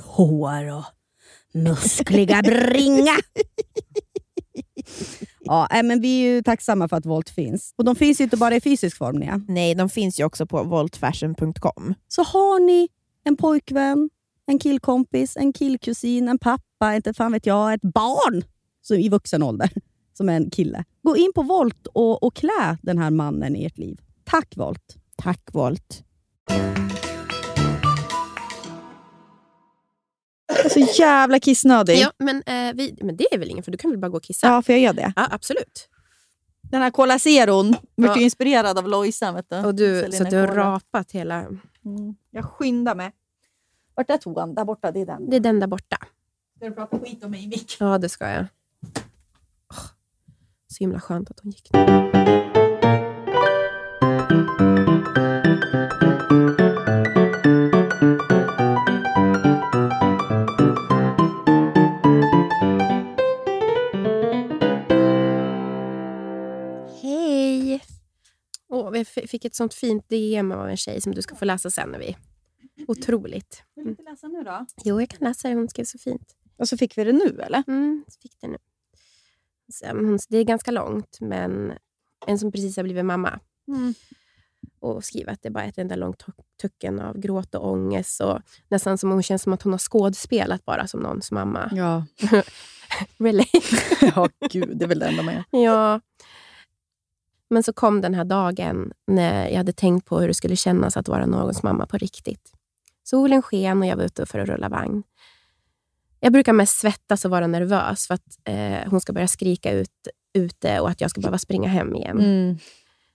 hår 0.00 0.72
och 0.72 0.84
muskliga 1.54 2.42
bringa. 2.42 3.12
ja, 5.40 5.68
nej, 5.70 5.82
men 5.82 6.00
vi 6.00 6.22
är 6.22 6.34
ju 6.34 6.42
tacksamma 6.42 6.88
för 6.88 6.96
att 6.96 7.06
Volt 7.06 7.30
finns. 7.30 7.74
Och 7.76 7.84
de 7.84 7.96
finns 7.96 8.20
ju 8.20 8.24
inte 8.24 8.36
bara 8.36 8.56
i 8.56 8.60
fysisk 8.60 8.96
form. 8.96 9.16
Nia. 9.16 9.40
Nej, 9.48 9.74
de 9.74 9.88
finns 9.88 10.20
ju 10.20 10.24
också 10.24 10.46
på 10.46 10.62
voltfashion.com. 10.62 11.94
Så 12.08 12.22
har 12.22 12.60
ni 12.60 12.88
en 13.24 13.36
pojkvän, 13.36 14.10
en 14.46 14.58
killkompis, 14.58 15.36
en 15.36 15.52
killkusin, 15.52 16.28
en 16.28 16.38
pappa, 16.38 16.94
inte 16.96 17.14
fan 17.14 17.32
vet 17.32 17.46
jag, 17.46 17.74
ett 17.74 17.82
barn 17.82 18.44
så 18.82 18.94
i 18.94 19.08
vuxen 19.08 19.42
ålder 19.42 19.70
som 20.20 20.28
är 20.28 20.36
en 20.36 20.50
kille. 20.50 20.84
Gå 21.02 21.16
in 21.16 21.32
på 21.34 21.42
Volt 21.42 21.86
och, 21.86 22.22
och 22.22 22.34
klä 22.36 22.78
den 22.82 22.98
här 22.98 23.10
mannen 23.10 23.56
i 23.56 23.64
ert 23.64 23.78
liv. 23.78 24.00
Tack 24.24 24.56
Volt! 24.56 24.96
Tack 25.16 25.40
Volt. 25.52 26.04
Så 30.70 30.80
jävla 30.98 31.40
kissnödig. 31.40 31.96
Ja, 31.98 32.12
men, 32.18 32.36
eh, 32.36 32.74
vi, 32.74 32.98
men 33.02 33.16
det 33.16 33.34
är 33.34 33.38
väl 33.38 33.50
ingen, 33.50 33.62
för 33.64 33.70
du 33.72 33.78
kan 33.78 33.90
väl 33.90 34.00
bara 34.00 34.08
gå 34.08 34.16
och 34.16 34.22
kissa? 34.22 34.46
Ja, 34.46 34.62
får 34.62 34.72
jag 34.72 34.82
göra 34.82 34.92
det? 34.92 35.12
Ja, 35.16 35.28
absolut. 35.30 35.88
Den 36.62 36.82
här 36.82 36.90
Cola 36.90 37.18
Zeron 37.18 37.66
ju 37.96 38.06
Ja. 38.06 38.18
inspirerad 38.20 38.78
av 38.78 38.88
Lojsan. 38.88 39.34
Vet 39.34 39.50
du. 39.50 39.56
Och 39.56 39.74
du, 39.74 40.12
så 40.12 40.24
du 40.24 40.36
har 40.36 40.48
Cola. 40.48 40.60
rapat 40.74 41.12
hela... 41.12 41.34
Mm. 41.36 42.14
Jag 42.30 42.44
skyndar 42.44 42.94
mig. 42.94 43.12
Vart 43.94 44.10
är 44.10 44.16
toan? 44.16 44.54
Där 44.54 44.64
borta, 44.64 44.92
det 44.92 45.00
är 45.00 45.06
den. 45.06 45.30
Det 45.30 45.36
är 45.36 45.40
den 45.40 45.60
där 45.60 45.66
borta. 45.66 45.96
Ska 46.56 46.68
du 46.68 46.74
prata 46.74 46.98
skit 46.98 47.24
om 47.24 47.30
mig 47.30 47.44
i 47.44 47.46
mick? 47.46 47.76
Ja, 47.80 47.98
det 47.98 48.08
ska 48.08 48.28
jag. 48.30 48.44
Så 50.72 50.76
himla 50.80 51.00
skönt 51.00 51.30
att 51.30 51.40
hon 51.40 51.50
gick 51.52 51.72
nu. 51.72 51.78
Hej! 67.02 67.80
Åh, 68.68 68.90
vi 68.90 69.04
fick 69.04 69.44
ett 69.44 69.54
sånt 69.54 69.74
fint 69.74 70.08
DM 70.08 70.52
av 70.52 70.68
en 70.68 70.76
tjej 70.76 71.00
som 71.00 71.14
du 71.14 71.22
ska 71.22 71.34
få 71.34 71.44
läsa 71.44 71.70
sen. 71.70 71.88
När 71.88 71.98
vi... 71.98 72.16
Otroligt. 72.88 73.62
Vill 73.76 73.84
du 73.84 73.90
inte 73.90 74.02
läsa 74.02 74.28
nu 74.28 74.42
då? 74.42 74.66
Jo, 74.84 75.00
jag 75.00 75.08
kan 75.10 75.28
läsa 75.28 75.48
det. 75.48 75.54
Hon 75.54 75.68
skrev 75.68 75.84
så 75.84 75.98
fint. 75.98 76.36
Och 76.58 76.68
så 76.68 76.76
fick 76.76 76.98
vi 76.98 77.04
det 77.04 77.12
nu 77.12 77.40
eller? 77.40 77.62
Mm, 77.66 78.04
så 78.08 78.20
fick 78.20 78.40
det 78.40 78.48
nu. 78.48 78.56
Så, 79.70 79.86
hon- 79.86 80.18
det 80.28 80.38
är 80.38 80.44
ganska 80.44 80.70
långt, 80.70 81.18
men 81.20 81.72
en 82.26 82.38
som 82.38 82.52
precis 82.52 82.76
har 82.76 82.84
blivit 82.84 83.04
mamma. 83.04 83.40
Mm. 83.68 83.94
Och 84.80 85.04
skriver 85.04 85.32
att 85.32 85.42
det 85.42 85.48
är 85.48 85.52
bara 85.52 85.64
ett 85.64 85.78
enda 85.78 85.96
långt 85.96 86.24
tucken 86.62 87.00
av 87.00 87.18
gråt 87.18 87.54
och 87.54 87.68
ångest. 87.70 88.20
Och 88.20 88.38
nästan 88.68 88.98
som 88.98 89.10
hon 89.10 89.22
känns 89.22 89.42
som 89.42 89.52
att 89.52 89.62
hon 89.62 89.72
har 89.72 89.78
skådespelat 89.78 90.64
bara 90.64 90.86
som 90.86 91.00
någons 91.00 91.30
mamma. 91.32 91.70
Ja. 91.72 92.04
Relate. 93.18 93.58
ja, 94.14 94.28
gud. 94.50 94.78
Det 94.78 94.84
är 94.84 94.88
väl 94.88 94.98
det 94.98 95.06
enda 95.06 95.22
med. 95.22 95.44
ja. 95.50 96.00
Men 97.52 97.62
så 97.62 97.72
kom 97.72 98.00
den 98.00 98.14
här 98.14 98.24
dagen 98.24 98.92
när 99.06 99.48
jag 99.48 99.56
hade 99.56 99.72
tänkt 99.72 100.06
på 100.06 100.20
hur 100.20 100.28
det 100.28 100.34
skulle 100.34 100.56
kännas 100.56 100.96
att 100.96 101.08
vara 101.08 101.26
någons 101.26 101.62
mamma 101.62 101.86
på 101.86 101.98
riktigt. 101.98 102.52
Solen 103.02 103.42
sken 103.42 103.78
och 103.82 103.86
jag 103.86 103.96
var 103.96 104.04
ute 104.04 104.26
för 104.26 104.38
att 104.38 104.48
rulla 104.48 104.68
vagn. 104.68 105.02
Jag 106.20 106.32
brukar 106.32 106.52
mest 106.52 106.78
svettas 106.78 107.24
och 107.24 107.30
vara 107.30 107.46
nervös 107.46 108.06
för 108.06 108.14
att 108.14 108.38
eh, 108.44 108.90
hon 108.90 109.00
ska 109.00 109.12
börja 109.12 109.28
skrika 109.28 109.72
ut 109.72 110.08
ute 110.32 110.80
och 110.80 110.90
att 110.90 111.00
jag 111.00 111.10
ska 111.10 111.20
behöva 111.20 111.38
springa 111.38 111.68
hem 111.68 111.94
igen. 111.94 112.20
Mm. 112.20 112.58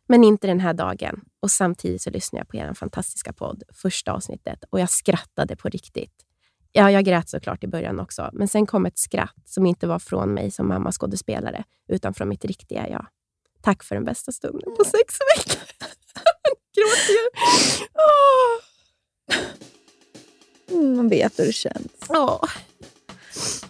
Men 0.08 0.24
inte 0.24 0.48
den 0.48 0.60
här 0.60 0.74
dagen. 0.74 1.22
Och 1.40 1.52
Samtidigt 1.52 2.02
så 2.02 2.10
lyssnade 2.10 2.40
jag 2.40 2.48
på 2.48 2.58
er 2.58 2.74
fantastiska 2.74 3.34
podd, 3.34 3.64
första 3.74 4.12
avsnittet, 4.12 4.64
och 4.70 4.80
jag 4.80 4.90
skrattade 4.90 5.56
på 5.56 5.70
riktigt. 5.70 6.14
Ja, 6.72 6.92
jag 6.92 7.06
grät 7.06 7.30
såklart 7.30 7.64
i 7.64 7.68
början 7.68 8.00
också, 8.00 8.30
men 8.34 8.48
sen 8.48 8.66
kom 8.66 8.86
ett 8.86 9.00
skratt 9.00 9.42
som 9.46 9.66
inte 9.66 9.88
var 9.88 10.00
från 10.00 10.34
mig 10.34 10.52
som 10.52 10.68
mamma 10.68 10.92
skådespelare, 10.92 11.64
utan 11.88 12.14
från 12.14 12.30
mitt 12.30 12.46
riktiga 12.46 12.90
jag. 12.90 13.08
Tack 13.62 13.84
för 13.84 13.96
den 13.96 14.04
bästa 14.04 14.32
stunden 14.32 14.76
på 14.78 14.84
sex 14.84 15.18
veckor. 15.38 15.64
Gråter 16.76 17.14
ju. 17.14 17.30
Mm, 20.78 20.98
man 20.98 21.10
vet 21.10 21.40
hur 21.40 21.46
det 21.46 21.54
känns. 21.54 21.92
Åh. 22.10 22.44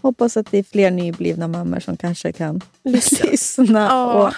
Hoppas 0.01 0.37
att 0.37 0.51
det 0.51 0.57
är 0.57 0.63
fler 0.63 0.91
nyblivna 0.91 1.47
mammor 1.47 1.79
som 1.79 1.97
kanske 1.97 2.31
kan 2.31 2.61
Lyssna. 2.83 3.29
lyssna. 3.31 3.79
Ja. 3.79 4.27
Och, 4.27 4.33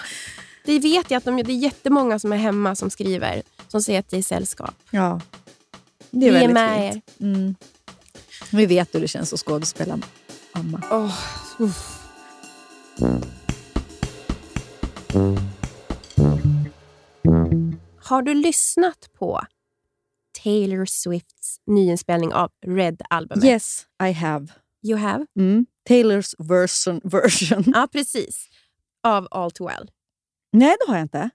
Det 0.64 0.78
vet 0.78 1.10
jag 1.10 1.18
att 1.18 1.24
de, 1.24 1.36
det 1.42 1.52
är 1.52 1.56
jättemånga 1.56 2.18
som 2.18 2.32
är 2.32 2.36
hemma 2.36 2.74
som 2.74 2.90
skriver, 2.90 3.42
som 3.68 3.82
säger 3.82 4.00
att 4.00 4.08
det 4.10 4.16
är 4.18 4.22
sällskap. 4.22 4.74
ja. 4.90 5.20
Det 6.10 6.18
Vi 6.18 6.28
är 6.28 6.32
är 6.34 6.40
väldigt 6.40 6.54
med 6.54 6.92
fint. 6.92 7.20
Mm. 7.20 7.54
Vi 8.52 8.66
vet 8.66 8.94
hur 8.94 9.00
det 9.00 9.08
känns 9.08 9.32
att 9.32 9.40
skådespela 9.40 9.98
mamma. 10.54 10.82
Uff. 11.58 11.94
Har 18.04 18.22
du 18.22 18.34
lyssnat 18.34 19.08
på 19.18 19.40
Taylor 20.44 20.84
Swifts 20.86 21.60
nyinspelning 21.66 22.32
av 22.34 22.50
Red-albumet? 22.66 23.44
Yes, 23.44 23.86
I 24.08 24.12
have. 24.12 24.46
You 24.86 24.98
have? 24.98 25.26
Mm. 25.38 25.66
Taylors 25.88 26.34
version. 26.38 27.00
version. 27.04 27.64
Ja, 27.74 27.88
precis. 27.92 28.48
Av 29.02 29.28
All 29.30 29.50
Too 29.50 29.66
Well. 29.66 29.90
Nej, 30.52 30.76
det 30.80 30.90
har 30.92 30.98
jag 30.98 31.04
inte. 31.04 31.30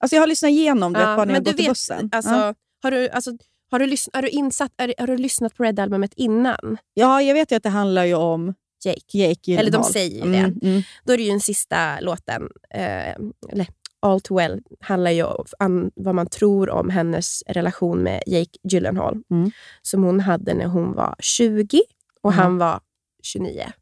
Alltså 0.00 0.16
jag 0.16 0.22
har 0.22 0.26
lyssnat 0.26 0.50
igenom 0.50 0.92
det 0.92 1.00
Ja, 1.00 1.16
bara 1.16 1.24
när 1.24 1.34
jag 1.34 1.44
gått 1.44 1.58
vet, 1.60 1.68
bussen. 1.68 2.08
Alltså, 2.12 2.32
ja. 2.34 2.54
har, 2.82 2.90
du, 2.90 3.08
alltså, 3.08 3.30
har, 3.70 3.78
du 3.78 3.86
lys- 3.86 4.08
har, 4.12 4.22
du 4.22 4.28
insatt, 4.28 4.72
har, 4.78 4.94
har 4.98 5.06
du 5.06 5.16
lyssnat 5.16 5.54
på 5.56 5.62
Red-albumet 5.64 6.12
innan? 6.16 6.78
ja, 6.94 7.22
jag 7.22 7.34
vet 7.34 7.52
ju 7.52 7.56
att 7.56 7.62
det 7.62 7.68
handlar 7.68 8.04
ju 8.04 8.14
om 8.14 8.54
Jake? 8.84 9.18
Jake. 9.18 9.56
Eller 9.58 9.70
de 9.70 9.84
säger 9.84 10.24
ju 10.24 10.32
det. 10.32 10.38
Mm, 10.38 10.58
mm. 10.62 10.82
Då 11.04 11.12
är 11.12 11.16
det 11.16 11.22
ju 11.22 11.30
den 11.30 11.40
sista 11.40 12.00
låten, 12.00 12.48
eh, 12.74 13.14
eller 13.52 13.66
All 14.00 14.20
Too 14.20 14.36
Well, 14.36 14.62
handlar 14.80 15.10
ju 15.10 15.24
om 15.58 15.90
vad 15.94 16.14
man 16.14 16.26
tror 16.26 16.70
om 16.70 16.90
hennes 16.90 17.42
relation 17.46 17.98
med 17.98 18.22
Jake 18.26 18.58
Gyllenhaal. 18.68 19.22
Mm. 19.30 19.50
Som 19.82 20.02
hon 20.02 20.20
hade 20.20 20.54
när 20.54 20.66
hon 20.66 20.92
var 20.94 21.14
20 21.18 21.82
och 22.24 22.32
Mm. 22.32 22.42
han 22.44 22.58
var 22.58 22.80
29. 23.22 23.72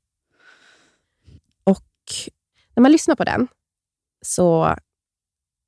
Och 1.64 1.84
när 2.74 2.80
man 2.82 2.92
lyssnar 2.92 3.14
på 3.16 3.24
den 3.24 3.48
så 4.24 4.76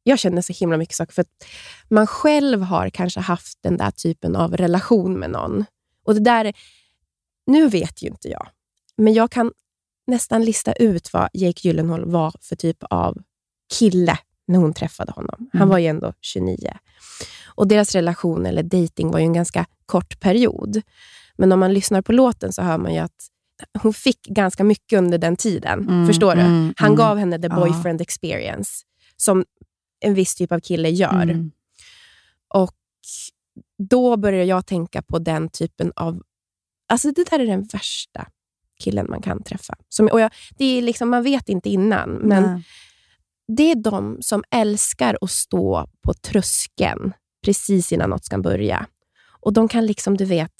jag 0.02 0.18
känner 0.18 0.42
så 0.42 0.52
himla 0.52 0.76
mycket 0.76 0.94
saker. 0.96 1.12
För 1.14 1.24
man 1.88 2.06
själv 2.06 2.62
har 2.62 2.90
kanske 2.90 3.20
haft 3.20 3.58
den 3.62 3.76
där 3.76 3.90
typen 3.90 4.36
av 4.36 4.56
relation 4.56 5.14
med 5.18 5.30
någon. 5.30 5.64
Och 6.04 6.14
det 6.14 6.20
där, 6.20 6.52
nu 7.46 7.68
vet 7.68 8.02
ju 8.02 8.08
inte 8.08 8.28
jag, 8.28 8.48
men 8.96 9.12
jag 9.14 9.30
kan 9.30 9.52
nästan 10.06 10.44
lista 10.44 10.72
ut 10.72 11.12
vad 11.12 11.28
Jake 11.32 11.68
Gyllenhaal 11.68 12.04
var 12.10 12.32
för 12.40 12.56
typ 12.56 12.76
av 12.90 13.18
kille 13.78 14.18
när 14.46 14.58
hon 14.58 14.74
träffade 14.74 15.12
honom. 15.12 15.50
Han 15.52 15.60
Mm. 15.62 15.68
var 15.68 15.78
ju 15.78 15.86
ändå 15.86 16.12
29. 16.20 16.78
Och 17.46 17.68
deras 17.68 17.94
relation, 17.94 18.46
eller 18.46 18.62
dating 18.62 19.10
var 19.10 19.18
ju 19.18 19.24
en 19.24 19.32
ganska 19.32 19.66
kort 19.86 20.20
period. 20.20 20.82
Men 21.38 21.52
om 21.52 21.60
man 21.60 21.72
lyssnar 21.74 22.02
på 22.02 22.12
låten 22.12 22.52
så 22.52 22.62
hör 22.62 22.78
man 22.78 22.94
ju 22.94 22.98
att 22.98 23.28
hon 23.82 23.94
fick 23.94 24.22
ganska 24.22 24.64
mycket 24.64 24.98
under 24.98 25.18
den 25.18 25.36
tiden. 25.36 25.80
Mm, 25.88 26.06
Förstår 26.06 26.34
du? 26.34 26.40
mm, 26.40 26.74
Han 26.76 26.86
mm. 26.86 26.96
gav 26.96 27.18
henne 27.18 27.38
the 27.38 27.46
Ja. 27.50 27.56
boyfriend 27.56 28.00
experience, 28.00 28.70
som 29.16 29.44
en 30.00 30.14
viss 30.14 30.34
typ 30.34 30.52
av 30.52 30.60
kille 30.60 30.88
gör. 30.88 31.22
Mm. 31.22 31.50
Och 32.54 32.74
då 33.88 34.16
börjar 34.16 34.44
jag 34.44 34.66
tänka 34.66 35.02
på 35.02 35.18
den 35.18 35.48
typen 35.48 35.92
av... 35.96 36.22
Alltså 36.88 37.10
det 37.12 37.30
där 37.30 37.38
är 37.40 37.46
den 37.46 37.62
värsta 37.62 38.26
killen 38.78 39.06
man 39.10 39.22
kan 39.22 39.42
träffa. 39.42 39.74
Som, 39.88 40.08
och 40.08 40.20
jag, 40.20 40.30
det 40.58 40.64
är 40.64 40.82
liksom, 40.82 41.10
man 41.10 41.22
vet 41.22 41.48
inte 41.48 41.70
innan, 41.70 42.10
men 42.10 42.42
Nej. 42.42 42.62
det 43.56 43.70
är 43.70 43.74
de 43.74 44.18
som 44.20 44.44
älskar 44.50 45.18
att 45.20 45.30
stå 45.30 45.86
på 46.02 46.14
tröskeln 46.14 47.12
precis 47.44 47.92
innan 47.92 48.10
något 48.10 48.24
ska 48.24 48.38
börja. 48.38 48.86
Och 49.40 49.52
de 49.52 49.68
kan 49.68 49.86
liksom, 49.86 50.16
du 50.16 50.24
vet, 50.24 50.52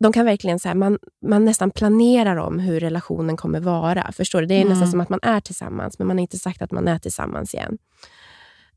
de 0.00 0.12
kan 0.12 0.24
verkligen 0.24 0.58
så 0.58 0.68
här, 0.68 0.74
man, 0.74 0.98
man 1.26 1.44
nästan 1.44 1.70
planerar 1.70 2.36
om 2.36 2.58
hur 2.58 2.80
relationen 2.80 3.36
kommer 3.36 3.60
vara. 3.60 4.12
Förstår 4.12 4.40
du? 4.40 4.46
Det 4.46 4.54
är 4.54 4.60
Mm. 4.60 4.68
nästan 4.72 4.90
som 4.90 5.00
att 5.00 5.08
man 5.08 5.20
är 5.22 5.40
tillsammans, 5.40 5.98
men 5.98 6.08
man 6.08 6.16
har 6.16 6.22
inte 6.22 6.38
sagt 6.38 6.62
att 6.62 6.72
man 6.72 6.88
är 6.88 6.98
tillsammans 6.98 7.54
igen. 7.54 7.78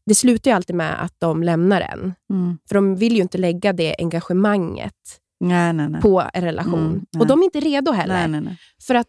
det 0.06 0.16
slutar 0.16 0.52
ju 0.52 0.56
alltid 0.56 0.76
med 0.76 1.04
att 1.04 1.14
de 1.18 1.44
lämnar 1.44 1.82
en. 1.82 2.14
Mm. 2.30 2.58
För 2.68 2.76
de 2.76 2.96
vill 2.96 3.16
ju 3.16 3.22
inte 3.22 3.38
lägga 3.38 3.74
det 3.74 3.96
engagemanget 4.00 4.94
Nej, 5.40 5.74
nej, 5.74 5.90
nej. 5.90 6.02
på 6.02 6.24
en 6.34 6.44
relation. 6.44 6.80
Mm, 6.90 7.06
och 7.20 7.28
de 7.28 7.40
är 7.40 7.44
inte 7.44 7.60
redo 7.60 7.92
heller. 7.92 8.58
För 8.88 8.96
att 8.96 9.08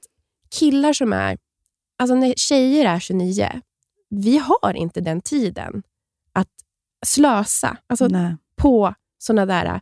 killar 0.58 0.92
som 0.92 1.12
är... 1.12 1.38
Alltså 1.98 2.14
när 2.14 2.34
tjejer 2.36 2.86
är 2.86 2.98
29, 2.98 3.60
vi 4.10 4.38
har 4.38 4.76
inte 4.76 5.00
den 5.00 5.20
tiden 5.20 5.82
att 6.32 6.48
slösa 7.06 7.76
alltså 7.86 8.08
på 8.56 8.94
såna 9.18 9.46
där 9.46 9.80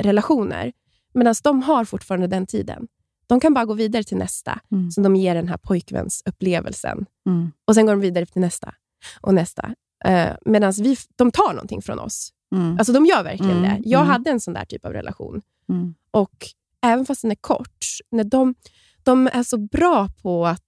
relationer. 0.00 0.72
Medan 1.18 1.34
de 1.42 1.62
har 1.62 1.84
fortfarande 1.84 2.26
den 2.26 2.46
tiden. 2.46 2.88
De 3.26 3.40
kan 3.40 3.54
bara 3.54 3.64
gå 3.64 3.74
vidare 3.74 4.04
till 4.04 4.16
nästa, 4.16 4.60
Mm. 4.72 4.90
som 4.90 5.02
de 5.02 5.16
ger 5.16 5.34
den 5.34 5.48
här 5.48 5.56
pojkvänsupplevelsen. 5.56 7.06
Mm. 7.26 7.52
Och 7.64 7.74
sen 7.74 7.86
går 7.86 7.92
de 7.92 8.00
vidare 8.00 8.26
till 8.26 8.40
nästa 8.40 8.74
och 9.20 9.34
nästa. 9.34 9.74
Uh, 10.08 10.30
Medan 10.44 10.72
vi, 10.72 10.96
de 11.16 11.30
tar 11.30 11.52
någonting 11.52 11.82
från 11.82 11.98
oss. 11.98 12.32
Mm. 12.54 12.78
Alltså 12.78 12.92
de 12.92 13.06
gör 13.06 13.22
verkligen 13.24 13.58
Mm, 13.58 13.62
det. 13.82 13.88
Jag 13.88 14.00
mm. 14.00 14.10
hade 14.12 14.30
en 14.30 14.40
sån 14.40 14.54
där 14.54 14.64
typ 14.64 14.84
av 14.84 14.92
relation. 14.92 15.42
Mm. 15.68 15.94
Och 16.10 16.46
även 16.86 17.06
fast 17.06 17.22
den 17.22 17.30
är 17.30 17.34
kort, 17.40 17.84
när 18.10 18.24
de, 18.24 18.54
de 19.02 19.26
är 19.32 19.42
så 19.42 19.58
bra 19.58 20.08
på 20.22 20.46
att 20.46 20.62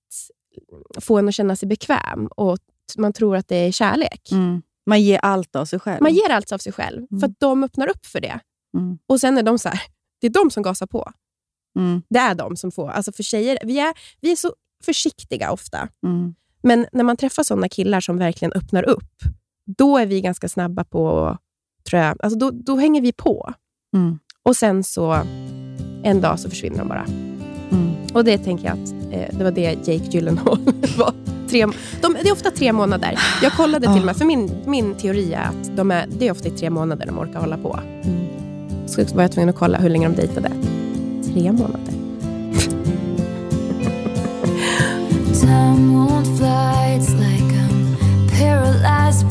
få 1.00 1.18
en 1.18 1.28
att 1.28 1.34
känna 1.34 1.56
sig 1.56 1.68
bekväm 1.68 2.26
och 2.26 2.58
man 2.98 3.12
tror 3.12 3.36
att 3.36 3.48
det 3.48 3.56
är 3.56 3.72
kärlek. 3.72 4.30
Man 4.86 5.02
ger 5.02 5.18
allt 5.18 5.56
av 5.56 5.64
sig 5.64 5.80
själv. 5.80 6.02
Man 6.02 6.14
ger 6.14 6.30
allt 6.30 6.52
av 6.52 6.58
sig 6.58 6.72
själv, 6.72 7.06
för 7.20 7.26
att 7.26 7.40
de 7.40 7.64
öppnar 7.64 7.88
upp 7.88 8.06
för 8.06 8.20
det. 8.20 8.40
Och 9.06 9.20
sen 9.20 9.38
är 9.38 9.42
de 9.42 9.58
så 9.58 9.68
här, 9.68 9.80
det 10.20 10.26
är 10.26 10.30
de 10.30 10.50
som 10.50 10.62
gasar 10.62 10.86
på. 10.86 11.12
Mm. 11.78 12.02
Det 12.08 12.18
är 12.18 12.34
de 12.34 12.56
som 12.56 12.72
får. 12.72 12.90
Alltså 12.90 13.12
för 13.12 13.22
tjejer, 13.22 13.58
vi 13.64 13.80
är, 13.80 13.94
vi 14.20 14.32
är 14.32 14.36
så 14.36 14.54
försiktiga 14.84 15.52
ofta. 15.52 15.88
Mm. 16.06 16.34
Men 16.62 16.86
när 16.92 17.04
man 17.04 17.16
träffar 17.16 17.42
såna 17.42 17.68
killar 17.68 18.00
som 18.00 18.18
verkligen 18.18 18.52
öppnar 18.52 18.82
upp, 18.82 19.22
då 19.66 19.98
är 19.98 20.06
vi 20.06 20.20
ganska 20.20 20.48
snabba 20.48 20.84
på, 20.84 21.36
tror 21.90 22.02
jag, 22.02 22.16
alltså 22.22 22.38
då, 22.38 22.50
då 22.50 22.76
hänger 22.76 23.00
vi 23.00 23.12
på. 23.12 23.54
Mm. 23.96 24.18
Och 24.42 24.56
sen 24.56 24.84
så, 24.84 25.12
en 26.02 26.20
dag 26.20 26.40
så 26.40 26.50
försvinner 26.50 26.78
de 26.78 26.88
bara. 26.88 27.04
Mm. 27.70 27.94
Och 28.14 28.24
det 28.24 28.38
tänker 28.38 28.64
jag 28.64 28.72
att 28.72 28.92
eh, 29.12 29.38
det 29.38 29.44
var 29.44 29.50
det 29.50 29.88
Jake 29.88 30.10
Gyllenhaal 30.10 30.58
var. 30.98 31.14
Tre, 31.48 31.66
de, 32.00 32.16
det 32.22 32.28
är 32.28 32.32
ofta 32.32 32.50
tre 32.50 32.72
månader. 32.72 33.18
Jag 33.42 33.52
kollade 33.52 33.86
till 33.86 34.00
och 34.00 34.06
med, 34.06 34.16
för 34.16 34.24
min, 34.24 34.50
min 34.66 34.94
teori 34.94 35.32
är 35.32 35.42
att 35.42 35.76
de 35.76 35.90
är, 35.90 36.06
det 36.18 36.28
är 36.28 36.32
ofta 36.32 36.48
i 36.48 36.50
tre 36.50 36.70
månader 36.70 37.06
de 37.06 37.18
orkar 37.18 37.40
hålla 37.40 37.58
på. 37.58 37.80
Mm. 38.02 38.39
Så 38.90 39.04
var 39.14 39.22
jag 39.22 39.32
tvungen 39.32 39.48
att 39.48 39.56
kolla 39.56 39.78
hur 39.78 39.88
länge 39.88 40.08
de 40.08 40.14
dejtade. 40.14 40.50
Tre 41.32 41.52
månader. 41.52 41.92
Time 45.40 45.92
won't 45.94 46.26
fly, 46.38 46.96
it's 46.98 47.12
like 47.14 47.54
I'm 47.54 48.28
paralyzed 48.28 49.30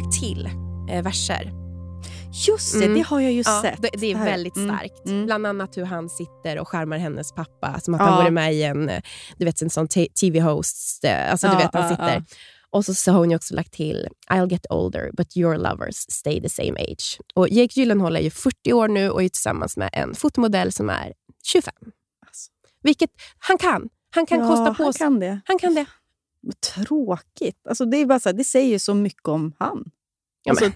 lagt 0.00 0.20
till 0.20 0.50
eh, 0.90 1.02
verser. 1.02 1.52
Just 2.48 2.72
det, 2.78 2.84
Mm. 2.84 2.94
det 2.98 3.00
har 3.06 3.20
jag 3.20 3.32
ju 3.32 3.42
Ja, 3.46 3.62
sett. 3.62 3.82
det, 3.82 3.90
det 3.92 4.12
är 4.12 4.16
här. 4.16 4.24
väldigt 4.24 4.56
Mm, 4.56 4.68
starkt. 4.76 5.06
mm. 5.06 5.26
Bland 5.26 5.46
annat 5.46 5.76
hur 5.76 5.84
han 5.84 6.08
sitter 6.08 6.58
och 6.58 6.68
skärmar 6.68 6.98
hennes 6.98 7.32
pappa. 7.32 7.80
Som 7.80 7.94
att 7.94 8.00
Ja. 8.00 8.04
han 8.06 8.16
vore 8.22 8.30
med 8.30 8.54
i 8.54 8.62
en, 8.62 8.90
du 9.36 9.44
vet, 9.44 9.62
en 9.62 9.70
sån 9.70 9.88
TV-host. 10.20 11.04
eh, 11.04 11.30
Alltså, 11.30 11.46
du 11.46 11.52
Ja, 11.52 11.58
vet, 11.58 11.74
han 11.74 11.88
sitter. 11.88 12.24
Och 12.70 12.84
så, 12.84 12.94
så 12.94 13.12
har 13.12 13.18
hon 13.18 13.34
också 13.34 13.54
lagt 13.54 13.72
till 13.72 14.08
I'll 14.30 14.50
get 14.50 14.66
older 14.70 15.10
but 15.16 15.36
your 15.36 15.56
lovers 15.56 15.96
stay 15.96 16.40
the 16.42 16.48
same 16.48 16.80
age. 16.80 17.18
Och 17.34 17.48
Jake 17.48 17.80
Gyllenhaal 17.80 18.16
är 18.16 18.20
ju 18.20 18.30
40 18.30 18.72
år 18.72 18.88
nu 18.88 19.10
och 19.10 19.22
är 19.22 19.28
tillsammans 19.28 19.76
med 19.76 19.90
en 19.92 20.14
fotomodell 20.14 20.72
som 20.72 20.90
är 20.90 21.12
25. 21.44 21.74
Alltså. 22.26 22.50
Vilket 22.82 23.10
han 23.38 23.58
kan. 23.58 23.88
Han 24.14 24.26
kan 24.26 24.48
kosta 24.48 24.74
på 24.74 24.82
han 24.84 24.92
sig. 24.92 24.98
kan 24.98 25.20
det. 25.20 25.40
Han 25.44 25.58
kan 25.58 25.74
det. 25.74 25.86
Tråkigt. 26.74 27.66
Alltså, 27.68 27.84
det, 27.84 27.96
är 27.96 28.06
bara 28.06 28.20
så 28.20 28.28
här, 28.28 28.36
det 28.36 28.44
säger 28.44 28.78
så 28.78 28.94
mycket 28.94 29.28
om 29.28 29.52
han. 29.58 29.90
Ja, 30.44 30.50
Alltså, 30.52 30.64
men, 30.64 30.72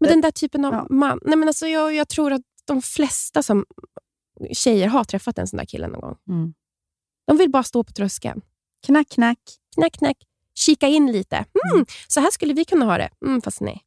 men 0.00 0.10
den 0.10 0.20
där 0.20 0.30
typen 0.30 0.64
av 0.64 0.72
Ja. 0.74 0.86
man. 0.90 1.20
Nej, 1.22 1.36
men 1.36 1.48
alltså, 1.48 1.66
jag, 1.66 1.94
jag 1.94 2.08
tror 2.08 2.32
att 2.32 2.42
de 2.64 2.82
flesta 2.82 3.42
som 3.42 3.64
tjejer 4.52 4.88
har 4.88 5.04
träffat 5.04 5.38
en 5.38 5.46
sån 5.46 5.56
där 5.58 5.64
kille 5.64 5.88
någon 5.88 6.00
gång. 6.00 6.16
Mm. 6.28 6.54
De 7.26 7.36
vill 7.36 7.50
bara 7.50 7.62
stå 7.62 7.84
på 7.84 7.92
tröskeln. 7.92 8.40
Knack, 8.86 9.08
knack. 9.08 9.38
Knack, 9.74 9.92
knack. 9.92 10.16
Kika 10.54 10.86
in 10.86 11.12
lite. 11.12 11.36
Mm, 11.74 11.86
Så 12.08 12.20
här 12.20 12.30
skulle 12.30 12.54
vi 12.54 12.64
kunna 12.64 12.84
ha 12.84 12.98
det. 12.98 13.10
Mm, 13.24 13.40
fast 13.42 13.60
nej. 13.60 13.82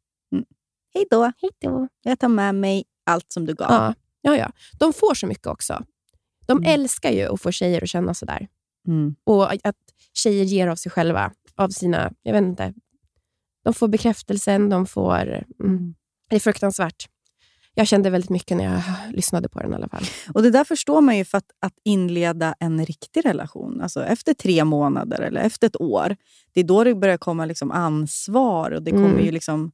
Hej 0.93 1.05
då. 1.11 1.23
Hej 1.23 1.49
då. 1.61 1.87
Jag 2.01 2.19
tar 2.19 2.27
med 2.29 2.55
mig 2.55 2.83
allt 3.05 3.31
som 3.31 3.45
du 3.45 3.53
gav. 3.53 3.71
Ja. 3.71 3.93
Ja, 4.21 4.37
ja. 4.37 4.51
De 4.79 4.93
får 4.93 5.13
så 5.13 5.27
mycket 5.27 5.47
också. 5.47 5.83
De 6.45 6.57
Mm. 6.57 6.69
älskar 6.73 7.11
ju 7.11 7.33
att 7.33 7.41
få 7.41 7.51
tjejer 7.51 7.83
att 7.83 7.89
känna 7.89 8.13
sådär. 8.13 8.47
Mm. 8.87 9.15
Och 9.23 9.51
att 9.53 9.75
tjejer 10.13 10.43
ger 10.43 10.67
av 10.67 10.75
sig 10.75 10.91
själva. 10.91 11.31
Av 11.55 11.69
sina, 11.69 12.11
jag 12.23 12.33
vet 12.33 12.43
inte. 12.43 12.73
De 13.63 13.73
får 13.73 13.87
bekräftelsen, 13.87 14.69
de 14.69 14.85
får... 14.85 15.43
Mm. 15.63 15.95
Det 16.29 16.35
är 16.35 16.39
fruktansvärt. 16.39 17.05
Jag 17.77 17.87
kände 17.87 18.09
väldigt 18.09 18.29
mycket 18.29 18.57
när 18.57 18.63
jag 18.63 18.81
lyssnade 19.15 19.49
på 19.49 19.59
den 19.59 19.71
i 19.71 19.75
alla 19.75 19.87
fall. 19.89 20.03
Och 20.33 20.43
Det 20.43 20.49
där 20.51 20.63
förstår 20.63 21.01
man 21.01 21.17
ju 21.17 21.25
för 21.25 21.37
att, 21.37 21.51
att 21.59 21.73
inleda 21.83 22.55
en 22.59 22.85
riktig 22.85 23.25
relation. 23.25 23.81
Alltså 23.81 24.03
efter 24.05 24.33
tre 24.33 24.63
månader 24.63 25.21
eller 25.21 25.41
efter 25.41 25.67
ett 25.67 25.81
år. 25.81 26.15
Det 26.53 26.59
är 26.59 26.63
då 26.63 26.83
det 26.83 26.95
börjar 26.95 27.17
komma 27.17 27.45
liksom 27.45 27.71
ansvar 27.71 28.71
och 28.71 28.83
det 28.83 28.91
Mm. 28.91 29.03
kommer 29.03 29.21
ju 29.23 29.31
liksom 29.31 29.71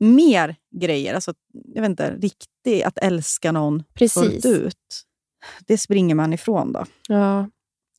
mer 0.00 0.56
grejer. 0.80 1.14
Alltså, 1.14 1.34
jag 1.74 1.82
vet 1.82 1.90
inte, 1.90 2.14
riktigt 2.16 2.84
att 2.84 2.98
älska 2.98 3.52
någon 3.52 3.82
Precis. 3.94 4.22
fullt 4.22 4.44
ut. 4.46 5.02
Det 5.66 5.78
springer 5.78 6.14
man 6.14 6.32
ifrån 6.32 6.72
då. 6.72 6.84
Ja. 7.08 7.48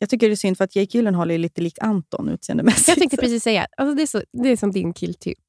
Jag 0.03 0.09
tycker 0.09 0.27
det 0.27 0.33
är 0.33 0.35
synd 0.35 0.57
för 0.57 0.63
att 0.63 0.75
Jake 0.75 0.97
Gyllenhaal 0.97 1.31
är 1.31 1.37
lite 1.37 1.61
lik 1.61 1.77
Anton 1.81 2.29
utseendemässigt. 2.29 2.87
Jag 2.87 2.97
tänkte 2.97 3.17
precis 3.17 3.43
säga, 3.43 3.67
alltså 3.77 3.95
det, 3.95 4.01
är 4.01 4.07
så, 4.07 4.21
det 4.43 4.49
är 4.49 4.57
som 4.57 4.71
din 4.71 4.93
killtyp. 4.93 5.39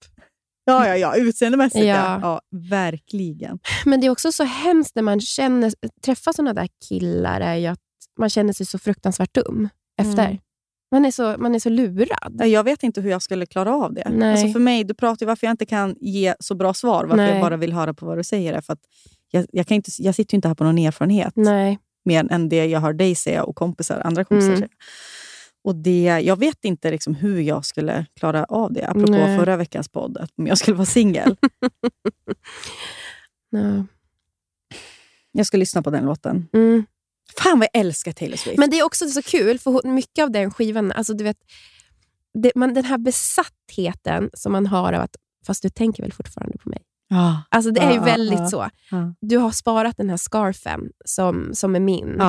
Ja, 0.64 0.88
ja, 0.88 0.96
ja. 0.96 1.16
Utseendemässigt, 1.16 1.84
ja. 1.84 1.94
Ja. 1.94 2.18
ja. 2.22 2.40
Verkligen. 2.68 3.58
Men 3.84 4.00
det 4.00 4.06
är 4.06 4.10
också 4.10 4.32
så 4.32 4.44
hemskt 4.44 4.94
när 4.94 5.02
man 5.02 5.20
känner, 5.20 5.72
träffar 6.04 6.32
såna 6.32 6.52
där 6.52 6.68
killar, 6.88 7.40
är 7.40 7.70
att 7.70 7.78
man 8.18 8.30
känner 8.30 8.52
sig 8.52 8.66
så 8.66 8.78
fruktansvärt 8.78 9.34
dum 9.34 9.68
efter. 10.00 10.24
Mm. 10.24 10.38
Man, 10.90 11.04
är 11.04 11.10
så, 11.10 11.34
man 11.38 11.54
är 11.54 11.58
så 11.58 11.68
lurad. 11.68 12.36
Ja, 12.38 12.46
Jag 12.46 12.64
vet 12.64 12.82
inte 12.82 13.00
hur 13.00 13.10
jag 13.10 13.22
skulle 13.22 13.46
klara 13.46 13.74
av 13.74 13.94
det. 13.94 14.08
Nej. 14.10 14.32
Alltså 14.32 14.48
för 14.48 14.60
mig, 14.60 14.84
du 14.84 14.94
pratar 14.94 15.26
ju 15.26 15.28
varför 15.28 15.46
jag 15.46 15.52
inte 15.52 15.66
kan 15.66 15.96
ge 16.00 16.34
så 16.40 16.54
bra 16.54 16.74
svar, 16.74 17.04
varför 17.04 17.16
Nej. 17.16 17.32
jag 17.32 17.40
bara 17.40 17.56
vill 17.56 17.72
höra 17.72 17.94
på 17.94 18.06
vad 18.06 18.18
du 18.18 18.24
säger. 18.24 18.60
För 18.60 18.72
att 18.72 18.80
jag, 19.30 19.46
jag, 19.52 19.66
kan 19.66 19.74
inte, 19.74 19.90
jag 19.98 20.14
sitter 20.14 20.34
ju 20.34 20.36
inte 20.36 20.48
här 20.48 20.54
på 20.54 20.64
någon 20.64 20.78
erfarenhet, 20.78 21.32
Nej. 21.36 21.78
Mer 22.04 22.32
än 22.32 22.48
det 22.48 22.66
jag 22.66 22.80
hör 22.80 22.92
dig 22.92 23.14
säga 23.14 23.44
och 23.44 23.56
kompisar, 23.56 24.00
andra 24.00 24.24
kompisar 24.24 24.48
Mm. 24.48 24.58
säga. 24.58 24.68
Och 25.64 25.76
det, 25.76 26.20
jag 26.24 26.38
vet 26.38 26.64
inte 26.64 26.90
liksom 26.90 27.14
hur 27.14 27.40
jag 27.40 27.64
skulle 27.64 28.06
klara 28.20 28.44
av 28.44 28.72
det, 28.72 28.86
apropå 28.88 29.12
Nej. 29.12 29.38
förra 29.38 29.56
veckans 29.56 29.88
podd, 29.88 30.16
att 30.18 30.30
om 30.36 30.46
jag 30.46 30.58
skulle 30.58 30.76
vara 30.76 30.86
singel. 30.86 31.36
Ja. 33.50 33.86
jag 35.32 35.46
ska 35.46 35.56
lyssna 35.56 35.82
på 35.82 35.90
den 35.90 36.04
låten. 36.04 36.48
Mm. 36.52 36.84
Fan 37.38 37.58
vad 37.58 37.68
jag 37.72 37.80
älskar 37.80 38.12
Taylor 38.12 38.36
Swift. 38.36 38.58
Men 38.58 38.70
det 38.70 38.78
är 38.78 38.84
också 38.84 39.08
så 39.08 39.22
kul, 39.22 39.58
för 39.58 39.88
mycket 39.88 40.22
av 40.22 40.30
den 40.30 40.50
skivan, 40.50 40.92
alltså 40.92 41.14
du 41.14 41.24
vet, 41.24 41.36
det, 42.42 42.52
man, 42.54 42.74
den 42.74 42.84
här 42.84 42.98
besattheten 42.98 44.30
som 44.32 44.52
man 44.52 44.66
har 44.66 44.92
av 44.92 45.00
att, 45.02 45.16
fast 45.46 45.62
du 45.62 45.68
tänker 45.70 46.02
väl 46.02 46.12
fortfarande 46.12 46.58
på 46.58 46.68
mig? 46.68 46.82
Ja. 47.14 47.42
Alltså 47.48 47.70
det 47.70 47.80
är 47.80 47.92
ju 47.92 48.00
väldigt 48.00 48.38
ja. 48.38 48.48
så. 48.48 48.70
Du 49.20 49.36
har 49.36 49.50
sparat 49.50 49.96
den 49.96 50.10
här 50.10 50.16
scarfen 50.16 50.90
som, 51.04 51.50
som 51.54 51.76
är 51.76 51.80
min. 51.80 52.20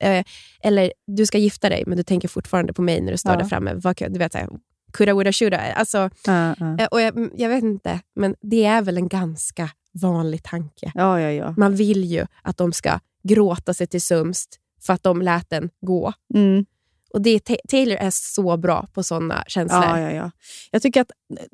Eh, 0.00 0.24
eller 0.62 0.92
du 1.06 1.26
ska 1.26 1.38
gifta 1.38 1.68
dig, 1.68 1.84
men 1.86 1.96
du 1.96 2.02
tänker 2.02 2.28
fortfarande 2.28 2.72
på 2.72 2.82
mig 2.82 3.00
när 3.00 3.12
du 3.12 3.18
står 3.18 3.36
där 3.36 3.44
framme. 3.44 3.74
Vad, 3.74 3.96
du 3.96 4.18
vet, 4.18 4.36
coulda, 4.92 5.14
woulda, 5.14 5.32
shoulda. 5.32 5.72
Alltså, 5.72 6.10
eh, 6.28 6.86
och 6.90 7.00
jag, 7.00 7.30
jag 7.34 7.48
vet 7.48 7.64
inte, 7.64 8.00
men 8.16 8.34
det 8.40 8.64
är 8.64 8.82
väl 8.82 8.96
en 8.96 9.08
ganska 9.08 9.70
vanlig 9.92 10.42
tanke. 10.42 10.92
ja, 10.94 11.20
ja, 11.20 11.30
ja. 11.30 11.54
Man 11.56 11.76
vill 11.76 12.04
ju 12.04 12.26
att 12.42 12.56
de 12.56 12.72
ska 12.72 13.00
gråta 13.22 13.74
sig 13.74 13.86
till 13.86 14.02
sömst 14.02 14.58
för 14.82 14.92
att 14.92 15.02
de 15.02 15.22
lät 15.22 15.50
den 15.50 15.70
gå. 15.80 16.12
Mm. 16.34 16.64
Och 17.14 17.22
det, 17.22 17.44
Ta- 17.44 17.56
Taylor 17.68 17.96
är 17.96 18.10
så 18.10 18.56
bra 18.56 18.88
på 18.92 19.02
såna 19.02 19.44
känslor. 19.46 19.84
Ja, 19.84 20.00
ja, 20.00 20.10
ja. 20.10 20.30
Jag 20.70 20.82
tycker 20.82 21.00
att 21.00 21.10
eh, 21.38 21.46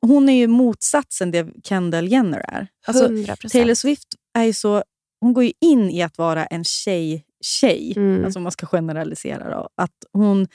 hon 0.00 0.28
är 0.28 0.32
ju 0.32 0.46
motsatsen 0.46 1.30
det 1.30 1.46
Kendall 1.64 2.08
Jenner 2.08 2.38
är. 2.48 2.68
Alltså, 2.86 3.08
100%. 3.08 3.52
Taylor 3.52 3.74
Swift 3.74 4.08
är 4.38 4.44
ju 4.44 4.52
så, 4.52 4.82
hon 5.20 5.32
går 5.32 5.44
ju 5.44 5.52
in 5.60 5.90
i 5.90 6.02
att 6.02 6.18
vara 6.18 6.46
en 6.46 6.64
tjej-tjej. 6.64 7.92
Mm. 7.96 8.24
Alltså 8.24 8.38
om 8.38 8.42
man 8.42 8.52
ska 8.52 8.66
generalisera. 8.66 9.50
Då. 9.50 9.68
Att 9.76 9.94
hon, 10.12 10.48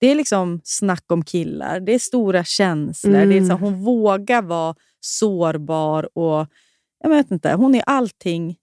det 0.00 0.06
är 0.06 0.14
liksom 0.14 0.60
snack 0.64 1.04
om 1.12 1.24
killar, 1.24 1.80
det 1.80 1.94
är 1.94 1.98
stora 1.98 2.44
känslor. 2.44 3.14
Mm. 3.14 3.28
Det 3.28 3.36
är 3.36 3.40
liksom, 3.40 3.60
hon 3.60 3.84
vågar 3.84 4.42
vara 4.42 4.74
sårbar 5.00 6.18
och 6.18 6.46
jag 7.02 7.10
vet 7.10 7.30
inte, 7.30 7.52
hon 7.52 7.74
är 7.74 7.82
allting. 7.86 8.56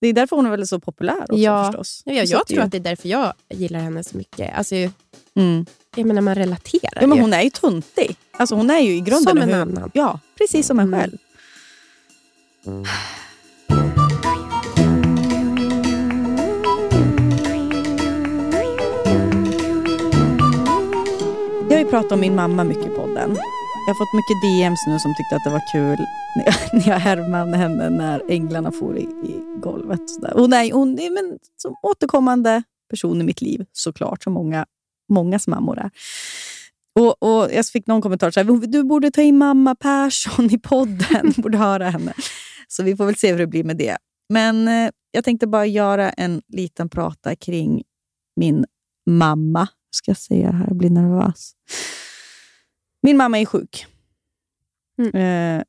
Det 0.00 0.06
är 0.08 0.12
därför 0.12 0.36
hon 0.36 0.46
är 0.46 0.50
väldigt 0.50 0.68
så 0.68 0.80
populär 0.80 1.22
också 1.22 1.34
Ja. 1.36 1.64
förstås. 1.66 2.02
Ja, 2.04 2.12
jag, 2.12 2.24
jag 2.26 2.46
tror 2.46 2.60
att 2.60 2.70
det 2.70 2.76
är 2.78 2.80
därför 2.80 3.08
jag 3.08 3.32
gillar 3.50 3.80
henne 3.80 4.04
så 4.04 4.16
mycket. 4.16 4.58
Alltså, 4.58 4.74
Mm. 5.36 5.66
jag 5.96 6.06
menar, 6.06 6.20
man 6.22 6.34
relaterar 6.34 7.00
Ja, 7.00 7.06
men 7.06 7.16
ju. 7.16 7.22
hon 7.22 7.32
är 7.32 7.42
ju 7.42 7.50
tuntig. 7.50 8.16
Alltså 8.38 8.54
hon 8.54 8.70
är 8.70 8.78
ju 8.80 8.92
i 8.96 9.00
grunden 9.00 9.22
Som 9.32 9.38
en 9.38 9.48
hur- 9.48 9.60
annan. 9.60 9.90
Ja, 9.94 10.20
precis 10.38 10.66
som 10.66 10.78
en 10.78 10.86
Mm. 10.94 11.00
själv. 11.00 11.18
Jag 21.68 21.76
har 21.76 21.84
ju 21.84 21.90
pratat 21.90 22.12
om 22.12 22.20
min 22.20 22.34
mamma 22.36 22.64
mycket 22.64 22.86
i 22.86 22.88
podden. 22.90 23.36
Jag 23.86 23.94
har 23.94 23.98
fått 23.98 24.12
mycket 24.12 24.42
DMs 24.42 24.86
nu 24.86 24.98
som 24.98 25.14
tyckte 25.14 25.36
att 25.36 25.44
det 25.44 25.50
var 25.50 25.62
kul 25.72 26.06
när 26.36 26.44
jag, 26.44 26.54
när 26.72 26.88
jag 26.88 26.98
härmade 26.98 27.56
henne 27.56 27.90
när 27.90 28.22
änglarna 28.30 28.72
for 28.72 28.98
i, 28.98 29.02
i 29.02 29.42
golvet. 29.62 30.10
Så 30.10 30.20
där. 30.20 30.36
Och 30.36 30.50
nej, 30.50 30.70
hon 30.70 30.98
är 30.98 31.06
en 31.06 31.38
återkommande 31.82 32.62
person 32.90 33.20
i 33.20 33.24
mitt 33.24 33.40
liv, 33.40 33.66
såklart, 33.72 34.22
som 34.22 34.32
många, 34.32 34.66
mångas 35.08 35.46
mammor 35.46 35.78
är. 35.78 35.90
Och, 36.98 37.22
och 37.22 37.52
Jag 37.52 37.66
fick 37.66 37.86
någon 37.86 38.02
kommentar 38.02 38.30
så 38.30 38.40
här, 38.40 38.66
du 38.66 38.84
borde 38.84 39.10
ta 39.10 39.22
in 39.22 39.38
mamma 39.38 39.74
Persson 39.74 40.50
i 40.50 40.58
podden, 40.58 41.32
du 41.36 41.42
borde 41.42 41.58
höra 41.58 41.90
henne. 41.90 42.14
Så 42.68 42.82
vi 42.82 42.96
får 42.96 43.06
väl 43.06 43.16
se 43.16 43.32
hur 43.32 43.38
det 43.38 43.46
blir 43.46 43.64
med 43.64 43.76
det. 43.76 43.96
Men 44.32 44.68
eh, 44.68 44.90
jag 45.10 45.24
tänkte 45.24 45.46
bara 45.46 45.66
göra 45.66 46.10
en 46.10 46.42
liten 46.48 46.88
prata 46.88 47.36
kring 47.36 47.82
min 48.36 48.64
mamma. 49.10 49.68
Ska 49.90 50.10
jag 50.10 50.18
säga 50.18 50.50
här, 50.50 50.66
jag 50.66 50.76
blir 50.76 50.90
nervös. 50.90 51.52
Min 53.06 53.16
mamma 53.16 53.38
är 53.38 53.44
sjuk. 53.46 53.86
Eh, 55.14 55.62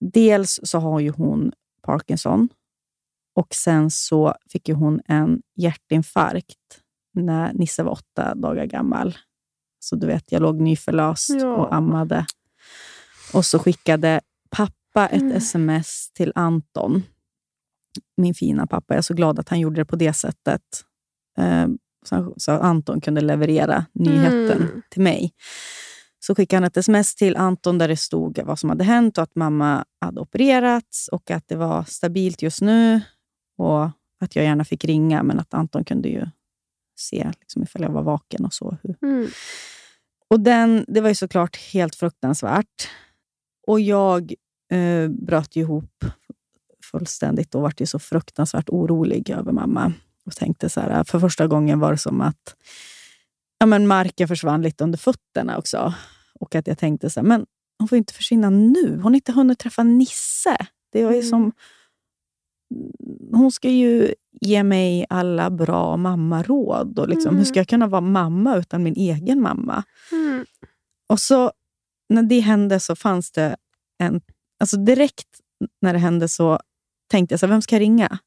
dels 0.00 0.60
så 0.62 0.78
har 0.78 1.00
ju 1.00 1.10
hon 1.10 1.52
Parkinson 1.82 2.48
och 3.34 3.54
sen 3.54 3.90
så 3.90 4.34
fick 4.52 4.68
ju 4.68 4.74
hon 4.74 5.00
en 5.06 5.42
hjärtinfarkt 5.56 6.80
när 7.14 7.52
Nisse 7.52 7.82
var 7.82 7.92
åtta 7.92 8.34
dagar 8.34 8.64
gammal. 8.64 9.18
Så 9.78 9.96
du 9.96 10.06
vet, 10.06 10.32
jag 10.32 10.42
låg 10.42 10.60
nyförlöst 10.60 11.30
Ja. 11.30 11.56
och 11.56 11.74
ammade. 11.74 12.26
Och 13.34 13.44
så 13.46 13.58
skickade 13.58 14.20
pappa 14.50 15.08
ett 15.08 15.22
Mm. 15.22 15.36
sms 15.36 16.10
till 16.12 16.32
Anton. 16.34 17.02
Min 18.16 18.34
fina 18.34 18.66
pappa. 18.66 18.94
Jag 18.94 18.98
är 18.98 19.02
så 19.02 19.14
glad 19.14 19.38
att 19.38 19.48
han 19.48 19.60
gjorde 19.60 19.80
det 19.80 19.84
på 19.84 19.96
det 19.96 20.12
sättet. 20.12 20.62
Eh, 21.38 21.66
så, 22.04 22.34
så 22.36 22.52
Anton 22.52 23.00
kunde 23.00 23.20
leverera 23.20 23.86
nyheten 23.92 24.62
Mm. 24.62 24.82
till 24.90 25.02
mig. 25.02 25.32
Så 26.26 26.34
skickade 26.34 26.56
han 26.56 26.64
ett 26.64 26.76
sms 26.76 27.14
till 27.14 27.36
Anton 27.36 27.78
där 27.78 27.88
det 27.88 27.96
stod 27.96 28.40
vad 28.44 28.58
som 28.58 28.70
hade 28.70 28.84
hänt 28.84 29.18
och 29.18 29.24
att 29.24 29.34
mamma 29.34 29.84
hade 30.00 30.20
opererats 30.20 31.08
och 31.08 31.30
att 31.30 31.48
det 31.48 31.56
var 31.56 31.84
stabilt 31.84 32.42
just 32.42 32.60
nu 32.60 33.00
och 33.58 33.84
att 34.20 34.36
jag 34.36 34.44
gärna 34.44 34.64
fick 34.64 34.84
ringa, 34.84 35.22
men 35.22 35.40
att 35.40 35.54
Anton 35.54 35.84
kunde 35.84 36.08
ju 36.08 36.26
se 36.98 37.30
liksom, 37.40 37.62
ifall 37.62 37.82
jag 37.82 37.90
var 37.90 38.02
vaken 38.02 38.44
och 38.44 38.54
så. 38.54 38.76
Mm. 39.02 39.28
Och 40.28 40.40
den, 40.40 40.84
Det 40.88 41.00
var 41.00 41.08
ju 41.08 41.14
såklart 41.14 41.56
helt 41.56 41.94
fruktansvärt. 41.94 42.88
Och 43.66 43.80
jag 43.80 44.34
eh, 44.72 45.08
bröt 45.08 45.56
ihop 45.56 46.04
fullständigt 46.84 47.54
och 47.54 47.62
vart 47.62 47.80
ju 47.80 47.86
så 47.86 47.98
fruktansvärt 47.98 48.68
orolig 48.68 49.30
över 49.30 49.52
mamma. 49.52 49.92
Och 50.26 50.36
tänkte 50.36 50.68
så 50.68 50.80
här, 50.80 51.04
för 51.04 51.20
första 51.20 51.46
gången 51.46 51.80
var 51.80 51.92
det 51.92 51.98
som 51.98 52.20
att 52.20 52.56
ja, 53.62 53.66
men 53.66 53.86
marken 53.86 54.28
försvann 54.28 54.62
lite 54.62 54.84
under 54.84 54.98
fötterna 54.98 55.58
också. 55.58 55.94
Och 56.40 56.54
att 56.54 56.66
jag 56.66 56.78
tänkte 56.78 57.10
så 57.10 57.20
här, 57.20 57.26
men 57.26 57.46
hon 57.78 57.88
får 57.88 57.98
inte 57.98 58.14
försvinna 58.14 58.50
nu. 58.50 58.90
Hon 58.94 59.02
har 59.02 59.14
inte 59.14 59.32
hunnit 59.32 59.58
träffa 59.58 59.82
Nisse. 59.82 60.56
Det 60.92 60.98
ju 60.98 61.06
Mm. 61.06 61.22
som... 61.22 61.52
Hon 63.32 63.52
ska 63.52 63.68
ju 63.68 64.14
ge 64.40 64.62
mig 64.62 65.06
alla 65.08 65.50
bra 65.50 65.96
mammaråd. 65.96 66.98
Och 66.98 67.08
liksom, 67.08 67.36
Hur 67.36 67.44
ska 67.44 67.60
jag 67.60 67.68
kunna 67.68 67.86
vara 67.86 68.00
mamma 68.00 68.56
utan 68.56 68.82
min 68.82 68.94
egen 68.96 69.40
mamma? 69.40 69.84
Mm. 70.12 70.46
Och 71.08 71.20
så 71.20 71.52
när 72.08 72.22
det 72.22 72.40
hände 72.40 72.80
så 72.80 72.96
fanns 72.96 73.32
det 73.32 73.56
en... 73.98 74.20
Alltså 74.60 74.76
direkt 74.76 75.28
när 75.80 75.92
det 75.92 75.98
hände 75.98 76.28
så 76.28 76.60
tänkte 77.10 77.32
jag, 77.32 77.40
så 77.40 77.46
här, 77.46 77.52
vem 77.52 77.62
ska 77.62 77.74
jag 77.74 77.80
ringa? 77.80 78.18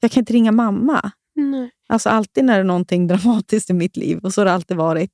Jag 0.00 0.10
kan 0.10 0.20
inte 0.20 0.32
ringa 0.32 0.52
mamma. 0.52 1.12
Nej. 1.34 1.70
Alltså 1.88 2.08
alltid 2.08 2.44
när 2.44 2.54
det 2.54 2.60
är 2.60 2.64
någonting 2.64 3.06
dramatiskt 3.06 3.70
i 3.70 3.72
mitt 3.72 3.96
liv, 3.96 4.18
och 4.18 4.34
så 4.34 4.40
har 4.40 4.46
det 4.46 4.52
alltid 4.52 4.76
varit. 4.76 5.10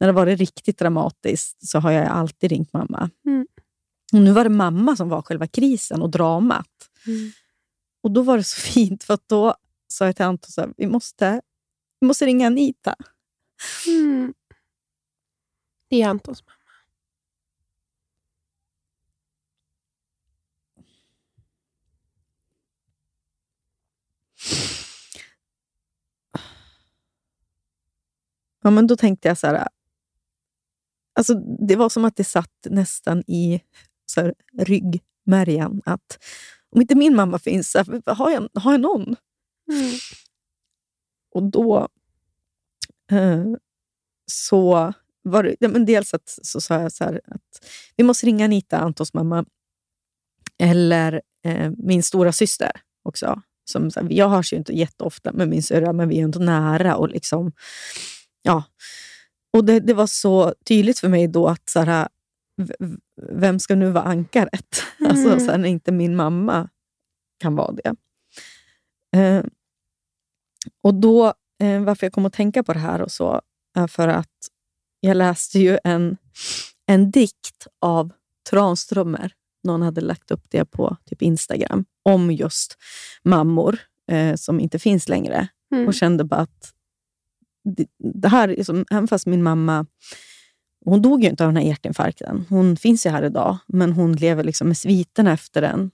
När 0.00 0.06
det 0.06 0.12
varit 0.12 0.38
riktigt 0.38 0.78
dramatiskt 0.78 1.68
så 1.68 1.78
har 1.78 1.90
jag 1.90 2.06
alltid 2.06 2.50
ringt 2.50 2.72
mamma. 2.72 3.10
Mm. 3.26 3.46
Och 4.12 4.18
nu 4.18 4.32
var 4.32 4.44
det 4.44 4.50
mamma 4.50 4.96
som 4.96 5.08
var 5.08 5.22
själva 5.22 5.46
krisen 5.46 6.02
och 6.02 6.10
dramat. 6.10 6.90
Mm. 7.06 7.32
Och 8.02 8.10
då 8.10 8.22
var 8.22 8.36
det 8.36 8.44
så 8.44 8.60
fint, 8.60 9.04
för 9.04 9.14
att 9.14 9.28
då 9.28 9.54
sa 9.88 10.06
jag 10.06 10.16
till 10.16 10.24
Anton 10.24 10.50
så 10.50 10.60
här, 10.60 10.72
vi 10.76 10.86
måste, 10.86 11.40
vi 12.00 12.06
måste 12.06 12.26
ringa 12.26 12.46
Anita. 12.46 12.94
Mm. 13.86 14.34
Det 15.90 16.02
är 16.02 16.08
Antons 16.08 16.42
mamma. 16.46 16.57
Ja, 28.68 28.72
men 28.72 28.86
då 28.86 28.96
tänkte 28.96 29.28
jag 29.28 29.38
så 29.38 29.46
här... 29.46 29.68
Alltså, 31.14 31.34
det 31.68 31.76
var 31.76 31.88
som 31.88 32.04
att 32.04 32.16
det 32.16 32.24
satt 32.24 32.66
nästan 32.70 33.22
i 33.26 33.60
så 34.06 34.20
här, 34.20 34.34
ryggmärgen. 34.58 35.82
Att 35.84 36.24
om 36.70 36.80
inte 36.80 36.94
min 36.94 37.16
mamma 37.16 37.38
finns, 37.38 37.74
här, 37.74 38.14
har, 38.14 38.30
jag, 38.30 38.48
har 38.54 38.72
jag 38.72 38.80
någon? 38.80 39.16
Mm. 39.72 39.92
Och 41.34 41.42
då 41.42 41.88
eh, 43.10 43.44
så 44.26 44.92
var 45.22 45.42
det... 45.42 45.56
Ja, 45.60 45.68
men 45.68 45.84
dels 45.84 46.14
att, 46.14 46.38
så 46.42 46.60
sa 46.60 46.80
jag 46.80 46.92
så 46.92 47.04
här, 47.04 47.20
att 47.24 47.66
vi 47.96 48.04
måste 48.04 48.26
ringa 48.26 48.44
Anita, 48.44 48.78
Antons 48.78 49.14
mamma. 49.14 49.44
Eller 50.58 51.22
eh, 51.44 51.70
min 51.76 52.02
stora 52.02 52.32
syster 52.32 52.72
också. 53.02 53.42
Som, 53.64 53.90
så 53.90 54.00
här, 54.00 54.08
jag 54.10 54.28
hörs 54.28 54.52
ju 54.52 54.56
inte 54.56 54.72
jätteofta 54.72 55.32
med 55.32 55.48
min 55.48 55.62
syrra, 55.62 55.92
men 55.92 56.08
vi 56.08 56.18
är 56.18 56.24
ändå 56.24 56.38
nära. 56.38 56.96
och 56.96 57.08
liksom 57.08 57.52
ja. 58.48 58.62
Och 59.52 59.64
det, 59.64 59.80
det 59.80 59.94
var 59.94 60.06
så 60.06 60.54
tydligt 60.64 60.98
för 60.98 61.08
mig 61.08 61.28
då 61.28 61.48
att 61.48 61.70
så 61.70 61.80
här, 61.80 62.08
vem 63.32 63.58
ska 63.58 63.74
nu 63.74 63.90
vara 63.90 64.04
ankaret? 64.04 64.82
Alltså, 65.08 65.26
Mm. 65.28 65.40
så 65.40 65.50
här, 65.50 65.58
när 65.58 65.68
inte 65.68 65.92
min 65.92 66.16
mamma 66.16 66.68
kan 67.40 67.54
vara 67.54 67.72
det. 67.72 67.94
Eh, 69.16 69.44
och 70.82 70.94
då, 70.94 71.34
eh, 71.62 71.82
Varför 71.82 72.06
jag 72.06 72.12
kom 72.12 72.26
att 72.26 72.32
tänka 72.32 72.62
på 72.62 72.72
det 72.72 72.78
här 72.78 73.02
och 73.02 73.10
så, 73.10 73.40
är 73.76 73.86
för 73.86 74.08
att 74.08 74.48
jag 75.00 75.16
läste 75.16 75.58
ju 75.58 75.78
en, 75.84 76.16
en 76.86 77.10
dikt 77.10 77.66
av 77.80 78.12
Tranströmer. 78.50 79.32
Någon 79.64 79.82
hade 79.82 80.00
lagt 80.00 80.30
upp 80.30 80.44
det 80.48 80.64
på 80.64 80.96
typ 81.04 81.22
Instagram 81.22 81.84
om 82.04 82.30
just 82.30 82.76
mammor 83.24 83.78
eh, 84.10 84.34
som 84.34 84.60
inte 84.60 84.78
finns 84.78 85.08
längre. 85.08 85.48
Mm. 85.72 85.88
Och 85.88 85.94
kände 85.94 86.24
bara 86.24 86.40
att 86.40 86.72
det, 88.14 88.28
här, 88.28 88.48
är 88.48 88.64
som, 88.64 88.84
även 88.90 89.08
fast 89.08 89.26
min 89.26 89.42
mamma 89.42 89.86
hon 90.84 91.02
dog 91.02 91.22
ju 91.22 91.30
inte 91.30 91.44
av 91.44 91.48
den 91.48 91.56
här 91.56 91.68
hjärtinfarkten. 91.68 92.46
Hon 92.48 92.76
finns 92.76 93.06
ju 93.06 93.10
här 93.10 93.22
idag, 93.22 93.58
men 93.66 93.92
hon 93.92 94.12
lever 94.12 94.44
liksom 94.44 94.68
med 94.68 94.76
sviterna 94.76 95.32
efter 95.32 95.60
den. 95.60 95.90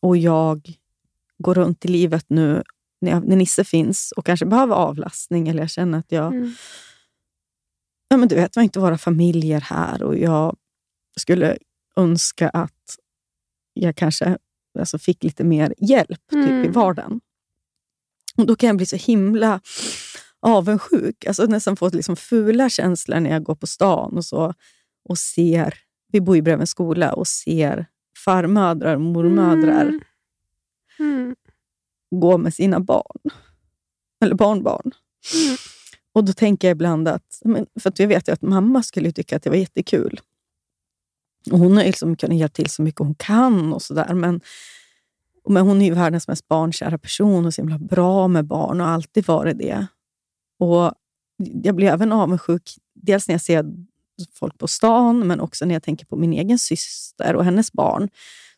Och 0.00 0.16
jag 0.16 0.72
går 1.38 1.54
runt 1.54 1.84
i 1.84 1.88
livet 1.88 2.24
nu 2.28 2.62
när, 3.00 3.10
jag, 3.10 3.28
när 3.28 3.36
Nisse 3.36 3.64
finns 3.64 4.12
och 4.16 4.26
kanske 4.26 4.46
behöver 4.46 4.74
avlastning. 4.74 5.48
Eller 5.48 5.62
jag 5.62 5.70
känner 5.70 5.98
att 5.98 6.12
jag... 6.12 6.34
Mm. 6.34 6.54
Ja, 8.08 8.16
men 8.16 8.28
du 8.28 8.34
vet, 8.34 8.56
vi 8.56 8.60
har 8.60 8.64
inte 8.64 8.80
våra 8.80 8.98
familjer 8.98 9.60
här 9.60 10.02
och 10.02 10.18
jag 10.18 10.56
skulle 11.16 11.58
önska 11.96 12.48
att 12.48 12.96
jag 13.72 13.96
kanske 13.96 14.38
alltså, 14.78 14.98
fick 14.98 15.24
lite 15.24 15.44
mer 15.44 15.74
hjälp 15.78 16.20
typ, 16.30 16.48
i 16.48 16.52
Mm. 16.52 16.72
vardagen. 16.72 17.20
Och 18.36 18.46
Då 18.46 18.56
kan 18.56 18.66
jag 18.66 18.76
bli 18.76 18.86
så 18.86 18.96
himla 18.96 19.60
avundsjuk. 20.42 21.26
Alltså 21.26 21.44
nästan 21.44 21.76
få 21.76 21.88
liksom 21.88 22.16
fula 22.16 22.70
känslor 22.70 23.20
när 23.20 23.30
jag 23.30 23.42
går 23.42 23.54
på 23.54 23.66
stan 23.66 24.16
och 24.16 24.24
så. 24.24 24.54
och 25.08 25.18
ser, 25.18 25.74
vi 26.12 26.20
bor 26.20 26.36
ju 26.36 26.42
bredvid 26.42 26.60
en 26.60 26.66
skola, 26.66 27.12
och 27.12 27.28
ser 27.28 27.86
farmödrar 28.24 28.94
och 28.94 29.00
mormödrar 29.00 29.82
Mm. 29.82 30.00
Mm. 30.98 31.36
gå 32.10 32.38
med 32.38 32.54
sina 32.54 32.80
barn. 32.80 33.20
Eller 34.24 34.34
barnbarn. 34.34 34.90
Mm. 35.34 35.56
Och 36.12 36.24
då 36.24 36.32
tänker 36.32 36.68
jag 36.68 36.74
ibland 36.74 37.08
att, 37.08 37.42
för 37.80 37.88
att 37.90 38.00
vi 38.00 38.06
vet 38.06 38.28
ju 38.28 38.32
att 38.32 38.42
mamma 38.42 38.82
skulle 38.82 39.12
tycka 39.12 39.36
att 39.36 39.42
det 39.42 39.50
var 39.50 39.56
jättekul. 39.56 40.20
Och 41.50 41.58
hon 41.58 41.76
har 41.76 41.84
liksom 41.84 42.16
kunnat 42.16 42.38
hjälpa 42.38 42.54
till 42.54 42.70
så 42.70 42.82
mycket 42.82 42.98
hon 42.98 43.14
kan 43.14 43.72
och 43.72 43.82
sådär. 43.82 44.14
Men, 44.14 44.40
men 45.48 45.66
hon 45.66 45.82
är 45.82 45.86
ju 45.86 45.94
världens 45.94 46.28
mest 46.28 46.48
barnkära 46.48 46.98
person 46.98 47.46
och 47.46 47.54
så 47.54 47.62
himla 47.62 47.78
bra 47.78 48.28
med 48.28 48.44
barn 48.44 48.80
och 48.80 48.88
alltid 48.88 49.26
varit 49.26 49.58
det. 49.58 49.86
Och 50.60 50.92
jag 51.62 51.74
blir 51.74 51.88
även 51.88 52.12
avundsjuk, 52.12 52.74
dels 52.94 53.28
när 53.28 53.34
jag 53.34 53.40
ser 53.40 53.64
folk 54.34 54.58
på 54.58 54.68
stan, 54.68 55.26
men 55.26 55.40
också 55.40 55.64
när 55.64 55.74
jag 55.74 55.82
tänker 55.82 56.06
på 56.06 56.16
min 56.16 56.32
egen 56.32 56.58
syster 56.58 57.36
och 57.36 57.44
hennes 57.44 57.72
barn, 57.72 58.08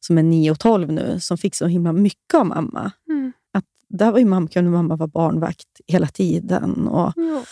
som 0.01 0.19
är 0.19 0.23
9 0.23 0.51
och 0.51 0.61
12 0.61 0.93
nu, 0.93 1.21
som 1.21 1.39
fick 1.39 1.55
så 1.55 1.67
himla 1.67 1.93
mycket 1.93 2.35
av 2.35 2.47
mamma. 2.47 2.93
Mm. 3.09 3.33
Att 3.53 3.65
där 3.89 4.13
var 4.13 4.19
ju 4.19 4.25
mamma, 4.25 4.49
kunde 4.49 4.71
mamma 4.71 4.97
vara 4.97 5.07
barnvakt 5.09 5.69
hela 5.87 6.07
tiden. 6.07 6.89
Och, 6.89 7.13
Ja. 7.17 7.45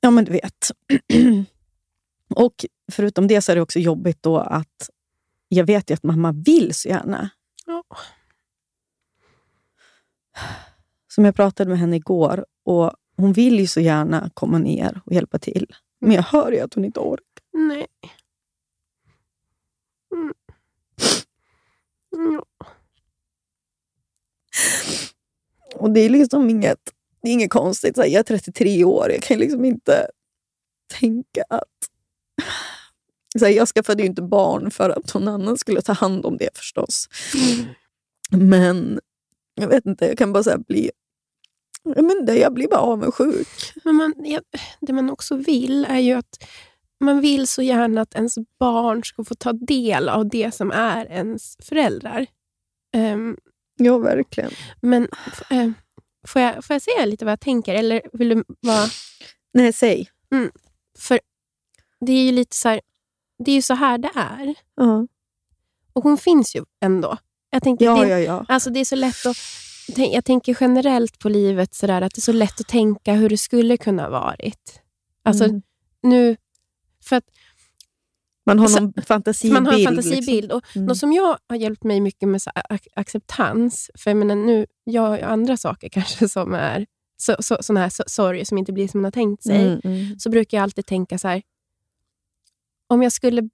ja, 0.00 0.10
men 0.10 0.24
du 0.24 0.32
vet. 0.32 0.70
och 2.34 2.66
förutom 2.92 3.26
det 3.26 3.40
så 3.40 3.52
är 3.52 3.56
det 3.56 3.62
också 3.62 3.78
jobbigt 3.78 4.22
då 4.22 4.38
att 4.38 4.90
jag 5.48 5.64
vet 5.64 5.90
ju 5.90 5.94
att 5.94 6.02
mamma 6.02 6.32
vill 6.32 6.74
så 6.74 6.88
gärna. 6.88 7.30
Ja. 7.66 7.84
Som 11.08 11.24
jag 11.24 11.34
pratade 11.34 11.70
med 11.70 11.78
henne 11.78 11.96
igår 11.96 12.46
och 12.64 12.92
hon 13.16 13.32
vill 13.32 13.60
ju 13.60 13.66
så 13.66 13.80
gärna 13.80 14.30
komma 14.34 14.58
ner 14.58 15.00
och 15.04 15.12
hjälpa 15.12 15.38
till. 15.38 15.74
Men 16.00 16.12
jag 16.12 16.22
hör 16.22 16.52
ju 16.52 16.60
att 16.60 16.74
hon 16.74 16.84
inte 16.84 17.00
orkar. 17.00 17.24
Nej. 17.52 17.86
Mm. 20.12 20.34
Ja. 22.10 22.66
Och 25.74 25.90
det 25.90 26.00
är 26.00 26.10
liksom 26.10 26.50
inget, 26.50 26.92
det 27.22 27.28
är 27.28 27.32
inget 27.32 27.50
konstigt. 27.50 27.96
Jag 27.96 28.12
är 28.12 28.22
33 28.22 28.84
år, 28.84 29.10
jag 29.10 29.22
kan 29.22 29.38
liksom 29.38 29.64
inte 29.64 30.06
tänka 31.00 31.44
att... 31.50 31.68
Så 33.38 33.48
jag 33.48 33.68
skaffade 33.68 34.02
ju 34.02 34.08
inte 34.08 34.22
barn 34.22 34.70
för 34.70 34.90
att 34.90 35.14
någon 35.14 35.28
annan 35.28 35.58
skulle 35.58 35.82
ta 35.82 35.92
hand 35.92 36.26
om 36.26 36.36
det 36.36 36.58
förstås. 36.58 37.08
Men 38.30 39.00
jag 39.54 39.68
vet 39.68 39.86
inte, 39.86 40.06
jag 40.06 40.18
kan 40.18 40.32
bara 40.32 40.58
bli... 40.58 40.90
Men 41.84 42.26
det, 42.26 42.36
jag 42.36 42.54
blir 42.54 42.68
bara 42.68 42.80
avundsjuk. 42.80 43.48
Men 43.84 43.94
man, 43.94 44.14
ja, 44.18 44.40
det 44.80 44.92
man 44.92 45.10
också 45.10 45.36
vill 45.36 45.84
är 45.84 45.98
ju 45.98 46.12
att 46.12 46.44
man 47.00 47.20
vill 47.20 47.48
så 47.48 47.62
gärna 47.62 48.00
att 48.00 48.14
ens 48.14 48.34
barn 48.58 49.04
ska 49.04 49.24
få 49.24 49.34
ta 49.34 49.52
del 49.52 50.08
av 50.08 50.28
det 50.28 50.54
som 50.54 50.70
är 50.70 51.06
ens 51.06 51.56
föräldrar. 51.60 52.26
Ehm, 52.94 53.36
Ja, 53.76 53.98
verkligen. 53.98 54.50
men 54.80 55.08
eh, 55.50 55.70
får, 56.26 56.42
jag, 56.42 56.64
får 56.64 56.74
jag 56.74 56.82
säga 56.82 57.04
lite 57.06 57.24
vad 57.24 57.32
jag 57.32 57.40
tänker? 57.40 57.74
Eller 57.74 58.02
vill 58.12 58.28
du 58.28 58.44
vara... 58.60 58.86
Nej, 59.52 59.72
säg. 59.72 60.08
För 60.98 61.20
det 62.00 62.12
är 62.12 62.24
ju 62.24 62.32
lite 62.32 62.56
så 62.56 62.68
här, 62.68 62.80
det 63.44 63.50
är 63.50 63.54
ju 63.54 63.62
så 63.62 63.74
här 63.74 63.98
det 63.98 64.10
är. 64.14 64.54
Ja, 64.76 65.06
Och 65.92 66.02
hon 66.02 66.18
finns 66.18 66.56
ju 66.56 66.64
ändå. 66.80 67.18
Jag 67.50 67.62
tänker, 67.62 67.84
ja, 67.84 67.96
det, 67.96 68.08
ja. 68.08 68.18
ja. 68.18 68.44
Alltså 68.48 68.70
det 68.70 68.80
är 68.80 68.84
så 68.84 68.96
lätt 68.96 69.26
att... 69.26 69.36
Jag 69.96 70.24
tänker 70.24 70.56
generellt 70.60 71.18
på 71.18 71.28
livet 71.28 71.74
sådär 71.74 72.02
att 72.02 72.14
det 72.14 72.18
är 72.18 72.22
så 72.22 72.32
lätt 72.32 72.60
att 72.60 72.68
tänka 72.68 73.14
hur 73.14 73.28
det 73.28 73.36
skulle 73.38 73.76
kunna 73.76 74.02
ha 74.02 74.10
varit. 74.10 74.80
Alltså 75.22 75.44
Mm. 75.44 75.62
nu... 76.02 76.36
För 77.04 77.16
att 77.16 77.24
Man 78.46 78.58
har 78.58 78.80
någon 78.80 78.92
fantasibild. 79.06 79.54
man 79.54 79.66
har 79.66 79.78
en 79.78 79.84
fantasibild. 79.84 80.52
Och 80.52 80.62
Mm. 80.76 80.86
Något 80.86 80.98
som 80.98 81.12
jag 81.12 81.38
har 81.48 81.56
hjälpt 81.56 81.84
mig 81.84 82.00
mycket 82.00 82.28
med 82.28 82.42
så 82.42 82.50
acceptans, 82.94 83.90
för 83.94 84.10
jag 84.10 84.16
menar 84.16 84.34
nu, 84.34 84.66
jag 84.84 85.02
har 85.02 85.18
andra 85.18 85.56
saker 85.56 85.88
kanske 85.92 86.28
som 86.28 86.54
är 86.54 86.86
så, 87.16 87.36
så, 87.40 87.56
såna 87.60 87.80
här 87.80 87.88
so- 87.88 88.08
sorger 88.08 88.44
som 88.44 88.58
inte 88.58 88.72
blir 88.72 88.88
som 88.88 89.00
man 89.00 89.04
har 89.04 89.10
tänkt 89.12 89.42
sig. 89.42 89.62
Mm, 89.66 89.80
mm. 89.84 90.18
Så 90.18 90.30
brukar 90.30 90.58
jag 90.58 90.62
alltid 90.62 90.86
tänka 90.86 91.18
så 91.18 91.28
här, 91.28 91.42
om 92.86 93.02
jag 93.02 93.12
skulle... 93.12 93.48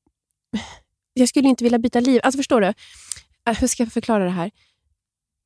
Jag 1.13 1.29
skulle 1.29 1.49
inte 1.49 1.65
vilja 1.65 1.79
byta 1.79 2.01
liv. 2.01 2.21
Alltså 2.25 2.37
förstår 2.39 2.61
du? 2.61 2.67
Äh, 3.47 3.55
Hur 3.61 3.67
ska 3.67 3.83
jag 3.83 3.93
förklara 3.93 4.25
det 4.25 4.31
här? 4.31 4.51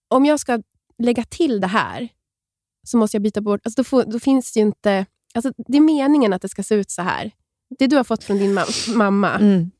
Om 0.08 0.24
jag 0.24 0.40
ska 0.40 0.62
lägga 0.98 1.24
till 1.24 1.60
det 1.60 1.66
här, 1.66 2.08
så 2.86 2.96
måste 2.96 3.14
jag 3.16 3.22
byta 3.22 3.40
bort... 3.40 3.60
Alltså 3.64 3.80
då, 3.80 3.84
får, 3.84 4.04
då 4.04 4.18
finns 4.20 4.52
det 4.52 4.60
ju 4.60 4.66
inte... 4.66 5.06
Alltså 5.34 5.52
det 5.56 5.76
är 5.76 5.80
meningen 5.80 6.32
att 6.32 6.42
det 6.42 6.48
ska 6.48 6.62
se 6.62 6.74
ut 6.74 6.90
så 6.90 7.02
här. 7.02 7.30
Det 7.78 7.86
du 7.86 7.96
har 7.96 8.04
fått 8.04 8.24
från 8.24 8.38
din 8.38 8.58
mam- 8.58 8.94
mamma. 8.96 9.30
Mm. 9.38 9.70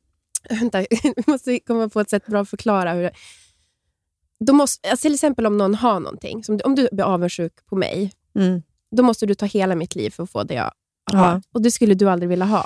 Vänta, 0.49 0.79
vi 1.15 1.23
måste 1.27 1.59
komma 1.59 1.89
på 1.89 1.99
ett 1.99 2.09
sätt 2.09 2.25
bra 2.25 2.41
att 2.41 2.49
förklara. 2.49 2.93
Hur 2.93 3.09
då 4.39 4.53
måste, 4.53 4.89
alltså 4.89 5.01
till 5.05 5.13
exempel 5.13 5.45
om 5.45 5.57
någon 5.57 5.75
har 5.75 5.99
någonting, 5.99 6.43
som, 6.43 6.59
om 6.65 6.75
du 6.75 6.89
blir 6.91 7.03
avundsjuk 7.05 7.65
på 7.65 7.75
mig, 7.75 8.11
Mm. 8.35 8.61
då 8.95 9.03
måste 9.03 9.25
du 9.25 9.35
ta 9.35 9.45
hela 9.45 9.75
mitt 9.75 9.95
liv 9.95 10.09
för 10.09 10.23
att 10.23 10.31
få 10.31 10.43
det 10.43 10.53
jag 10.53 10.71
Ja. 11.11 11.17
har. 11.17 11.41
Och 11.51 11.61
det 11.61 11.71
skulle 11.71 11.93
du 11.93 12.09
aldrig 12.09 12.29
vilja 12.29 12.45
ha. 12.45 12.65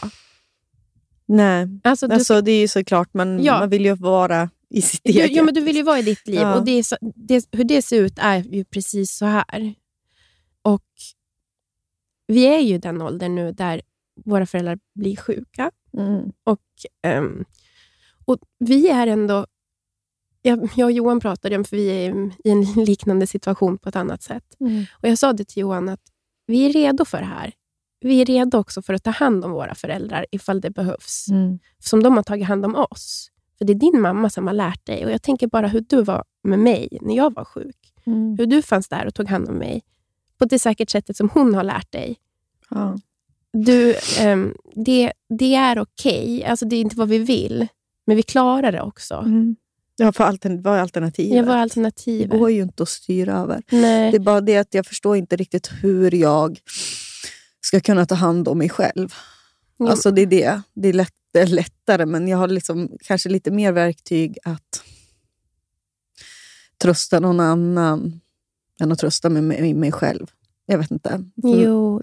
Nej, 1.26 1.68
Alltså, 1.84 2.08
du, 2.08 2.14
alltså, 2.16 2.42
det 2.42 2.52
är 2.52 2.60
ju 2.60 2.68
såklart, 2.68 3.14
man, 3.14 3.44
Ja. 3.44 3.60
man 3.60 3.70
vill 3.70 3.86
ju 3.86 3.96
vara 3.96 4.50
i 4.70 4.82
sitt 4.82 5.02
du, 5.04 5.12
ja, 5.12 5.44
men 5.44 5.54
du 5.54 5.62
vill 5.62 5.76
ju 5.76 5.84
vara 5.84 6.00
i 6.00 6.02
ditt 6.02 6.28
liv. 6.28 6.40
Ja. 6.40 6.56
Och 6.56 6.66
det 6.66 6.84
så, 6.84 6.98
det, 7.16 7.48
Hur 7.52 7.64
det 7.64 7.82
ser 7.82 8.02
ut 8.02 8.14
är 8.18 8.44
ju 8.44 8.66
precis 8.66 9.12
så 9.12 9.26
här. 9.26 9.74
Och 10.62 10.86
Vi 12.28 12.46
är 12.46 12.60
ju 12.60 12.76
i 12.76 12.78
den 12.78 13.02
åldern 13.02 13.36
nu 13.36 13.52
där 13.52 13.82
våra 14.26 14.46
föräldrar 14.46 14.80
blir 14.96 15.16
sjuka. 15.16 15.72
Mm. 15.98 16.32
Och, 16.44 16.62
ehm, 17.02 17.46
och 18.26 18.38
vi 18.60 18.90
är 18.90 19.08
ändå... 19.08 19.46
Jag, 20.42 20.70
jag 20.76 20.86
och 20.86 20.92
Johan 20.92 21.20
pratade 21.20 21.56
om, 21.56 21.64
för 21.64 21.78
vi 21.78 21.90
är 21.90 22.32
i 22.44 22.50
en 22.50 22.62
liknande 22.86 23.28
situation 23.28 23.78
på 23.78 23.90
ett 23.90 23.96
annat 23.96 24.24
sätt. 24.24 24.56
Mm. 24.60 24.86
Och 24.92 25.08
Jag 25.08 25.18
sa 25.18 25.34
det 25.34 25.46
till 25.46 25.62
Johan, 25.62 25.90
att 25.90 26.02
vi 26.48 26.66
är 26.66 26.74
redo 26.74 27.06
för 27.06 27.18
det 27.18 27.26
här. 27.26 27.54
Vi 28.02 28.22
är 28.22 28.26
redo 28.26 28.58
också 28.58 28.82
för 28.82 28.94
att 28.94 29.04
ta 29.04 29.12
hand 29.12 29.46
om 29.46 29.52
våra 29.52 29.76
föräldrar 29.76 30.26
ifall 30.32 30.62
det 30.62 30.70
behövs. 30.70 31.28
Mm. 31.30 31.60
Som 31.80 32.04
de 32.04 32.16
har 32.16 32.24
tagit 32.24 32.48
hand 32.48 32.66
om 32.66 32.76
oss. 32.76 33.32
För 33.60 33.66
det 33.66 33.74
är 33.74 33.92
din 33.92 34.02
mamma 34.02 34.30
som 34.30 34.48
har 34.48 34.54
lärt 34.54 34.86
dig. 34.86 35.06
Och 35.06 35.12
Jag 35.12 35.22
tänker 35.22 35.48
bara 35.48 35.68
hur 35.68 35.86
du 35.90 36.02
var 36.02 36.24
med 36.44 36.60
mig 36.60 36.98
när 37.02 37.16
jag 37.16 37.34
var 37.34 37.46
sjuk. 37.46 37.76
Mm. 38.06 38.36
Hur 38.40 38.46
du 38.46 38.62
fanns 38.62 38.88
där 38.88 39.06
och 39.08 39.14
tog 39.14 39.28
hand 39.28 39.50
om 39.50 39.56
mig. 39.56 39.82
På 40.38 40.46
det 40.46 40.60
säkert 40.60 40.90
sättet 40.90 41.18
som 41.18 41.30
hon 41.30 41.56
har 41.56 41.64
lärt 41.64 41.92
dig. 41.92 42.18
Ja. 42.70 42.98
Du, 43.54 43.96
ehm, 44.20 44.54
det, 44.76 45.12
det 45.40 45.56
är 45.56 45.80
okej. 45.80 46.46
Alltså 46.46 46.66
det 46.66 46.76
är 46.76 46.82
inte 46.82 46.96
vad 46.96 47.10
vi 47.10 47.18
vill. 47.18 47.68
Men 48.06 48.16
vi 48.16 48.24
klarar 48.24 48.72
det 48.72 48.82
också. 48.82 49.14
Mm. 49.16 49.56
Ja, 49.98 50.12
för 50.12 50.24
altern- 50.24 50.62
vad 50.64 50.78
är 50.78 50.82
alternativet? 50.82 51.38
Jag 51.38 51.44
var 51.44 51.56
det 51.56 51.62
alternativet. 51.62 52.40
går 52.40 52.52
ju 52.52 52.62
inte 52.62 52.84
att 52.84 52.90
styra 52.90 53.34
över. 53.38 53.62
Nej. 53.72 54.12
Det 54.12 54.18
är 54.18 54.20
bara 54.20 54.42
det 54.42 54.58
att 54.58 54.74
jag 54.74 54.86
förstår 54.86 55.16
inte 55.16 55.36
riktigt 55.36 55.70
hur 55.82 56.16
jag 56.16 56.60
ska 57.62 57.80
kunna 57.80 58.06
ta 58.06 58.16
hand 58.16 58.48
om 58.48 58.58
mig 58.58 58.70
själv. 58.70 59.14
Jo. 59.80 59.88
Alltså 59.88 60.12
det 60.12 60.22
är 60.22 60.26
det. 60.26 60.62
Det 60.74 60.90
är, 60.90 60.94
lätt, 60.94 61.14
det 61.34 61.40
är 61.40 61.48
lättare, 61.48 62.06
men 62.06 62.28
jag 62.28 62.38
har 62.38 62.48
liksom 62.48 62.98
kanske 63.04 63.30
lite 63.30 63.52
mer 63.52 63.72
verktyg 63.72 64.38
att 64.44 64.84
trösta 66.84 67.20
någon 67.20 67.40
annan 67.40 68.22
än 68.82 68.92
att 68.92 69.00
trösta 69.00 69.30
mig, 69.30 69.42
mig, 69.42 69.74
mig 69.74 69.92
själv. 69.92 70.28
Jag 70.66 70.78
vet 70.78 70.92
inte. 70.92 71.10
För- 71.42 71.64
Jo. 71.64 72.02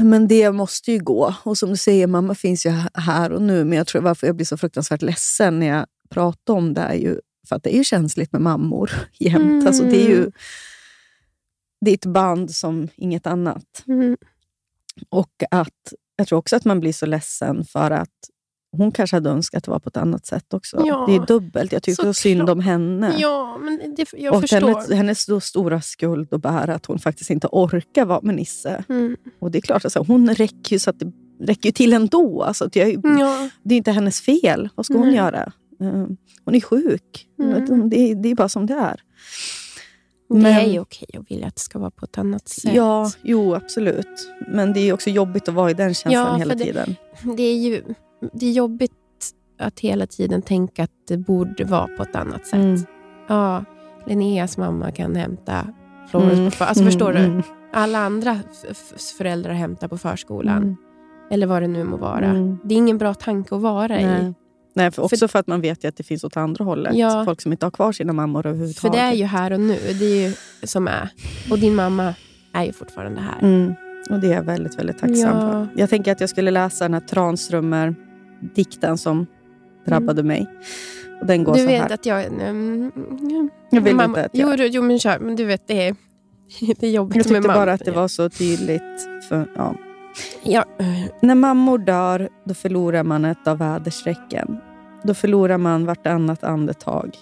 Men 0.00 0.28
det 0.28 0.52
måste 0.52 0.92
ju 0.92 0.98
gå. 0.98 1.34
Och 1.44 1.58
som 1.58 1.70
du 1.70 1.76
säger, 1.76 2.06
mamma 2.06 2.34
finns 2.34 2.66
ju 2.66 2.70
här 2.94 3.32
och 3.32 3.42
nu. 3.42 3.64
Men 3.64 3.78
jag 3.78 3.86
tror 3.86 4.02
varför 4.02 4.26
jag 4.26 4.36
blir 4.36 4.46
så 4.46 4.56
fruktansvärt 4.56 5.02
ledsen 5.02 5.58
när 5.58 5.66
jag 5.66 5.86
pratar 6.10 6.54
om 6.54 6.74
det 6.74 6.80
är 6.80 6.94
ju 6.94 7.20
för 7.48 7.56
att 7.56 7.62
det 7.62 7.74
är 7.74 7.78
ju 7.78 7.84
känsligt 7.84 8.32
med 8.32 8.40
mammor 8.42 8.90
jämt. 9.18 9.36
Mm. 9.44 9.66
Alltså 9.66 9.82
det 9.84 10.02
är 10.04 10.08
ju 10.08 10.30
det 11.80 11.90
är 11.90 11.94
ett 11.94 12.06
band 12.06 12.50
som 12.54 12.88
inget 12.96 13.26
annat. 13.26 13.84
Mm. 13.86 14.16
Och 15.08 15.32
att 15.50 15.94
jag 16.16 16.26
tror 16.26 16.38
också 16.38 16.56
att 16.56 16.64
man 16.64 16.80
blir 16.80 16.92
så 16.92 17.06
ledsen 17.06 17.64
för 17.64 17.90
att 17.90 18.08
hon 18.76 18.92
kanske 18.92 19.16
hade 19.16 19.30
önskat 19.30 19.58
att 19.58 19.64
det 19.64 19.70
var 19.70 19.78
på 19.78 19.88
ett 19.88 19.96
annat 19.96 20.26
sätt 20.26 20.54
också. 20.54 20.82
Ja, 20.84 21.04
det 21.08 21.14
är 21.14 21.26
dubbelt. 21.26 21.72
Jag 21.72 21.82
tycker 21.82 22.02
så 22.02 22.14
synd 22.14 22.40
såklart. 22.40 22.54
om 22.54 22.60
henne. 22.60 23.14
Ja, 23.18 23.58
men 23.58 23.94
det, 23.94 24.08
jag 24.12 24.34
och 24.34 24.40
förstår. 24.40 24.60
hennes, 24.60 24.90
hennes 24.90 25.44
stora 25.46 25.80
skuld 25.80 26.34
att 26.34 26.42
bära 26.42 26.74
att 26.74 26.86
hon 26.86 26.98
faktiskt 26.98 27.30
inte 27.30 27.48
orkar 27.52 28.04
vara 28.04 28.20
med 28.22 28.34
Nisse. 28.34 28.84
Mm. 28.88 29.16
Och 29.38 29.50
det 29.50 29.58
är 29.58 29.62
klart, 29.62 29.84
alltså, 29.84 30.04
hon 30.08 30.34
räcker 30.34 30.72
ju 30.72 30.78
så 30.78 30.90
att 30.90 30.98
det 30.98 31.12
räcker 31.40 31.68
ju 31.68 31.72
till 31.72 31.92
ändå. 31.92 32.42
Alltså, 32.42 32.64
att 32.64 32.76
jag, 32.76 32.88
Ja. 33.04 33.48
Det 33.62 33.74
är 33.74 33.78
inte 33.78 33.92
hennes 33.92 34.20
fel. 34.20 34.68
Vad 34.74 34.86
ska 34.86 34.94
hon 34.94 35.06
Nej. 35.06 35.16
göra? 35.16 35.52
Eh, 35.80 36.06
hon 36.44 36.54
är 36.54 36.60
sjuk. 36.60 37.26
Mm. 37.38 37.90
Det, 37.90 38.10
är, 38.10 38.14
det 38.14 38.28
är 38.28 38.34
bara 38.34 38.48
som 38.48 38.66
det 38.66 38.74
är. 38.74 39.00
Det 40.28 40.34
Men- 40.34 40.46
är 40.56 40.66
ju 40.66 40.80
okej 40.80 41.08
att 41.18 41.30
vilja 41.30 41.46
att 41.46 41.54
det 41.54 41.60
ska 41.60 41.78
vara 41.78 41.90
på 41.90 42.04
ett 42.04 42.18
annat 42.18 42.48
sätt. 42.48 42.74
Ja, 42.74 43.10
jo 43.22 43.54
absolut. 43.54 44.32
Men 44.48 44.72
det 44.72 44.80
är 44.80 44.92
också 44.92 45.10
jobbigt 45.10 45.48
att 45.48 45.54
vara 45.54 45.70
i 45.70 45.74
den 45.74 45.94
känslan 45.94 46.12
Ja, 46.12 46.34
hela 46.36 46.54
det- 46.54 46.64
tiden. 46.64 46.96
Det 47.36 47.42
är 47.42 47.56
ju 47.56 47.82
det 48.32 48.46
är 48.46 48.52
jobbigt 48.52 48.92
att 49.58 49.80
hela 49.80 50.06
tiden 50.06 50.42
tänka 50.42 50.84
att 50.84 50.90
det 51.08 51.16
borde 51.16 51.64
vara 51.64 51.86
på 51.96 52.02
ett 52.02 52.16
annat 52.16 52.46
sätt. 52.46 52.54
Mm. 52.54 52.80
Ja, 53.28 53.64
Linneas 54.06 54.58
mamma 54.58 54.90
kan 54.90 55.16
hämta 55.16 55.66
Florence 56.10 56.36
Mm. 56.40 56.50
på 56.50 56.64
Alltså 56.64 56.82
Mm, 56.82 56.92
förstår 56.92 57.12
du? 57.12 57.18
mm, 57.18 57.42
Alla 57.72 57.98
andra 57.98 58.38
föräldrar 59.18 59.52
hämtar 59.52 59.88
på 59.88 59.98
förskolan. 59.98 60.56
mm. 60.62 60.76
Eller 61.30 61.46
vad 61.46 61.62
det 61.62 61.68
nu 61.68 61.84
må 61.84 61.96
vara. 61.96 62.26
Mm. 62.26 62.58
Det 62.64 62.74
är 62.74 62.78
ingen 62.78 62.98
bra 62.98 63.14
tanke 63.14 63.54
att 63.54 63.60
vara 63.60 63.86
Nej. 63.86 64.04
i. 64.04 64.34
Nej, 64.74 64.90
för 64.90 65.02
också 65.02 65.28
för, 65.28 65.38
att 65.38 65.46
man 65.46 65.60
vet 65.60 65.84
ju 65.84 65.88
att 65.88 65.96
det 65.96 66.02
finns 66.02 66.24
åt 66.24 66.36
andra 66.36 66.64
hållet. 66.64 66.94
Ja. 66.96 67.24
Folk 67.24 67.40
som 67.40 67.52
inte 67.52 67.66
har 67.66 67.70
kvar 67.70 67.92
sina 67.92 68.12
mammor 68.12 68.42
För 68.42 68.48
överhuvudtaget. 68.48 68.92
det 68.92 68.98
är 68.98 69.12
ju 69.12 69.24
här 69.24 69.52
och 69.52 69.60
nu. 69.60 69.78
Det 69.98 70.04
är 70.04 70.28
ju 70.28 70.32
som 70.66 70.88
är. 70.88 71.08
Och 71.50 71.58
din 71.58 71.74
mamma 71.74 72.14
är 72.52 72.64
ju 72.64 72.72
fortfarande 72.72 73.20
här. 73.20 73.38
Mm. 73.42 73.74
Och 74.10 74.20
det 74.20 74.26
är 74.26 74.34
jag 74.34 74.42
väldigt, 74.42 74.78
väldigt 74.78 74.98
tacksam 74.98 75.16
Ja. 75.36 75.40
för. 75.40 75.68
Jag 75.76 75.90
tänker 75.90 76.12
att 76.12 76.20
jag 76.20 76.30
skulle 76.30 76.50
läsa 76.50 76.84
den 76.84 76.94
här 76.94 77.00
Tranströmer-dikten 77.00 78.98
som 78.98 79.26
drabbade 79.86 80.22
mig. 80.22 80.46
Och 81.20 81.26
den 81.26 81.44
går 81.44 81.54
Du 81.54 81.60
så 81.60 81.66
vet 81.66 81.82
här. 81.82 81.90
att 81.94 82.06
jag... 82.06 82.24
Mm, 82.24 82.92
Jag 83.70 83.80
vill 83.80 83.94
mamma, 83.96 84.04
inte 84.08 84.24
att 84.24 84.34
jag... 84.34 84.58
jo, 84.60 84.66
jo, 84.70 84.82
men 84.82 84.98
kör. 84.98 85.18
Men 85.18 85.36
du 85.36 85.44
vet, 85.44 85.66
det 85.68 85.88
är, 85.88 85.96
det 86.80 86.86
är 86.86 86.90
jobbigt 86.90 87.16
Jag 87.16 87.24
tyckte 87.24 87.32
med 87.32 87.42
mamma. 87.42 87.54
bara 87.54 87.72
att 87.72 87.84
det 87.84 87.90
var 87.90 88.08
så 88.08 88.30
tydligt. 88.30 89.08
För, 89.28 89.50
ja. 89.56 89.74
Ja. 90.42 90.64
Eh, 90.78 91.10
när 91.20 91.34
mammor 91.34 91.78
dör, 91.78 92.28
då 92.44 92.54
förlorar 92.54 93.04
man 93.04 93.24
ett 93.24 93.46
av 93.46 93.58
väderstrecken. 93.58 94.60
Då 95.02 95.14
förlorar 95.14 95.58
man 95.58 95.86
vartannat 95.86 96.44
andetag. 96.44 97.16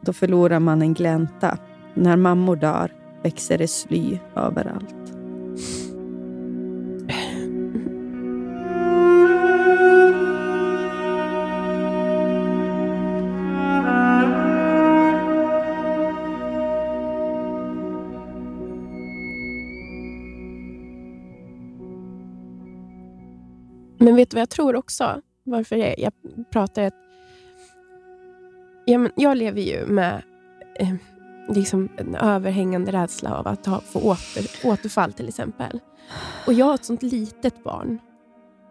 Då 0.00 0.12
förlorar 0.12 0.60
man 0.60 0.82
en 0.82 0.94
glänta. 0.94 1.58
När 1.94 2.16
mammor 2.16 2.56
dör 2.56 2.92
växer 3.22 3.58
det 3.58 3.68
sly 3.68 4.18
överallt. 4.36 5.05
Men 24.06 24.16
vet 24.16 24.30
du 24.30 24.34
vad 24.34 24.40
jag 24.40 24.50
tror 24.50 24.76
också? 24.76 25.20
Varför 25.44 25.76
jag, 25.76 25.98
jag 25.98 26.12
pratar 26.50 26.82
att... 26.82 26.94
Ja, 28.84 28.98
men 28.98 29.12
jag 29.16 29.36
lever 29.36 29.60
ju 29.60 29.86
med 29.86 30.22
eh, 30.78 30.94
liksom 31.48 31.88
en 31.96 32.14
överhängande 32.14 32.92
rädsla 32.92 33.38
av 33.38 33.48
att 33.48 33.66
ha, 33.66 33.80
få 33.80 34.00
åter, 34.00 34.46
återfall 34.64 35.12
till 35.12 35.28
exempel. 35.28 35.80
Och 36.46 36.52
jag 36.52 36.66
har 36.66 36.74
ett 36.74 36.84
sånt 36.84 37.02
litet 37.02 37.64
barn. 37.64 37.98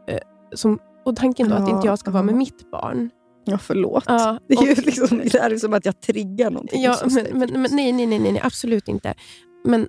Eh, 0.07 0.19
som, 0.53 0.79
och 1.05 1.15
tanken 1.15 1.49
då 1.49 1.55
att 1.55 1.69
Ja, 1.69 1.75
inte 1.75 1.87
jag 1.87 1.99
ska 1.99 2.11
vara 2.11 2.23
med 2.23 2.33
ja. 2.33 2.37
mitt 2.37 2.71
barn. 2.71 3.09
Ja, 3.45 3.57
förlåt. 3.57 4.03
Ja, 4.07 4.39
Det 4.47 4.53
är 4.53 4.67
ju 4.67 4.75
liksom, 4.75 5.17
det 5.17 5.35
är 5.35 5.57
som 5.57 5.73
att 5.73 5.85
jag 5.85 6.01
triggar 6.01 6.51
någonting. 6.51 6.81
Ja, 6.81 6.97
men, 7.05 7.39
men, 7.39 7.61
men 7.61 7.71
nej, 7.71 7.91
nej, 7.91 8.05
nej, 8.05 8.19
nej, 8.19 8.31
nej, 8.31 8.41
absolut 8.43 8.87
inte. 8.87 9.13
Men 9.65 9.87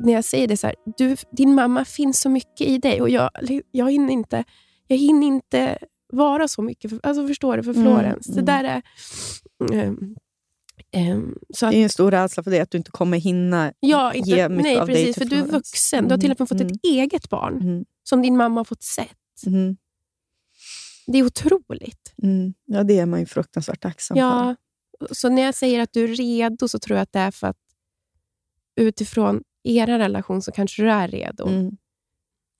när 0.00 0.12
jag 0.12 0.24
säger 0.24 0.48
det 0.48 0.56
så 0.56 0.66
här, 0.66 0.76
du, 0.96 1.16
din 1.30 1.54
mamma 1.54 1.84
finns 1.84 2.20
så 2.20 2.28
mycket 2.28 2.66
i 2.66 2.78
dig 2.78 3.02
och 3.02 3.10
jag, 3.10 3.30
jag, 3.72 3.90
hinner, 3.90 4.12
inte, 4.12 4.44
jag 4.86 4.96
hinner 4.96 5.26
inte 5.26 5.78
vara 6.12 6.48
så 6.48 6.62
mycket. 6.62 6.90
För, 6.90 7.00
alltså 7.02 7.26
förstår 7.26 7.56
du? 7.56 7.62
För 7.62 7.70
Mm, 7.74 7.82
Florens. 7.84 8.28
mm. 8.28 8.36
Det 8.44 8.52
där 8.52 8.64
är... 8.64 8.82
ehm, 9.72 10.16
ehm, 10.92 11.38
så 11.54 11.66
att, 11.66 11.72
Det 11.72 11.78
är 11.78 11.82
en 11.82 11.88
stor 11.90 12.10
rädsla 12.10 12.42
för 12.42 12.50
det, 12.50 12.60
att 12.60 12.70
du 12.70 12.78
inte 12.78 12.90
kommer 12.90 13.18
hinna 13.18 13.72
ja, 13.80 14.14
ge 14.14 14.18
inte, 14.18 14.48
mycket 14.48 14.62
nej, 14.62 14.78
av 14.78 14.86
dig 14.86 14.96
precis. 14.96 15.14
till 15.16 15.28
För 15.28 15.36
du 15.36 15.42
är 15.42 15.46
vuxen. 15.52 16.04
Du 16.04 16.10
har 16.10 16.18
till 16.18 16.30
och 16.32 16.40
med 16.40 16.48
fått 16.48 16.60
Mm, 16.60 16.72
ett 16.72 16.80
eget 16.84 17.28
barn 17.30 17.60
Mm, 17.62 17.84
som 18.02 18.22
din 18.22 18.36
mamma 18.36 18.60
har 18.60 18.64
fått 18.64 18.82
sett. 18.82 19.46
mm, 19.46 19.76
Det 21.06 21.18
är 21.18 21.22
otroligt. 21.22 22.14
mm. 22.22 22.54
Ja, 22.64 22.82
det 22.84 22.98
är 22.98 23.06
man 23.06 23.20
ju 23.20 23.26
fruktansvärt 23.26 23.80
tacksam 23.82 24.14
för. 24.14 24.20
Ja, 24.20 24.56
så 25.10 25.28
när 25.28 25.42
jag 25.42 25.54
säger 25.54 25.80
att 25.80 25.92
du 25.92 26.04
är 26.04 26.08
redo 26.08 26.68
så 26.68 26.78
tror 26.78 26.96
jag 26.96 27.02
att 27.02 27.12
det 27.12 27.18
är 27.18 27.30
för 27.30 27.46
att 27.46 27.56
utifrån 28.76 29.42
er 29.64 29.86
relation 29.86 30.42
så 30.42 30.52
kanske 30.52 30.82
du 30.82 30.90
är 30.90 31.08
redo 31.08 31.46
Mm. 31.48 31.76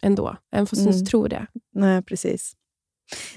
Ändå. 0.02 0.36
Även 0.52 0.66
fast 0.66 0.82
Mm. 0.82 0.94
inte 0.94 1.10
tror 1.10 1.28
det. 1.28 1.46
Nej, 1.74 2.02
precis. 2.02 2.52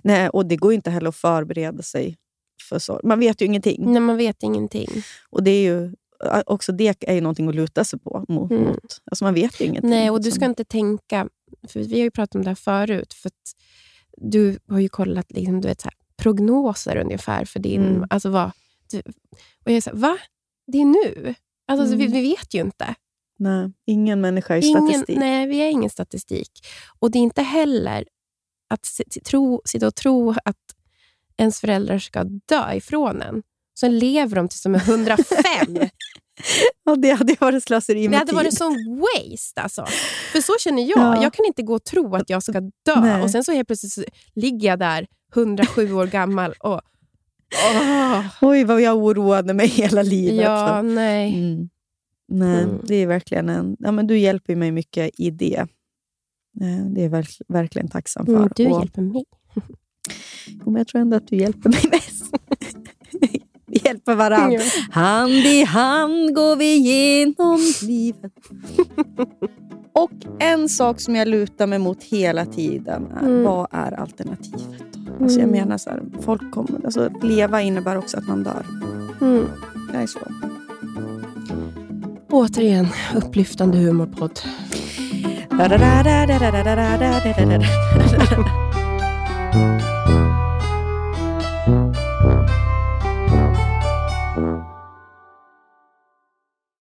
Nej, 0.02 0.30
och 0.30 0.46
det 0.46 0.56
går 0.56 0.74
inte 0.74 0.90
heller 0.90 1.10
att 1.10 1.16
förbereda 1.16 1.82
sig 1.84 2.18
för 2.70 2.80
sorg. 2.80 3.08
Man 3.08 3.20
vet 3.20 3.42
ju 3.42 3.46
ingenting. 3.46 3.94
När 3.94 4.00
man 4.00 4.18
vet 4.18 4.44
ingenting. 4.44 4.90
Och 5.30 5.44
det 5.44 5.52
är 5.52 5.62
ju 5.62 5.94
också 6.46 6.72
det 6.72 7.04
är 7.08 7.14
ju 7.14 7.22
någonting 7.22 7.48
att 7.48 7.56
luta 7.56 7.84
sig 7.84 8.00
på. 8.00 8.26
Mot, 8.28 8.52
Mm. 8.52 8.64
mot. 8.64 9.02
Alltså 9.12 9.26
man 9.26 9.34
vet 9.34 9.62
ju 9.62 9.66
ingenting. 9.66 9.90
Nej, 9.90 10.10
och 10.10 10.20
du 10.20 10.24
liksom. 10.26 10.40
ska 10.40 10.46
inte 10.46 10.64
tänka... 10.66 11.30
För 11.68 11.80
Vi 11.80 11.92
har 11.94 12.04
ju 12.04 12.12
pratat 12.12 12.36
om 12.36 12.44
det 12.44 12.50
här 12.50 12.56
förut. 12.56 13.14
För 13.14 13.32
du 14.18 14.60
har 14.68 14.80
ju 14.80 14.90
kollat 14.90 15.32
liksom, 15.32 15.62
du 15.62 15.68
vet, 15.68 15.82
så 15.82 15.86
här, 15.88 15.94
prognoser 16.18 16.98
ungefär 16.98 17.46
för 17.46 17.60
din... 17.60 17.86
Mm. 17.86 18.08
Alltså 18.10 18.30
vad, 18.30 18.52
du, 18.92 19.00
och 19.00 19.72
jag 19.72 19.76
är 19.78 19.82
så 19.82 19.90
här, 19.90 19.98
va? 19.98 20.18
Det 20.68 20.78
är 20.82 20.86
nu? 20.86 21.36
Alltså, 21.68 21.88
så 21.88 21.96
vi, 21.96 22.06
Mm. 22.06 22.12
vi 22.14 22.22
vet 22.30 22.54
ju 22.54 22.60
inte. 22.62 22.96
Nej, 23.40 23.72
ingen 23.86 24.22
människa 24.22 24.58
är 24.58 24.66
Ingen, 24.66 24.88
statistik. 24.88 25.18
nej, 25.18 25.48
vi 25.48 25.58
är 25.58 25.70
ingen 25.70 25.90
statistik. 25.90 26.52
Och 27.00 27.12
det 27.12 27.18
är 27.20 27.24
inte 27.24 27.42
heller 27.42 28.06
att 28.70 28.88
tro, 29.26 29.62
sitta 29.66 29.88
och 29.88 29.96
tro 29.96 30.32
att 30.46 30.56
ens 31.38 31.60
föräldrar 31.60 32.00
ska 32.00 32.24
dö 32.24 32.74
ifrån 32.74 33.22
en. 33.22 33.42
Sen 33.80 34.00
lever 34.00 34.36
de 34.36 34.48
tills 34.50 34.64
de 34.64 34.76
är 34.76 34.80
105. 34.90 35.26
Ja, 36.84 36.96
det 36.96 37.12
hade 37.12 37.36
varit 37.40 37.64
slöseri 37.64 38.02
det 38.04 38.10
med 38.10 38.20
hade 38.20 38.30
tid. 38.32 38.36
varit 38.36 38.58
sån 38.58 39.00
waste. 39.00 39.62
Alltså. 39.62 39.86
För 40.32 40.42
så 40.42 40.54
känner 40.60 40.84
jag. 40.84 41.00
Ja. 41.18 41.24
Jag 41.24 41.34
kan 41.34 41.46
inte 41.46 41.64
gå 41.64 41.74
och 41.76 41.84
tro 41.84 42.16
att 42.16 42.30
jag 42.30 42.44
ska 42.44 42.60
dö. 42.62 43.00
Nej. 43.02 43.22
Och 43.24 43.32
Sen 43.32 43.44
så 43.44 43.52
helt 43.52 43.68
plötsligt 43.68 43.94
så 43.94 44.04
ligger 44.36 44.68
jag 44.68 44.80
där, 44.80 45.08
107 45.36 45.94
år 45.94 46.06
gammal. 46.08 46.54
Och, 46.60 46.82
åh, 47.72 48.26
Oj, 48.42 48.64
vad 48.64 48.82
jag 48.82 48.98
oroade 48.98 49.54
mig 49.54 49.68
hela 49.68 50.02
livet. 50.02 50.46
ja, 50.46 50.82
nej. 50.82 51.34
Mm. 51.34 51.70
Nej, 52.30 52.64
Mm. 52.64 52.76
det 52.84 52.96
är 52.96 53.08
verkligen 53.08 53.50
en... 53.50 53.76
Ja, 53.80 53.92
men 53.92 54.08
du 54.08 54.18
hjälper 54.18 54.56
mig 54.56 54.72
mycket 54.72 55.20
i 55.20 55.30
det. 55.32 55.56
Eh, 56.62 56.86
Det 56.92 57.02
är 57.02 57.04
jag 57.04 57.10
verk, 57.10 57.30
verkligen 57.48 57.88
tacksam 57.88 58.26
för. 58.26 58.36
Mm, 58.36 58.50
du 58.56 58.68
Och- 58.68 58.80
hjälper 58.82 59.02
mig. 59.02 59.26
Jo, 60.48 60.62
men 60.66 60.76
jag 60.76 60.88
tror 60.88 61.02
ändå 61.02 61.18
att 61.18 61.28
du 61.28 61.36
hjälper 61.36 61.70
mig 61.70 61.82
mest. 61.92 62.36
vi 63.68 63.80
hjälper 63.86 64.16
varandra. 64.16 64.60
Hand 64.92 65.32
i 65.32 65.64
hand 65.64 66.36
går 66.36 66.56
vi 66.56 66.76
genom 66.78 67.60
livet. 67.84 68.34
Och 69.94 70.12
en 70.40 70.70
sak 70.70 71.00
som 71.02 71.16
jag 71.16 71.28
lutar 71.28 71.68
mig 71.68 71.80
mot 71.80 72.04
hela 72.04 72.46
tiden 72.46 73.08
är, 73.12 73.26
Mm. 73.26 73.44
vad 73.44 73.68
är 73.72 73.92
alternativet? 73.92 74.84
Då? 74.94 75.24
Alltså 75.24 75.40
jag 75.40 75.48
Mm. 75.50 75.60
menar, 75.60 75.78
så 75.78 75.90
här, 75.90 76.04
folk 76.22 76.52
kommer, 76.52 76.86
alltså, 76.86 77.10
leva 77.24 77.62
innebär 77.62 77.96
också 77.98 78.18
att 78.18 78.28
man 78.28 78.44
dör. 78.44 78.66
Mm. 79.22 79.46
Det 79.92 79.98
är 79.98 80.08
så. 80.08 80.20
Återigen, 82.32 82.88
upplyftande 83.16 83.78
humorpodd. 83.78 84.40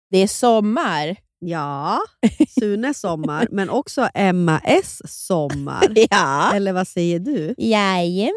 Det 0.10 0.18
är 0.18 0.28
sommar. 0.28 1.16
Ja, 1.40 2.00
Sunes 2.60 3.00
sommar, 3.00 3.48
men 3.52 3.70
också 3.70 4.10
Emma 4.14 4.62
S 4.64 5.02
sommar. 5.06 5.84
Ja. 6.10 6.52
Eller 6.54 6.74
vad 6.74 6.88
säger 6.88 7.20
du? 7.20 7.56
Jajamän. 7.58 8.34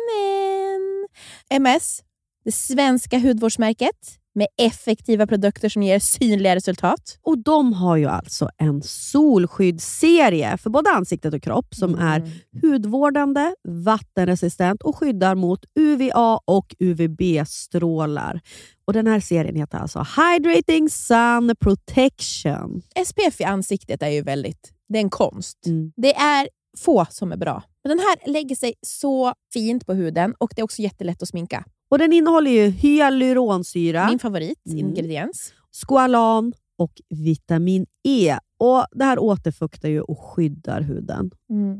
MS, 1.50 2.02
det 2.44 2.52
svenska 2.52 3.18
hudvårdsmärket 3.18 4.19
med 4.34 4.46
effektiva 4.62 5.26
produkter 5.26 5.68
som 5.68 5.82
ger 5.82 5.98
synliga 5.98 6.56
resultat. 6.56 7.18
Och 7.22 7.38
De 7.38 7.72
har 7.72 7.96
ju 7.96 8.06
alltså 8.06 8.50
en 8.56 8.82
solskyddsserie 8.82 10.56
för 10.56 10.70
både 10.70 10.90
ansiktet 10.90 11.34
och 11.34 11.42
kropp 11.42 11.74
som 11.74 11.94
är 11.94 12.30
hudvårdande, 12.62 13.54
vattenresistent 13.68 14.82
och 14.82 14.96
skyddar 14.96 15.34
mot 15.34 15.64
UVA 15.74 16.40
och 16.44 16.74
UVB-strålar. 16.78 18.40
Och 18.84 18.92
Den 18.92 19.06
här 19.06 19.20
serien 19.20 19.56
heter 19.56 19.78
alltså 19.78 20.06
Hydrating 20.16 20.90
Sun 20.90 21.56
Protection. 21.60 22.82
SPF 23.06 23.40
i 23.40 23.44
ansiktet 23.44 24.02
är 24.02 24.08
ju 24.08 24.22
väldigt... 24.22 24.72
Det 24.88 24.98
är 24.98 25.02
en 25.02 25.10
konst. 25.10 25.66
Mm. 25.66 25.92
Det 25.96 26.16
är 26.16 26.48
få 26.78 27.06
som 27.10 27.32
är 27.32 27.36
bra. 27.36 27.62
Men 27.84 27.96
den 27.96 27.98
här 27.98 28.32
lägger 28.32 28.56
sig 28.56 28.74
så 28.86 29.34
fint 29.52 29.86
på 29.86 29.94
huden 29.94 30.34
och 30.38 30.52
det 30.56 30.60
är 30.60 30.64
också 30.64 30.82
jättelätt 30.82 31.22
att 31.22 31.28
sminka. 31.28 31.64
Och 31.90 31.98
Den 31.98 32.12
innehåller 32.12 32.50
ju 32.50 32.66
hyaluronsyra, 32.68 34.06
Min 34.08 34.18
favorit 34.18 34.66
Mm. 34.66 34.78
ingrediens. 34.78 35.52
squalan 35.86 36.52
och 36.78 36.92
vitamin 37.08 37.86
E. 38.08 38.36
Och 38.58 38.84
Det 38.92 39.04
här 39.04 39.18
återfuktar 39.18 39.88
ju 39.88 40.00
och 40.00 40.18
skyddar 40.20 40.80
huden. 40.80 41.30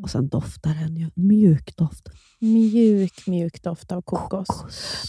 Och 0.03 0.11
Sen 0.11 0.29
doftar 0.29 0.75
den 0.75 0.97
ju 0.97 1.11
mjuk 1.15 1.77
doft. 1.77 2.09
Mjuk, 2.39 3.27
mjuk 3.27 3.63
doft 3.63 3.93
av 3.93 4.03
kokos. 4.03 4.49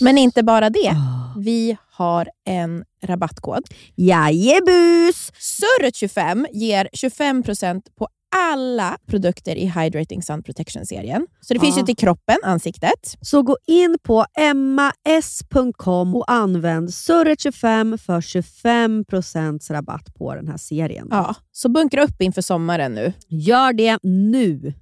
Men 0.01 0.17
inte 0.17 0.43
bara 0.43 0.69
det. 0.69 0.89
Ah. 0.89 1.33
Vi 1.39 1.77
har 1.91 2.29
en 2.45 2.83
rabattkod. 3.03 3.63
Jajebus! 3.95 5.31
Surret25 5.31 6.45
ger 6.53 6.89
25% 6.93 7.81
på 7.97 8.07
alla 8.35 8.97
produkter 9.07 9.55
i 9.55 9.65
Hydrating 9.65 10.23
Sun 10.23 10.43
Protection-serien. 10.43 11.27
Så 11.41 11.53
det 11.53 11.59
finns 11.59 11.75
Ja. 11.75 11.79
ju 11.81 11.85
till 11.85 11.95
kroppen, 11.95 12.37
ansiktet. 12.43 13.17
Så 13.21 13.41
gå 13.43 13.57
in 13.67 13.97
på 14.03 14.25
emmas.com 14.39 16.15
och 16.15 16.31
använd 16.31 16.89
surret25 16.89 17.97
för 17.97 18.21
25% 18.21 19.71
rabatt 19.71 20.13
på 20.15 20.35
den 20.35 20.47
här 20.47 20.57
serien. 20.57 21.07
Ja, 21.11 21.35
så 21.51 21.69
bunkra 21.69 22.03
upp 22.03 22.21
inför 22.21 22.41
sommaren 22.41 22.93
nu. 22.95 23.13
Gör 23.27 23.73
det 23.73 23.97
nu! 24.03 24.73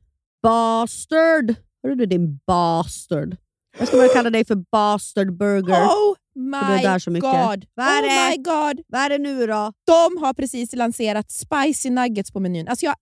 bastard. 0.43 1.55
Hörru 1.83 1.95
du 1.95 2.05
din 2.05 2.39
bastard. 2.47 3.35
Jag 3.79 3.87
ska 3.87 3.97
börja 3.97 4.09
kalla 4.13 4.29
dig 4.29 4.45
för 4.45 4.55
bastard 4.71 5.37
burger. 5.37 5.85
Oh 5.85 6.15
my 6.35 6.83
god! 7.19 7.65
Vad 7.73 7.85
är 7.87 8.03
oh 8.03 8.29
my 8.29 8.37
god! 8.37 8.85
Vad 8.87 9.01
är 9.01 9.09
det 9.09 9.17
nu 9.17 9.47
då? 9.47 9.73
De 9.87 10.17
har 10.23 10.33
precis 10.33 10.75
lanserat 10.75 11.31
spicy 11.31 11.89
nuggets 11.89 12.31
på 12.31 12.39
menyn. 12.39 12.67
Alltså 12.67 12.85
jag 12.85 12.95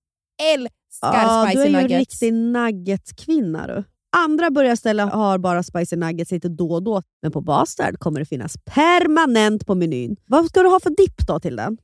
älskar 0.54 1.46
du 1.46 1.52
spicy 1.52 1.60
är 1.60 1.70
ju 1.70 1.76
en 1.76 1.82
nuggets. 1.82 2.00
riktig 2.00 2.34
nuggetkvinna 2.34 3.68
du. 3.68 3.84
Andra 4.18 4.50
burgarställen 4.52 5.10
har 5.10 5.38
bara 5.38 5.64
spicy 5.64 5.96
nuggets 5.96 6.32
lite 6.32 6.50
då 6.50 6.72
och 6.74 6.84
då, 6.84 7.02
men 7.22 7.32
på 7.32 7.42
Bastard 7.42 8.00
kommer 8.00 8.20
det 8.20 8.26
finnas 8.26 8.58
permanent 8.66 9.66
på 9.66 9.76
menyn. 9.76 10.16
Vad 10.28 10.46
ska 10.46 10.64
du 10.64 10.70
ha 10.70 10.80
för 10.80 10.90
dipp 10.90 11.28
då 11.28 11.40
till 11.40 11.56
den? 11.56 11.78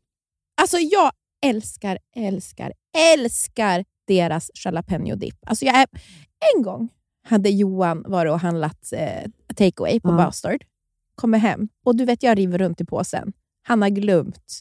Alltså 0.62 0.78
jag 0.78 1.12
älskar, 1.46 1.98
älskar, 2.16 2.74
älskar 3.14 3.86
deras 4.08 4.52
jalapeno 4.66 5.16
dip. 5.16 5.36
Alltså 5.46 5.66
jag 5.66 5.76
är, 5.76 5.88
en 6.56 6.64
gång 6.64 6.90
hade 7.28 7.50
Johan 7.50 8.04
varit 8.08 8.32
och 8.32 8.40
handlat 8.40 8.94
eh, 8.94 9.32
takeaway 9.56 10.00
på 10.00 10.10
Ja. 10.10 10.18
Bastard. 10.18 10.64
Kommer 11.16 11.38
hem 11.38 11.70
och 11.86 11.96
du 11.96 12.06
vet 12.06 12.24
jag 12.24 12.38
river 12.38 12.58
runt 12.58 12.82
i 12.82 12.86
påsen. 12.86 13.34
Han 13.64 13.82
har 13.82 13.90
glömt 13.90 14.60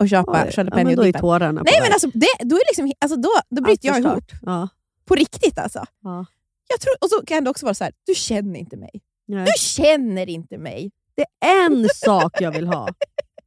att 0.00 0.10
köpa 0.10 0.38
ja, 0.38 0.44
men 0.44 0.52
jalapeno 0.56 0.96
då 0.96 1.06
är 1.06 1.12
tårarna 1.12 1.62
Nej 1.64 1.80
men 1.82 1.92
alltså, 1.92 2.10
det, 2.14 2.26
då, 2.40 2.56
är 2.56 2.62
liksom, 2.70 2.92
alltså 2.98 3.16
då, 3.16 3.30
då 3.50 3.62
bryter 3.62 3.88
jag 3.88 3.98
ihop. 3.98 4.24
Ja. 4.42 4.68
På 5.04 5.14
riktigt 5.14 5.58
alltså. 5.58 5.84
Ja. 6.02 6.26
Jag 6.68 6.80
tror, 6.80 6.94
och 7.00 7.10
så 7.10 7.26
kan 7.26 7.44
det 7.44 7.50
också 7.50 7.66
vara 7.66 7.74
så 7.74 7.84
här, 7.84 7.92
du 8.06 8.14
känner 8.14 8.58
inte 8.58 8.76
mig. 8.76 8.90
Nej. 9.28 9.44
Du 9.44 9.52
känner 9.58 10.28
inte 10.28 10.58
mig. 10.58 10.90
Det 11.14 11.46
är 11.46 11.66
en 11.66 11.88
sak 11.94 12.40
jag 12.40 12.52
vill 12.52 12.66
ha. 12.66 12.88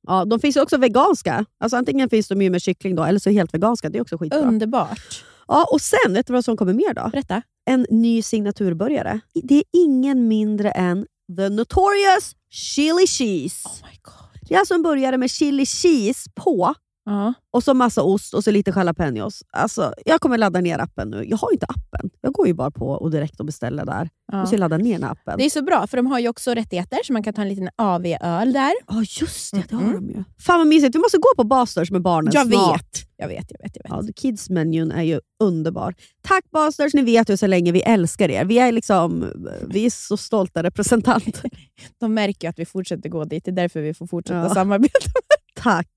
Ja, 0.08 0.26
de 0.26 0.40
finns 0.40 0.58
ju 0.58 0.62
också 0.62 0.78
veganska. 0.78 1.46
Alltså 1.60 1.78
antingen 1.78 2.10
finns 2.10 2.28
de 2.28 2.42
ju 2.42 2.50
med 2.50 2.62
kyckling 2.62 2.96
då, 2.96 3.04
eller 3.04 3.20
så 3.20 3.30
helt 3.30 3.54
veganska. 3.54 3.90
Det 3.90 3.98
är 3.98 4.02
också 4.02 4.18
skitbra. 4.18 4.40
Underbart. 4.40 5.24
Ja, 5.48 5.68
och 5.72 5.82
sen, 5.82 6.14
vet 6.14 6.28
du 6.28 6.34
vad 6.34 6.46
som 6.46 6.58
kommer 6.58 6.74
mer 6.74 6.94
då? 6.94 7.10
Berätta. 7.10 7.42
En 7.66 7.86
ny 7.90 8.22
signaturburgare. 8.22 9.20
Det 9.34 9.56
är 9.56 9.64
ingen 9.74 10.28
mindre 10.28 10.72
än 10.72 11.06
The 11.38 11.50
Notorious 11.50 12.36
Chili 12.50 13.08
Cheese. 13.08 13.70
Oh 13.70 13.90
my 13.90 14.00
god. 14.02 14.23
Det 14.48 14.56
är 14.56 14.60
alltså 14.60 14.74
en 14.74 14.84
burgare 14.84 15.18
med 15.18 15.32
chili 15.32 15.66
cheese 15.66 16.30
på 16.36 16.76
Ja. 17.06 17.34
och 17.52 17.64
så 17.64 17.74
massa 17.74 18.04
ost 18.04 18.34
och 18.34 18.44
så 18.44 18.52
lite 18.52 18.74
jalapenos. 18.76 19.44
Alltså, 19.54 19.94
jag 20.06 20.22
kommer 20.22 20.38
ladda 20.38 20.62
ner 20.62 20.80
appen 20.80 21.10
nu. 21.10 21.26
Jag 21.30 21.38
har 21.38 21.52
inte 21.54 21.66
appen. 21.66 22.10
Jag 22.22 22.34
går 22.34 22.48
ju 22.48 22.54
bara 22.54 22.72
på 22.72 22.88
och 22.90 23.12
direkt 23.12 23.40
och 23.40 23.46
beställer 23.46 23.86
där. 23.86 24.10
Ja. 24.32 24.42
Och 24.42 24.50
så 24.50 24.58
ladda 24.58 24.78
ner 24.78 24.94
den 25.00 25.04
appen. 25.10 25.38
Det 25.38 25.46
är 25.46 25.50
så 25.50 25.62
bra, 25.64 25.88
för 25.88 25.98
de 25.98 26.06
har 26.08 26.20
ju 26.20 26.30
också 26.30 26.54
rättigheter, 26.54 27.00
så 27.04 27.14
man 27.14 27.24
kan 27.24 27.34
ta 27.34 27.42
en 27.42 27.50
liten 27.50 27.70
AV-öl 27.76 28.54
där. 28.54 28.74
Ja, 28.88 29.04
just 29.22 29.54
det. 29.54 29.64
Det 29.70 29.76
har 29.76 29.82
Mm. 29.84 29.94
de 29.96 30.10
ju. 30.10 30.24
Fan 30.40 30.58
vad 30.60 30.68
mysigt. 30.68 30.96
Vi 30.96 31.00
måste 31.00 31.18
gå 31.18 31.28
på 31.38 31.44
Basters 31.44 31.92
med 31.92 32.02
barnen 32.02 32.32
Jag 32.34 32.48
snart. 32.52 32.80
vet, 32.82 33.02
jag 33.18 33.28
vet, 33.28 33.46
jag 33.52 33.60
vet. 33.64 33.76
Jag 33.84 33.98
vet. 33.98 34.08
Ja, 34.08 34.14
Kids-menyn 34.16 34.92
är 34.92 35.04
ju 35.04 35.20
underbar. 35.44 35.94
Tack 36.28 36.44
Basters, 36.52 36.94
ni 36.94 37.02
vet 37.02 37.30
ju 37.30 37.38
så 37.38 37.48
länge 37.48 37.72
vi 37.72 37.82
älskar 37.82 38.30
er. 38.32 38.46
Vi 38.46 38.60
är, 38.60 38.72
liksom, 38.72 39.26
vi 39.68 39.86
är 39.86 39.90
så 39.90 40.18
stolta 40.18 40.64
representanter. 40.64 41.50
De 42.00 42.14
märker 42.14 42.48
ju 42.48 42.50
att 42.50 42.60
vi 42.60 42.66
fortsätter 42.66 43.10
gå 43.10 43.24
dit, 43.26 43.46
det 43.46 43.52
är 43.52 43.56
därför 43.56 43.82
vi 43.82 43.94
får 43.94 44.08
fortsätta 44.08 44.38
Ja. 44.40 44.54
samarbeta. 44.54 45.10
Tack. 45.56 45.88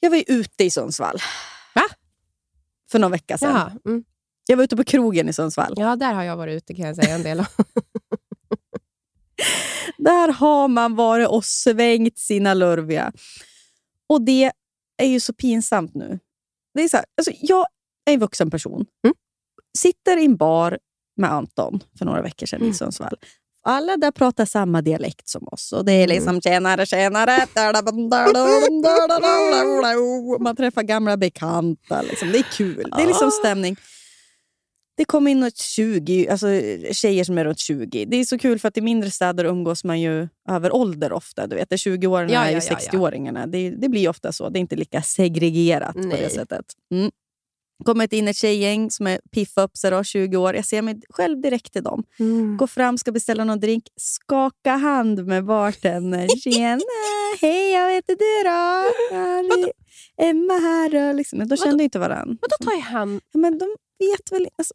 Jag 0.00 0.10
var 0.10 0.16
ju 0.16 0.24
ute 0.26 0.64
i 0.64 0.70
Sundsvall. 0.70 1.18
Va? 1.74 1.82
För 2.90 2.98
någon 2.98 3.10
vecka 3.10 3.38
sedan. 3.38 3.80
Mm. 3.84 4.04
Jag 4.46 4.56
var 4.56 4.64
ute 4.64 4.76
på 4.76 4.84
krogen 4.84 5.28
i 5.28 5.32
Sundsvall. 5.32 5.74
Ja, 5.76 5.96
där 5.96 6.14
har 6.14 6.22
jag 6.22 6.36
varit 6.36 6.56
ute 6.56 6.74
kan 6.74 6.86
jag 6.86 6.96
säga 6.96 7.14
en 7.14 7.22
del. 7.22 7.44
Där 9.98 10.32
har 10.32 10.68
man 10.68 10.96
varit 10.96 11.28
och 11.28 11.44
svängt 11.44 12.18
sina 12.18 12.54
lurviga. 12.54 13.12
Och 14.08 14.22
det 14.22 14.52
är 14.96 15.06
ju 15.06 15.20
så 15.20 15.32
pinsamt 15.32 15.94
nu. 15.94 16.18
Det 16.74 16.82
är 16.82 16.88
så 16.88 16.96
här, 16.96 17.06
alltså 17.16 17.32
jag 17.40 17.66
är 18.04 18.12
en 18.14 18.20
vuxen 18.20 18.50
person. 18.50 18.86
Mm. 19.04 19.14
Sitter 19.78 20.16
i 20.16 20.24
en 20.24 20.36
bar 20.36 20.78
med 21.16 21.32
Anton 21.32 21.82
för 21.98 22.04
några 22.04 22.22
veckor 22.22 22.46
sedan 22.46 22.60
Mm. 22.60 22.70
i 22.70 22.74
Sundsvall. 22.74 23.16
Alla 23.62 23.96
där 23.96 24.10
pratar 24.10 24.44
samma 24.44 24.82
dialekt 24.82 25.28
som 25.28 25.48
oss. 25.48 25.72
Och 25.72 25.84
det 25.84 25.92
är 25.92 26.06
liksom 26.06 26.40
tjenare, 26.40 26.86
tjenare. 26.86 27.46
Man 30.40 30.56
träffar 30.56 30.82
gamla 30.82 31.16
bekanta. 31.16 32.02
Liksom. 32.02 32.32
Det 32.32 32.38
är 32.38 32.46
kul. 32.56 32.90
Det 32.96 33.02
är 33.02 33.06
liksom 33.06 33.30
stämning. 33.30 33.76
Det 34.96 35.04
kom 35.04 35.28
in 35.28 35.40
något 35.40 35.56
20, 35.56 36.28
alltså 36.28 36.46
tjejer 36.92 37.24
som 37.24 37.38
är 37.38 37.44
runt 37.44 37.58
20. 37.58 38.04
Det 38.04 38.16
är 38.16 38.24
så 38.24 38.38
kul 38.38 38.58
för 38.58 38.68
att 38.68 38.76
i 38.76 38.80
mindre 38.80 39.10
städer 39.10 39.44
umgås 39.44 39.84
man 39.84 40.00
ju 40.00 40.28
över 40.48 40.74
ålder 40.74 41.12
ofta. 41.12 41.46
Du 41.46 41.56
vet, 41.56 41.68
det 41.68 41.74
är 41.74 41.76
20-åringarna 41.76 42.32
Ja, 42.32 42.44
är 42.44 42.52
ja, 42.52 42.60
ju 42.60 42.66
ja, 42.70 42.76
60-åringarna. 42.76 43.46
Det, 43.46 43.70
det 43.70 43.88
blir 43.88 44.08
ofta 44.08 44.32
så. 44.32 44.48
Det 44.48 44.58
är 44.58 44.60
inte 44.60 44.76
lika 44.76 45.02
segregerat 45.02 45.94
på 45.94 46.00
det 46.00 46.06
Nej. 46.08 46.30
sättet. 46.30 46.64
Mm. 46.94 47.10
Kommit 47.84 48.12
in 48.12 48.28
ett 48.28 48.36
tjejgäng 48.36 48.90
som 48.90 49.06
är 49.06 49.20
piffa 49.30 49.62
upp 49.62 49.76
sig 49.76 49.90
då, 49.90 50.04
20 50.04 50.36
år. 50.36 50.54
Jag 50.54 50.64
ser 50.64 50.82
mig 50.82 51.00
själv 51.10 51.40
direkt 51.40 51.72
till 51.72 51.82
dem. 51.82 52.04
Går 52.58 52.66
fram, 52.66 52.98
ska 52.98 53.12
beställa 53.12 53.44
någon 53.44 53.60
drink. 53.60 53.84
Skaka 53.96 54.72
hand 54.76 55.26
med 55.26 55.44
bartendern. 55.44 56.28
Tjena! 56.44 56.80
Hej, 57.40 57.72
jag 57.72 57.92
heter 57.94 58.16
du 58.16 58.48
då? 58.48 58.90
Ja, 59.16 59.72
Emma 60.28 60.52
här. 60.52 60.90
Då, 60.90 61.12
liksom. 61.16 61.48
De 61.48 61.56
kände 61.56 61.84
inte 61.84 61.98
varandra. 61.98 62.36
Vadå 62.40 62.70
tar 62.70 62.72
jag 62.76 62.80
hand? 62.84 63.20
Ja, 63.32 63.40
Men 63.40 63.58
de 63.58 63.76
vet 63.98 64.32
väl... 64.32 64.48
Alltså, 64.58 64.74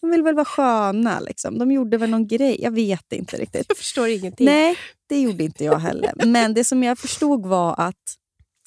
de 0.00 0.10
vill 0.10 0.22
väl 0.22 0.34
vara 0.34 0.44
sköna. 0.44 1.20
Liksom. 1.20 1.58
De 1.58 1.72
gjorde 1.72 1.96
väl 1.96 2.10
någon 2.10 2.26
grej. 2.26 2.56
Jag 2.62 2.70
vet 2.70 3.12
inte 3.12 3.36
riktigt. 3.36 3.64
Jag 3.68 3.76
förstår 3.76 4.08
ingenting. 4.08 4.46
Nej, 4.46 4.76
det 5.06 5.20
gjorde 5.20 5.44
inte 5.44 5.64
jag 5.64 5.78
heller. 5.78 6.12
Men 6.26 6.54
det 6.54 6.64
som 6.64 6.82
jag 6.82 6.98
förstod 6.98 7.46
var 7.46 7.74
att... 7.78 8.16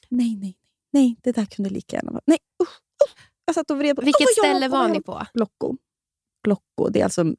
Nej, 0.09 0.35
nej, 0.41 0.55
nej. 0.91 1.15
Det 1.23 1.31
där 1.31 1.45
kunde 1.45 1.69
lika 1.69 1.95
gärna 1.95 2.11
vara... 2.11 2.21
Nej, 2.25 2.37
usch. 2.63 2.82
Jag 3.45 3.55
satt 3.55 3.71
och 3.71 3.77
vred 3.77 3.95
på... 3.95 4.01
Vilket 4.01 4.21
jag- 4.37 4.45
ställe 4.45 4.67
var 4.67 4.87
ni 4.87 5.01
på? 5.01 5.25
Glocko. 5.33 5.75
Glocko. 6.45 6.89
Det 6.89 6.99
är 6.99 7.03
alltså 7.03 7.21
en 7.21 7.35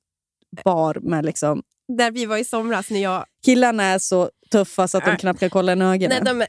bar 0.65 0.99
med 1.03 1.25
liksom... 1.25 1.63
Där 1.89 2.11
vi 2.11 2.27
var 2.27 2.37
i 2.37 2.45
somras 2.45 2.91
när 2.91 3.03
jag... 3.03 3.25
Killarna 3.45 3.83
är 3.85 3.99
så 3.99 4.31
tuffa 4.51 4.89
så 4.89 4.99
att 4.99 5.05
de 5.05 5.11
Äh. 5.11 5.17
knappt 5.17 5.41
kan 5.41 5.51
kolla 5.51 5.73
in 5.73 5.83
ögonen. 5.83 6.09
Nej, 6.25 6.35
de, 6.35 6.41
är- 6.43 6.49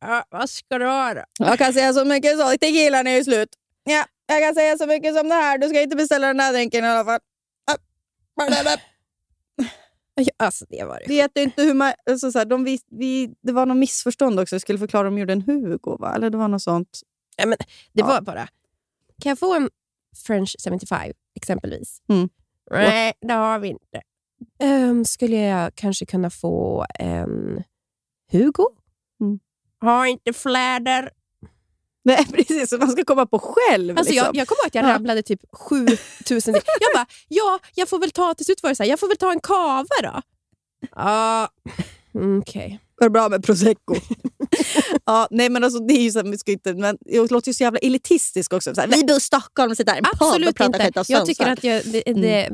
ja, 0.00 0.24
vad 0.30 0.50
ska 0.50 0.78
du 0.78 0.86
ha 0.86 1.14
då? 1.14 1.22
Jag 1.38 1.58
kan 1.58 1.72
säga 1.72 1.92
så 1.92 2.04
mycket 2.04 2.38
så. 2.38 2.48
Tequilan 2.50 3.06
är 3.06 3.16
ju 3.16 3.24
slut. 3.24 3.48
Ja, 3.84 4.04
jag 4.26 4.42
kan 4.42 4.54
säga 4.54 4.78
så 4.78 4.86
mycket 4.86 5.14
som 5.16 5.28
det 5.28 5.34
här. 5.34 5.58
Du 5.58 5.68
ska 5.68 5.80
inte 5.82 5.96
beställa 5.96 6.26
den 6.26 6.40
här 6.40 6.52
drinken 6.52 6.84
i 6.84 6.88
alla 6.88 7.04
fall. 7.04 7.20
Ja, 7.66 7.76
Alltså 10.36 10.64
det 10.68 10.84
var 10.84 10.98
det. 11.00 11.08
vet 11.08 11.36
inte 11.38 11.62
hur 11.62 11.74
man... 11.74 11.92
Alltså 12.10 12.32
så 12.32 12.38
här, 12.38 12.44
de 12.44 12.64
vis, 12.64 12.80
vi, 12.90 13.34
det 13.42 13.52
var 13.52 13.66
någon 13.66 13.78
missförstånd 13.78 14.40
också. 14.40 14.54
Jag 14.54 14.60
skulle 14.62 14.78
förklara 14.78 15.08
om 15.08 15.14
de 15.14 15.20
gjorde 15.20 15.32
en 15.32 15.42
Hugo, 15.42 15.96
va? 15.98 16.14
Eller 16.16 16.30
det 16.30 16.38
var 16.38 16.48
något 16.48 16.62
sånt. 16.62 17.00
Ja, 17.36 17.46
men 17.46 17.58
det 17.92 18.00
Ja. 18.00 18.06
var 18.06 18.20
bara... 18.20 18.48
Kan 19.22 19.30
jag 19.30 19.38
få 19.38 19.54
en 19.54 19.70
French 20.26 20.56
75 20.64 21.12
exempelvis? 21.36 22.02
Mm. 22.08 22.28
Nej, 22.70 23.12
det 23.20 23.34
har 23.34 23.58
vi 23.58 23.68
inte. 23.68 24.02
Ehm, 24.60 25.04
skulle 25.04 25.36
jag 25.36 25.74
kanske 25.74 26.06
kunna 26.06 26.30
få 26.30 26.86
en 26.98 27.62
Hugo? 28.32 28.66
Mm. 29.20 29.40
Har 29.80 30.06
inte 30.06 30.32
fläder. 30.32 31.10
Nej, 32.04 32.26
precis. 32.32 32.70
Så 32.70 32.78
man 32.78 32.90
ska 32.90 33.04
komma 33.04 33.26
på 33.26 33.38
själv. 33.38 33.98
Alltså 33.98 34.12
liksom. 34.12 34.26
jag, 34.26 34.36
jag 34.36 34.48
kommer 34.48 34.60
ihåg 34.62 34.66
att 34.66 34.74
jag 34.74 34.84
Ja. 34.84 34.94
rabblade 34.94 35.22
typ 35.22 35.40
7000. 35.52 36.54
jag 36.54 36.94
bara, 36.94 37.06
ja, 37.28 37.58
jag 37.74 37.88
får 37.88 37.98
väl 37.98 38.10
ta, 38.10 38.34
till 38.34 38.46
slut 38.46 38.62
var 38.62 38.70
det 38.70 38.76
så 38.76 38.82
här, 38.82 38.90
jag 38.90 39.00
får 39.00 39.08
väl 39.08 39.16
ta 39.16 39.32
en 39.32 39.40
kava 39.40 39.86
då. 40.02 40.22
Ja, 40.96 41.48
mm, 42.14 42.38
okej. 42.38 42.80
Går 43.02 43.06
det 43.06 43.10
bra 43.10 43.28
med 43.28 43.44
prosecco? 43.44 43.94
ja, 45.04 45.28
nej, 45.30 45.48
men 45.50 45.64
alltså, 45.64 45.78
det 45.78 45.94
är 45.94 46.02
ju 46.02 46.10
så 46.10 46.18
här, 46.22 46.30
vi 46.30 46.38
ska 46.38 46.52
inte, 46.52 46.74
men 46.74 46.98
jag 47.00 47.30
låter 47.30 47.48
ju 47.48 47.54
så 47.54 47.62
jävla 47.62 47.78
elitistisk 47.78 48.52
också. 48.52 48.74
Så 48.74 48.80
här, 48.80 48.88
vi 48.88 49.04
bor 49.04 49.16
i 49.16 49.20
Stockholm 49.20 49.70
och 49.70 49.76
sitter 49.76 49.92
där 49.92 49.96
i 49.96 49.98
en 49.98 50.18
podd 50.18 50.48
och 50.48 50.56
pratar 50.56 50.86
inte. 50.86 51.00
skit 51.00 51.10
Jag 51.10 51.26
tycker 51.26 51.44
Sundsvall." 51.44 51.52
att 51.52 51.84
jag, 51.84 52.04
det, 52.04 52.22
det, 52.22 52.48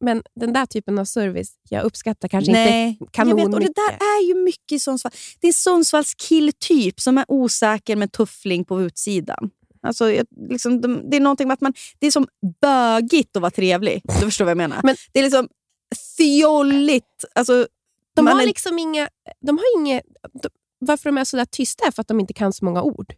Men 0.00 0.22
den 0.40 0.52
där 0.52 0.66
typen 0.66 0.98
av 0.98 1.04
service, 1.04 1.52
jag 1.68 1.84
uppskattar 1.84 2.28
kanske 2.28 2.52
Nej, 2.52 2.88
inte 2.88 3.04
kanon 3.12 3.38
jag 3.38 3.46
vet, 3.46 3.54
och 3.54 3.60
Det 3.60 3.72
där 3.76 3.92
är 4.00 4.28
ju 4.28 4.34
mycket 4.34 4.72
i 4.72 4.78
Sundsvall. 4.78 5.12
Det 5.40 5.48
är 5.48 5.52
Sundsvalls 5.52 6.14
killtyp 6.14 7.00
som 7.00 7.18
är 7.18 7.24
osäker 7.28 7.96
med 7.96 8.12
tuffling 8.12 8.64
på 8.64 8.82
utsidan. 8.82 9.50
Alltså, 9.82 10.10
jag, 10.10 10.26
liksom, 10.50 10.80
de, 10.80 11.10
det 11.10 11.16
är 11.16 11.20
någonting 11.20 11.48
med 11.48 11.54
att 11.54 11.60
man... 11.60 11.74
Det 11.98 12.06
är 12.06 12.10
som 12.10 12.26
bögigt 12.60 13.36
att 13.36 13.42
vara 13.42 13.50
trevlig. 13.50 14.02
Du 14.20 14.24
förstår 14.24 14.44
vad 14.44 14.50
jag 14.50 14.56
menar? 14.56 14.80
Men- 14.82 14.96
det 15.12 15.18
är 15.18 15.22
liksom 15.22 15.48
fjolligt. 16.16 17.24
Alltså, 17.34 17.66
De 18.16 18.24
man 18.24 18.34
har 18.34 18.42
är- 18.42 18.46
liksom 18.46 18.78
inga... 18.78 19.08
De 19.40 19.58
har 19.58 19.80
inga 19.80 20.00
de, 20.42 20.48
varför 20.78 21.08
de 21.08 21.18
är 21.18 21.24
så 21.24 21.36
där 21.36 21.44
tysta 21.44 21.86
är 21.86 21.90
för 21.90 22.00
att 22.00 22.08
de 22.08 22.20
inte 22.20 22.32
kan 22.34 22.52
så 22.52 22.64
många 22.64 22.82
ord. 22.82 23.14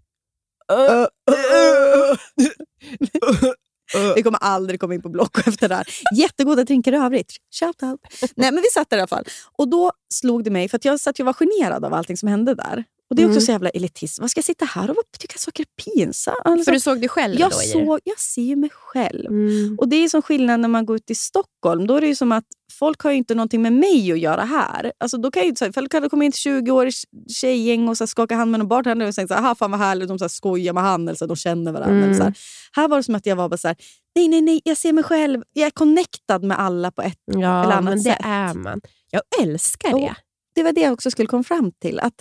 Vi 4.16 4.22
kommer 4.22 4.38
aldrig 4.42 4.80
komma 4.80 4.94
in 4.94 5.02
på 5.02 5.08
Block 5.08 5.38
efter 5.48 5.68
det 5.68 5.74
här. 5.74 5.86
Jättegoda 6.16 6.64
drinkar 6.64 6.92
i 6.92 6.96
övrigt. 6.96 7.32
Shout 7.60 7.82
out. 7.82 8.00
Nej, 8.34 8.52
men 8.52 8.62
vi 8.62 8.68
satt 8.72 8.90
där 8.90 8.96
i 8.96 9.00
alla 9.00 9.06
fall. 9.06 9.24
Och 9.58 9.68
då 9.68 9.92
slog 10.14 10.44
det 10.44 10.50
mig, 10.50 10.68
för 10.68 10.76
att 10.76 10.84
jag 10.84 11.00
satt 11.00 11.20
och 11.20 11.26
var 11.26 11.32
generad 11.32 11.84
av 11.84 11.94
allting 11.94 12.16
som 12.16 12.28
hände 12.28 12.54
där. 12.54 12.84
Och 13.10 13.16
Det 13.16 13.22
är 13.22 13.26
också 13.26 13.32
Mm. 13.36 13.40
så 13.46 13.52
jävla 13.52 13.68
elitism. 13.70 14.22
Vad 14.22 14.30
ska 14.30 14.38
jag 14.38 14.44
sitta 14.44 14.64
här 14.64 14.90
och 14.90 14.96
tycka 15.18 15.38
saker 15.38 15.62
är 15.64 15.82
pinsamt? 15.94 16.36
Alltså, 16.44 16.64
För 16.64 16.72
du 16.72 16.80
såg 16.80 17.00
dig 17.00 17.08
själv 17.08 17.40
jag, 17.40 17.50
då 17.50 17.56
såg, 17.56 18.00
jag 18.04 18.18
ser 18.20 18.42
ju 18.42 18.56
mig 18.56 18.70
själv. 18.72 19.26
Mm. 19.26 19.76
Och 19.78 19.88
Det 19.88 19.96
är 19.96 20.08
som 20.08 20.22
skillnad 20.22 20.60
när 20.60 20.68
man 20.68 20.86
går 20.86 20.96
ut 20.96 21.10
i 21.10 21.14
Stockholm. 21.14 21.86
Då 21.86 21.96
är 21.96 22.00
det 22.00 22.06
ju 22.06 22.14
som 22.14 22.32
att 22.32 22.44
folk 22.78 23.00
har 23.00 23.10
ju 23.10 23.16
inte 23.16 23.34
någonting 23.34 23.62
med 23.62 23.72
mig 23.72 24.12
att 24.12 24.18
göra 24.18 24.44
här. 24.44 24.92
Alltså, 24.98 25.16
då 25.18 25.30
kan 25.30 25.42
jag 25.46 25.46
ju, 25.60 25.68
ifall 25.68 25.84
det 25.84 25.88
kan 25.90 26.10
komma 26.10 26.24
in 26.24 26.28
ett 26.28 26.34
20-årig 26.34 26.92
tjejgäng 27.40 27.88
och 27.88 27.96
så 27.96 28.04
här, 28.04 28.06
skaka 28.06 28.34
hand 28.36 28.50
med 28.50 28.60
någon 28.60 28.68
bartender 28.68 29.06
och 29.06 29.14
säga 29.14 29.28
så 29.28 29.34
här, 29.34 29.40
"Aha, 29.42 29.54
fan 29.54 29.70
vad 29.70 29.80
härligt, 29.80 30.08
de 30.08 30.18
så 30.18 30.24
här, 30.24 30.28
skojar 30.28 30.72
med 30.72 30.82
han 30.82 31.08
eller 31.08 31.16
så 31.16 31.24
här, 31.24 31.28
de 31.28 31.36
känner 31.36 31.72
varandra. 31.72 31.94
Mm. 31.96 32.04
Eller 32.04 32.14
så 32.14 32.22
här. 32.22 32.34
här 32.72 32.88
var 32.88 32.96
det 32.96 33.02
som 33.02 33.14
att 33.14 33.26
jag 33.26 33.36
var 33.36 33.48
bara 33.48 33.56
så 33.56 33.68
här, 33.68 33.76
nej, 34.14 34.28
nej, 34.28 34.40
nej, 34.40 34.60
jag 34.64 34.76
ser 34.76 34.92
mig 34.92 35.04
själv. 35.04 35.42
Jag 35.52 35.66
är 35.66 35.70
connectad 35.70 36.44
med 36.44 36.60
alla 36.60 36.90
på 36.90 37.02
ett... 37.02 37.18
eller 37.30 37.42
Ja, 37.42 37.48
annat 37.48 37.84
men 37.84 37.98
det 37.98 38.10
sätt. 38.10 38.18
är 38.24 38.54
man. 38.54 38.80
Jag 39.10 39.22
älskar 39.40 39.92
det. 40.00 40.14
Det 40.54 40.62
var 40.62 40.72
det 40.72 40.80
jag 40.80 40.92
också 40.92 41.10
skulle 41.10 41.28
komma 41.28 41.42
fram 41.44 41.72
till. 41.72 42.00
Att 42.00 42.14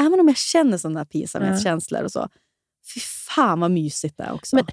även 0.00 0.20
om 0.20 0.28
jag 0.28 0.36
känner 0.36 0.78
sådana 0.78 1.00
här 1.00 1.04
pinsamhetskänslor 1.04 2.02
och 2.04 2.12
så, 2.12 2.28
fy 2.94 3.00
fan 3.00 3.60
vad 3.60 3.70
mysigt 3.70 4.16
det 4.16 4.22
är 4.22 4.32
också. 4.32 4.56
Men- 4.56 4.66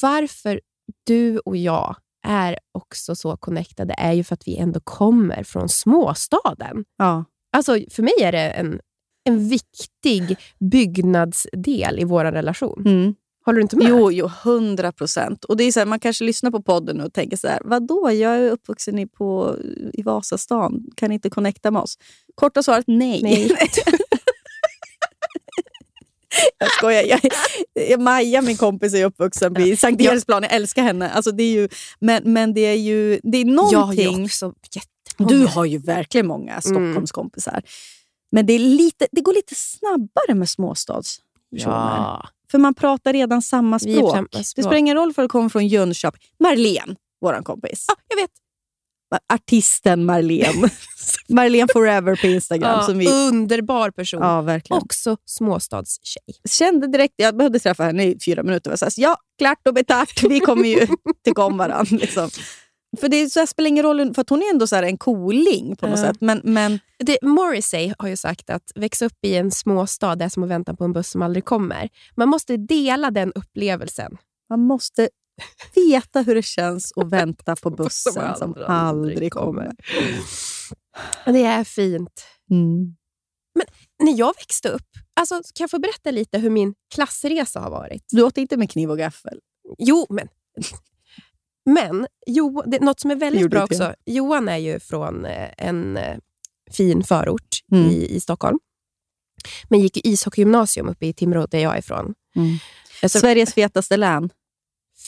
Varför 0.00 0.60
du 1.06 1.38
och 1.38 1.56
jag 1.56 1.96
är 2.26 2.58
också 2.72 3.14
så 3.16 3.36
connectade 3.36 3.94
är 3.98 4.12
ju 4.12 4.24
för 4.24 4.34
att 4.34 4.48
vi 4.48 4.56
ändå 4.56 4.80
kommer 4.80 5.42
från 5.42 5.68
småstaden. 5.68 6.84
ja. 6.98 7.24
Alltså, 7.52 7.72
för 7.90 8.02
mig 8.02 8.12
är 8.22 8.32
det 8.32 8.50
en, 8.50 8.80
en 9.24 9.48
viktig 9.48 10.36
byggnadsdel 10.60 11.98
i 11.98 12.04
vår 12.04 12.24
relation. 12.24 12.82
Mm. 12.86 13.14
Håller 13.44 13.56
du 13.56 13.62
inte 13.62 13.76
med? 13.76 13.86
Jo, 13.88 14.12
jo, 14.12 14.30
hundra 14.44 14.92
procent. 14.92 15.44
Man 15.86 16.00
kanske 16.00 16.24
lyssnar 16.24 16.50
på 16.50 16.62
podden 16.62 17.00
och 17.00 17.12
tänker 17.12 17.36
så 17.36 17.48
här, 17.48 17.60
vadå, 17.64 18.10
jag 18.10 18.36
är 18.36 18.50
uppvuxen 18.50 18.98
i, 18.98 19.06
på, 19.06 19.56
i 19.92 20.02
Vasastan, 20.02 20.86
kan 20.96 21.12
inte 21.12 21.30
connecta 21.30 21.70
med 21.70 21.82
oss? 21.82 21.98
Korta 22.34 22.62
svaret, 22.62 22.84
nej. 22.88 23.22
Nej. 23.22 23.50
jag 26.58 26.70
skojar. 26.72 27.02
Jag, 27.02 27.20
jag, 27.90 28.00
Maja, 28.00 28.42
min 28.42 28.56
kompis, 28.56 28.94
är 28.94 29.04
uppvuxen 29.04 29.54
vid 29.54 29.78
Sankt. 29.78 30.02
Eriksplan. 30.02 30.42
Jag 30.42 30.52
älskar 30.52 30.82
henne. 30.82 31.10
Alltså, 31.10 31.30
det 31.32 31.42
är 31.42 31.50
ju, 31.52 31.68
men, 32.00 32.32
men 32.32 32.54
det 32.54 32.60
är 32.60 32.74
ju 32.74 33.20
det 33.22 33.38
är 33.38 33.44
Jag 33.72 33.78
har 33.78 33.92
ju 33.94 34.04
någonting... 34.04 34.24
också 34.24 34.52
jättemånga. 34.74 35.34
Du 35.34 35.46
har 35.46 35.64
ju 35.64 35.78
verkligen 35.78 36.26
många 36.26 36.50
Mm. 36.50 36.60
Stockholmskompisar. 36.62 37.62
Men 38.32 38.46
det, 38.46 38.52
är 38.52 38.58
lite, 38.58 39.06
det 39.12 39.20
går 39.20 39.34
lite 39.34 39.54
snabbare 39.54 40.34
med 40.34 40.48
småstadspersoner. 40.48 41.76
ja. 41.96 42.28
För 42.50 42.58
man 42.58 42.74
pratar 42.74 43.12
redan 43.12 43.42
samma 43.42 43.78
språk. 43.78 44.14
samma 44.14 44.28
Det 44.32 44.44
språk. 44.44 44.64
spelar 44.64 44.76
ingen 44.78 44.96
roll 44.96 45.14
för 45.14 45.22
att 45.22 45.24
du 45.24 45.28
kommer 45.28 45.48
från 45.48 45.66
Jönköping. 45.66 46.20
Marlene, 46.40 46.96
vår 47.20 47.42
kompis. 47.42 47.84
ja, 47.88 47.94
jag 48.08 48.16
vet. 48.16 48.30
Artisten 49.32 50.04
Marlene. 50.04 50.70
Marlene 51.28 51.66
Forever 51.72 52.16
på 52.16 52.26
Instagram. 52.26 52.70
Ja, 52.70 52.82
som 52.82 52.98
vi, 52.98 53.08
Underbar 53.08 53.90
person. 53.90 54.20
ja, 54.22 54.40
verkligen. 54.42 54.82
Också 54.82 55.16
småstadstjej. 55.24 56.22
Kände 56.48 56.86
direkt, 56.86 57.14
jag 57.16 57.36
behövde 57.36 57.58
träffa 57.58 57.84
henne 57.84 58.04
i 58.04 58.18
fyra 58.24 58.42
minuter. 58.42 58.70
Jag 58.70 58.78
sa, 58.78 58.88
ja, 58.96 59.16
klart 59.38 59.66
och 59.68 59.74
betart. 59.74 60.22
Vi 60.28 60.40
kommer 60.40 60.68
ju 60.68 60.86
tycka 61.24 61.42
om 61.44 61.58
varandra. 61.58 61.96
Liksom. 62.00 62.30
För 63.00 63.08
det 63.08 63.30
så 63.30 63.38
här, 63.38 63.46
spelar 63.46 63.68
ingen 63.68 63.82
roll, 63.84 64.14
för 64.14 64.22
att 64.22 64.30
hon 64.30 64.42
är 64.42 64.50
ändå 64.52 64.66
så 64.66 64.76
här 64.76 64.82
en 64.82 64.98
cooling 64.98 65.76
på 65.76 65.86
något 65.86 65.98
Ja. 65.98 66.04
sätt. 66.06 66.16
Men, 66.20 66.40
men 66.44 66.78
Det, 66.98 67.18
Morrissey 67.22 67.92
har 67.98 68.08
ju 68.08 68.16
sagt 68.16 68.50
att 68.50 68.72
växa 68.74 69.04
upp 69.06 69.18
i 69.26 69.34
en 69.36 69.50
småstad 69.50 70.22
är 70.24 70.28
som 70.28 70.42
att 70.42 70.48
vänta 70.50 70.74
på 70.74 70.84
en 70.84 70.92
buss 70.92 71.10
som 71.10 71.22
aldrig 71.22 71.44
kommer. 71.44 71.88
Man 72.16 72.28
måste 72.28 72.56
dela 72.56 73.10
den 73.10 73.32
upplevelsen. 73.34 74.16
man 74.50 74.60
måste 74.60 75.08
veta 75.74 76.22
hur 76.22 76.34
det 76.34 76.42
känns 76.42 76.92
att 76.96 77.10
vänta 77.10 77.56
på 77.56 77.70
bussen 77.70 78.12
som 78.12 78.22
aldrig, 78.22 78.66
aldrig, 78.66 79.14
aldrig 79.14 79.32
kommer. 79.32 79.72
Det 81.24 81.44
är 81.44 81.64
fint. 81.64 82.24
Mm. 82.50 82.96
När 84.02 84.18
jag 84.18 84.34
växte 84.36 84.68
upp, 84.68 84.88
alltså, 85.20 85.34
kan 85.34 85.64
jag 85.64 85.70
få 85.70 85.78
berätta 85.78 86.10
lite 86.10 86.38
hur 86.38 86.50
min 86.50 86.74
klassresa 86.94 87.60
har 87.60 87.70
varit? 87.70 88.04
Du 88.08 88.22
åt 88.22 88.38
inte 88.38 88.56
med 88.56 88.70
kniv 88.70 88.90
och 88.90 88.98
gaffel? 88.98 89.40
Jo, 89.78 90.06
men... 90.10 90.28
Men 91.70 92.06
jo, 92.26 92.62
det, 92.66 92.80
något 92.80 93.00
som 93.00 93.10
är 93.10 93.16
väldigt 93.16 93.50
bra 93.50 93.64
också. 93.64 93.94
Johan 94.06 94.48
är 94.48 94.56
ju 94.56 94.80
från 94.80 95.24
eh, 95.24 95.48
en 95.58 95.96
eh, 95.96 96.16
fin 96.76 97.04
förort 97.04 97.48
Mm. 97.72 97.90
i, 97.90 98.06
i 98.16 98.20
Stockholm. 98.20 98.58
Men 99.68 99.80
gick 99.80 99.96
i 99.96 100.00
ishockeygymnasium 100.04 100.88
uppe 100.88 101.06
i 101.06 101.12
Timrå, 101.12 101.46
där 101.46 101.58
jag 101.58 101.74
är 101.74 101.78
ifrån. 101.78 102.14
Alltså, 103.02 103.18
Sveriges 103.18 103.54
fetaste 103.54 103.96
län. 103.96 104.30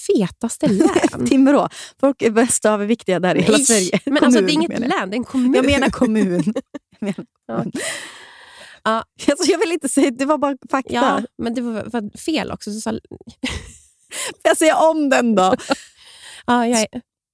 Fetaste 0.07 0.66
län. 0.72 1.26
Timrå. 1.28 1.68
Folk 2.01 2.22
är 2.22 2.30
bäst 2.30 2.64
överviktiga 2.64 3.20
där 3.20 3.34
i 3.34 3.42
hela 3.42 3.59
Sverige. 3.59 4.01
Men 4.05 4.24
alltså, 4.24 4.40
det 4.40 4.53
är 4.53 4.55
Kommun, 4.55 4.72
inget 4.72 4.80
län, 4.80 5.11
det 5.11 5.14
är 5.14 5.18
en 5.18 5.24
kommun. 5.24 5.55
Jag 5.55 5.66
menar 5.66 5.90
kommun. 5.90 6.44
Jag, 7.01 7.03
menar 7.07 7.24
Ja. 7.46 7.57
kommun. 7.57 7.72
Ja. 8.84 9.05
Alltså, 9.28 9.51
jag 9.51 9.59
vill 9.59 9.72
inte 9.72 9.88
säga, 9.88 10.11
det 10.11 10.24
var 10.24 10.38
bara 10.38 10.57
fakta. 10.70 10.92
Ja, 10.94 11.22
men 11.38 11.55
det 11.55 11.61
var, 11.61 11.84
var 11.86 12.18
fel 12.18 12.51
också. 12.51 12.72
Så 12.72 12.80
sa, 12.80 12.98
jag 14.42 14.57
säga 14.57 14.76
om 14.76 15.09
den 15.09 15.34
då? 15.34 15.55
ja, 16.46 16.66
jag, 16.66 16.86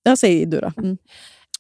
Jag 0.03 0.19
säger 0.19 0.47
du 0.47 0.61
då. 0.61 0.73
Mm. 0.77 0.97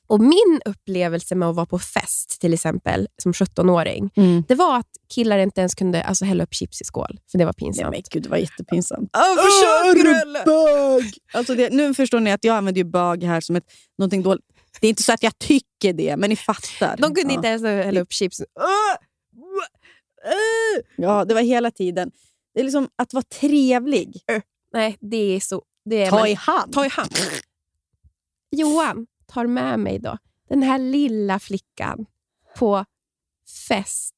Och 0.06 0.20
min 0.20 0.60
upplevelse 0.64 1.34
med 1.34 1.48
att 1.48 1.56
vara 1.56 1.66
på 1.66 1.78
fest, 1.78 2.40
till 2.40 2.54
exempel, 2.54 3.08
som 3.22 3.32
17-åring, 3.32 4.10
Mm. 4.16 4.44
det 4.48 4.54
var 4.54 4.78
att 4.78 4.90
killar 5.14 5.38
inte 5.38 5.60
ens 5.60 5.74
kunde 5.74 6.02
alltså, 6.02 6.24
hälla 6.24 6.44
upp 6.44 6.54
chips 6.54 6.80
i 6.80 6.84
skål, 6.84 7.18
för 7.30 7.38
det 7.38 7.44
var 7.44 7.54
Nej, 7.58 7.66
pinsamt. 7.66 7.90
men 7.90 8.02
gud, 8.10 8.22
det 8.22 8.28
var 8.28 8.36
jättepinsamt. 8.36 9.10
Försöker 9.16 10.04
du, 10.04 10.20
eller? 10.20 10.44
Bög! 10.44 11.12
Alltså 11.32 11.54
det, 11.54 11.70
nu 11.72 11.94
förstår 11.94 12.20
ni 12.20 12.32
att 12.32 12.44
jag 12.44 12.56
använder 12.56 12.78
ju 12.78 12.84
bög 12.84 13.24
här 13.24 13.40
som 13.40 13.56
ett, 13.56 13.64
någonting 13.98 14.22
dåligt. 14.22 14.44
Det 14.80 14.86
är 14.86 14.88
inte 14.88 15.02
så 15.02 15.12
att 15.12 15.22
jag 15.22 15.38
tycker 15.38 15.92
det, 15.92 16.16
men 16.16 16.30
ni 16.30 16.36
fattar. 16.36 16.96
De 16.98 17.14
kunde 17.14 17.32
ja. 17.32 17.36
inte 17.36 17.48
ens 17.48 17.62
hälla 17.62 18.00
upp 18.00 18.12
chips. 18.12 18.42
Ja, 20.96 21.24
det 21.24 21.34
var 21.34 21.40
hela 21.42 21.70
tiden. 21.70 22.10
Det 22.54 22.60
är 22.60 22.64
liksom 22.64 22.88
att 22.96 23.12
vara 23.14 23.24
trevlig. 23.40 24.20
Nej, 24.72 24.96
det 25.00 25.16
är 25.36 25.40
så... 25.40 25.62
Det 25.84 26.02
är, 26.02 26.10
Ta 26.10 26.16
men- 26.16 26.26
i 26.26 26.34
hand. 26.34 26.72
ta 26.72 26.86
i 26.86 26.88
hand. 26.88 27.12
Johan 28.56 29.06
tar 29.26 29.46
med 29.46 29.78
mig 29.80 29.98
då 29.98 30.18
den 30.48 30.62
här 30.62 30.78
lilla 30.78 31.38
flickan 31.38 32.06
på 32.58 32.84
fest 33.68 34.14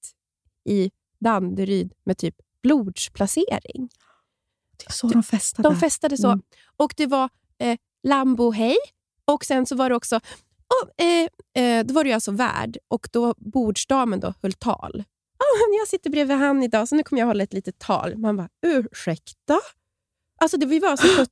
i 0.65 0.91
Danderyd 1.21 1.93
med 2.05 2.19
typ 2.19 2.35
blodsplacering. 2.63 3.89
Det 4.77 4.87
är 4.87 4.93
så 4.93 5.09
de 5.09 5.23
festade. 5.23 5.69
De 5.69 5.77
festade 5.77 6.17
så. 6.17 6.29
Mm. 6.29 6.43
Och 6.77 6.95
det 6.97 7.07
var 7.07 7.29
eh, 7.59 7.79
Lambo 8.03 8.51
hej 8.51 8.77
och 9.25 9.45
sen 9.45 9.67
så 9.67 9.77
var 9.77 9.89
det 9.89 9.97
också 9.97 10.17
oh, 10.17 11.07
eh, 11.07 11.29
eh, 11.65 11.87
då 11.87 11.95
var 11.95 12.05
det 12.05 12.13
alltså 12.13 12.31
värd 12.31 12.79
och 12.89 13.09
då 13.13 13.35
bordsdamen 13.39 14.21
då 14.21 14.35
höll 14.43 14.53
tal. 14.53 15.05
Ah, 15.39 15.75
jag 15.79 15.89
sitter 15.89 16.11
bredvid 16.11 16.37
han 16.37 16.63
idag 16.63 16.89
så 16.89 16.95
nu 16.95 17.03
kommer 17.03 17.21
jag 17.21 17.27
hålla 17.27 17.45
ett 17.45 17.53
litet 17.53 17.79
tal. 17.79 18.17
Man 18.17 18.37
bara, 18.37 18.49
ursäkta? 18.67 19.61
Alltså 20.41 20.57
det 20.57 20.67
vi 20.67 20.79
var 20.79 20.97
så 20.97 21.07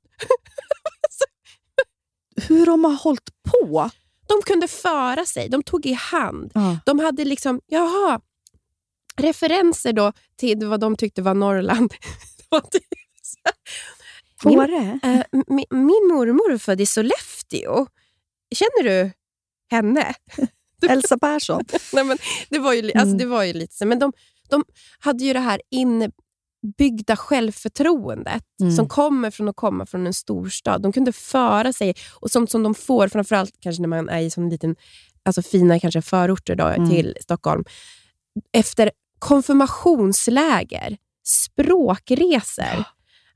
Hur 2.48 2.66
de 2.66 2.84
har 2.84 2.94
hållit 2.96 3.28
på. 3.50 3.90
De 4.28 4.42
kunde 4.46 4.68
föra 4.68 5.24
sig, 5.26 5.48
de 5.48 5.62
tog 5.62 5.86
i 5.86 5.92
hand. 5.92 6.50
Ja. 6.54 6.78
De 6.86 6.98
hade 6.98 7.24
liksom, 7.24 7.60
jaha, 7.66 8.20
referenser 9.16 9.92
då 9.92 10.12
till 10.36 10.66
vad 10.66 10.80
de 10.80 10.96
tyckte 10.96 11.22
var 11.22 11.34
Norrland. 11.34 11.94
Här. 12.50 12.62
Min- 14.44 14.58
Fåre? 14.58 14.98
Eh, 15.02 15.22
min, 15.32 15.64
min 15.70 16.08
mormor 16.14 16.52
är 16.52 16.58
född 16.58 16.80
i 16.80 16.86
Sollefteå. 16.86 17.86
Känner 18.54 18.82
du 18.82 19.12
henne? 19.70 20.14
Elsa 20.88 21.18
Persson. 21.18 21.64
Nej, 21.92 22.04
men 22.04 22.18
det, 22.48 22.58
var 22.58 22.72
ju, 22.72 22.82
alltså, 22.84 23.00
Mm. 23.06 23.18
det 23.18 23.26
var 23.26 23.44
ju 23.44 23.52
lite 23.52 23.74
så. 23.74 23.86
Men 23.86 23.98
de, 23.98 24.12
de 24.50 24.64
hade 24.98 25.24
ju 25.24 25.32
det 25.32 25.38
här 25.40 25.60
inbyggda 26.66 27.16
självförtroendet 27.16 28.42
Mm. 28.60 28.72
som 28.76 28.88
kommer 28.88 29.30
från 29.30 29.48
att 29.48 29.56
komma 29.56 29.86
från 29.86 30.06
en 30.06 30.14
storstad. 30.14 30.82
De 30.82 30.92
kunde 30.92 31.12
föra 31.12 31.72
sig, 31.72 31.94
och 32.20 32.30
sånt 32.30 32.50
som 32.50 32.62
de 32.62 32.74
får, 32.74 33.08
framförallt 33.08 33.54
kanske 33.60 33.82
när 33.82 33.88
man 33.88 34.08
är 34.08 34.20
i 34.20 34.30
sån 34.30 34.48
liten, 34.48 34.76
alltså 35.24 35.42
fina 35.42 35.80
kanske 35.80 36.02
förorter 36.02 36.54
då, 36.54 36.64
Mm. 36.66 36.90
till 36.90 37.16
Stockholm, 37.22 37.64
efter 38.52 38.90
konfirmationsläger, 39.18 40.96
språkresor. 41.24 42.84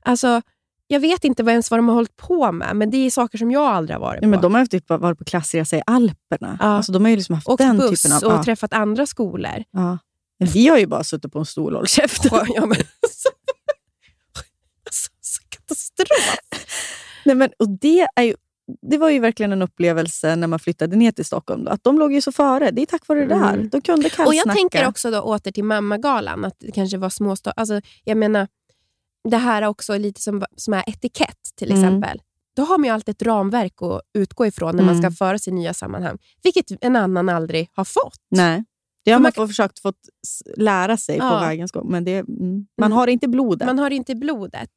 Alltså, 0.05 0.41
jag 0.87 0.99
vet 0.99 1.23
inte 1.23 1.43
vad 1.43 1.51
ens 1.51 1.71
vad 1.71 1.77
de 1.79 1.87
har 1.87 1.95
hållit 1.95 2.15
på 2.15 2.51
med, 2.51 2.75
men 2.75 2.89
det 2.91 2.97
är 2.97 3.09
saker 3.11 3.37
som 3.37 3.51
jag 3.51 3.63
aldrig 3.63 3.95
har 3.95 4.01
varit 4.01 4.19
Ja, 4.21 4.25
på. 4.25 4.29
men 4.29 4.41
de 4.41 4.53
har 4.53 4.65
typ 4.65 4.89
varit 4.89 5.17
på 5.17 5.25
klassresa 5.25 5.77
i 5.77 5.81
Alperna. 5.85 6.57
Ja. 6.59 6.65
Alltså, 6.65 6.91
de 6.91 7.03
har 7.03 7.09
ju 7.09 7.15
liksom 7.15 7.35
haft 7.35 7.47
Åkt 7.49 7.57
den 7.57 7.77
buss 7.77 8.01
typen 8.01 8.17
av... 8.17 8.23
och 8.23 8.39
ja, 8.39 8.43
träffat 8.43 8.73
andra 8.73 9.05
skolor. 9.05 9.63
ja. 9.71 9.97
Vi 10.53 10.67
har 10.67 10.77
ju 10.77 10.85
bara 10.87 11.03
suttit 11.03 11.31
på 11.33 11.39
en 11.39 11.45
stol 11.45 11.73
och 11.73 11.77
hållit 11.79 11.89
käften. 11.89 12.29
Ja, 12.55 12.65
men, 12.65 12.77
alltså, 13.03 13.29
alltså, 14.85 15.09
så 15.21 15.41
katastrof. 15.49 16.37
Nej, 17.25 17.35
men, 17.35 17.49
och 17.59 17.69
det, 17.69 18.07
är 18.15 18.23
ju, 18.23 18.35
det 18.89 18.97
var 18.97 19.09
ju 19.09 19.19
verkligen 19.19 19.51
en 19.51 19.61
upplevelse 19.61 20.35
när 20.35 20.47
man 20.47 20.59
flyttade 20.59 20.95
ner 20.95 21.11
till 21.11 21.25
Stockholm. 21.25 21.63
Då, 21.63 21.71
att 21.71 21.83
de 21.83 21.99
låg 21.99 22.13
ju 22.13 22.21
så 22.21 22.31
före. 22.31 22.71
Det 22.71 22.81
är 22.81 22.85
tack 22.85 23.07
vare 23.07 23.19
det 23.19 23.25
där. 23.25 23.53
Mm. 23.53 23.69
De 23.69 23.81
kunde 23.81 24.09
kallsnacka. 24.09 24.27
Och 24.29 24.35
Jag 24.35 24.55
tänker 24.55 24.87
också 24.87 25.11
då 25.11 25.19
åter 25.21 25.51
till 25.51 25.63
mammagalan, 25.63 26.45
att 26.45 26.55
det 26.59 26.71
kanske 26.71 26.97
var 26.97 27.09
småstad. 27.09 27.51
Alltså, 27.55 27.81
jag 28.03 28.17
menar, 28.17 28.47
det 29.29 29.37
här 29.37 29.61
är 29.61 29.67
också 29.67 29.97
lite 29.97 30.21
som, 30.21 30.43
som 30.57 30.73
är 30.73 30.83
etikett 30.89 31.37
till 31.55 31.71
Mm. 31.71 31.83
exempel. 31.83 32.21
Då 32.55 32.63
har 32.63 32.77
man 32.77 32.85
ju 32.85 32.91
alltid 32.91 33.15
ett 33.15 33.21
ramverk 33.21 33.73
att 33.81 34.01
utgå 34.13 34.45
ifrån 34.45 34.75
när 34.75 34.83
man 34.83 34.95
Mm. 34.97 35.11
ska 35.11 35.25
föra 35.25 35.39
sig 35.39 35.53
i 35.53 35.55
nya 35.55 35.73
sammanhang. 35.73 36.17
Vilket 36.43 36.65
en 36.81 36.95
annan 36.95 37.29
aldrig 37.29 37.69
har 37.73 37.85
fått. 37.85 38.17
Nej. 38.31 38.63
Det 39.03 39.11
har 39.11 39.19
man, 39.19 39.31
man 39.37 39.47
försökt 39.47 39.79
få 39.79 39.93
lära 40.57 40.97
sig 40.97 41.19
på 41.19 41.25
Ja. 41.25 41.39
vägens 41.39 41.71
gång, 41.71 41.91
men 41.91 42.03
det, 42.03 42.17
mm, 42.17 42.67
man 42.77 42.85
Mm. 42.87 42.91
har 42.97 43.07
inte 43.07 43.27
blodet. 43.27 43.65
Man 43.65 43.79
har 43.79 43.91
inte 43.91 44.15
blodet. 44.15 44.69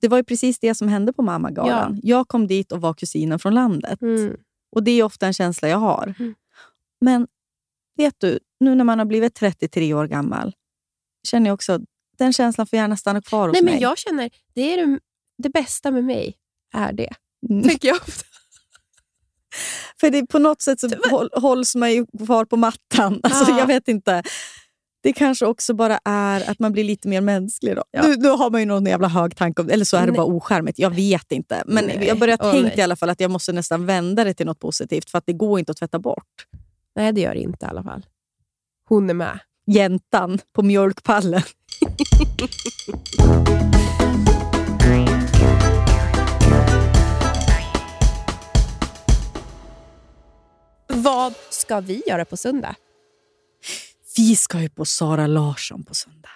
Det 0.00 0.08
var 0.08 0.16
ju 0.16 0.24
precis 0.24 0.58
det 0.58 0.74
som 0.74 0.88
hände 0.88 1.12
på 1.12 1.22
Mammagalan. 1.22 2.00
Jag 2.02 2.28
kom 2.28 2.46
dit 2.46 2.72
och 2.72 2.80
var 2.80 2.94
kusinen 2.94 3.38
från 3.38 3.54
landet. 3.54 4.02
Mm. 4.02 4.36
Och 4.76 4.82
Det 4.82 4.90
är 4.90 5.02
ofta 5.02 5.26
en 5.26 5.32
känsla 5.32 5.68
jag 5.68 5.78
har. 5.78 6.14
Mm. 6.18 6.34
Men 7.00 7.26
vet 7.96 8.14
du, 8.18 8.38
nu 8.60 8.74
när 8.74 8.84
man 8.84 8.98
har 8.98 9.06
blivit 9.06 9.34
33 9.34 9.94
år 9.94 10.06
gammal, 10.06 10.54
känner 11.28 11.46
jag 11.50 11.54
också 11.54 11.80
den 12.18 12.32
känslan 12.32 12.66
får 12.66 12.76
gärna 12.76 12.96
stanna 12.96 13.22
kvar 13.22 13.48
hos 13.48 13.54
Nej, 13.54 13.62
men 13.64 13.72
mig. 13.74 13.82
jag 13.82 13.98
känner, 13.98 14.30
det 14.54 14.60
är 14.74 14.86
det, 14.86 15.00
det 15.38 15.48
bästa 15.50 15.90
med 15.90 16.04
mig, 16.04 16.36
är 16.74 16.92
det. 16.92 17.14
Mm. 17.50 17.62
Tänker 17.68 17.88
jag 17.88 17.96
ofta. 17.96 18.24
För 20.00 20.10
det, 20.10 20.26
på 20.26 20.38
något 20.38 20.62
sätt 20.62 20.80
så 20.80 20.88
håll, 21.10 21.28
hålls 21.32 21.74
man 21.74 21.92
ju 21.92 22.06
kvar 22.26 22.44
på 22.44 22.56
mattan. 22.56 23.20
Alltså, 23.22 23.50
Ja. 23.50 23.58
Jag 23.58 23.66
vet 23.66 23.88
inte. 23.88 24.22
Det 25.02 25.12
kanske 25.12 25.46
också 25.46 25.74
bara 25.74 25.98
är 26.04 26.50
att 26.50 26.58
man 26.58 26.72
blir 26.72 26.84
lite 26.84 27.08
mer 27.08 27.20
mänsklig. 27.20 27.76
Då. 27.76 27.84
Ja. 27.90 28.02
Nu, 28.02 28.16
nu 28.16 28.28
har 28.28 28.50
man 28.50 28.60
ju 28.60 28.66
någon 28.66 28.86
jävla 28.86 29.08
hög 29.08 29.36
tanke 29.36 29.62
om 29.62 29.70
eller 29.70 29.84
så 29.84 29.96
är 29.96 30.00
det 30.00 30.06
Nej. 30.06 30.16
bara 30.16 30.26
oskärmigt. 30.26 30.78
Jag 30.78 30.90
vet 30.90 31.32
inte. 31.32 31.62
Men 31.66 31.84
Nej. 31.84 32.04
jag 32.06 32.18
börjar 32.18 32.38
Åh, 32.40 32.52
tänka 32.52 32.76
i 32.76 32.82
alla 32.82 32.96
fall 32.96 33.10
att 33.10 33.20
jag 33.20 33.30
måste 33.30 33.52
nästan 33.52 33.86
vända 33.86 34.24
det 34.24 34.34
till 34.34 34.46
något 34.46 34.60
positivt, 34.60 35.10
för 35.10 35.18
att 35.18 35.26
det 35.26 35.32
går 35.32 35.58
inte 35.58 35.72
att 35.72 35.78
tvätta 35.78 35.98
bort. 35.98 36.24
Nej, 36.96 37.12
det 37.12 37.20
gör 37.20 37.34
det 37.34 37.40
inte 37.40 37.66
i 37.66 37.68
alla 37.68 37.82
fall. 37.82 38.06
Hon 38.88 39.10
är 39.10 39.14
med. 39.14 39.38
Jäntan 39.66 40.38
på 40.54 40.62
mjölkpallen. 40.62 41.42
Vad 51.02 51.34
ska 51.50 51.80
vi 51.80 52.02
göra 52.06 52.24
på 52.24 52.36
söndag? 52.36 52.74
Vi 54.16 54.36
ska 54.36 54.60
ju 54.60 54.68
på 54.68 54.84
Sara 54.84 55.26
Larsson 55.26 55.84
på 55.84 55.94
söndag. 55.94 56.28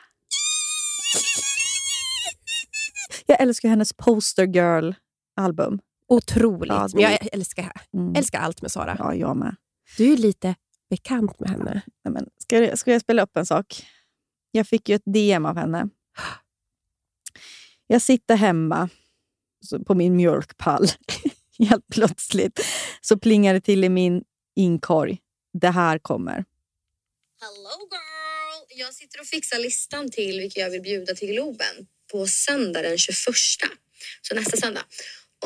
Jag 3.26 3.40
älskar 3.40 3.68
hennes 3.68 3.92
Poster 3.92 4.46
Girl-album. 4.46 5.78
Otroligt. 6.08 6.68
Ja, 6.72 6.88
det- 6.92 7.00
jag 7.02 7.28
älskar, 7.34 7.72
Mm. 7.94 8.14
älskar 8.16 8.38
allt 8.40 8.62
med 8.62 8.72
Sara. 8.72 8.96
Ja, 8.98 9.14
jag 9.14 9.36
med. 9.36 9.56
Du 9.96 10.12
är 10.12 10.16
lite 10.16 10.54
bekant 10.90 11.40
med 11.40 11.50
henne. 11.50 11.82
Nej, 12.04 12.12
men 12.12 12.26
ska, 12.38 12.58
jag- 12.58 12.78
ska 12.78 12.92
jag 12.92 13.00
spela 13.00 13.22
upp 13.22 13.36
en 13.36 13.46
sak? 13.46 13.86
Jag 14.50 14.66
fick 14.68 14.88
ju 14.88 14.94
ett 14.94 15.02
DM 15.04 15.46
av 15.46 15.56
henne. 15.56 15.88
Jag 17.86 18.02
sitter 18.02 18.36
hemma 18.36 18.88
på 19.86 19.94
min 19.94 20.16
mjölkpall. 20.16 20.86
Helt 21.58 21.86
plötsligt 21.92 22.60
så 23.00 23.18
plingar 23.18 23.54
det 23.54 23.60
till 23.60 23.84
i 23.84 23.88
min 23.88 24.24
inkorg. 24.56 25.18
Det 25.52 25.70
här 25.70 25.98
kommer. 25.98 26.44
Hello 27.40 27.88
girl! 27.90 28.80
Jag 28.80 28.94
sitter 28.94 29.20
och 29.20 29.26
fixar 29.26 29.58
listan 29.58 30.10
till 30.10 30.38
vilka 30.38 30.60
jag 30.60 30.70
vill 30.70 30.82
bjuda 30.82 31.14
till 31.14 31.28
Globen 31.28 31.86
på 32.12 32.26
söndag 32.26 32.82
den 32.82 32.98
21. 32.98 33.16
Så 34.22 34.34
nästa 34.34 34.56
söndag. 34.56 34.82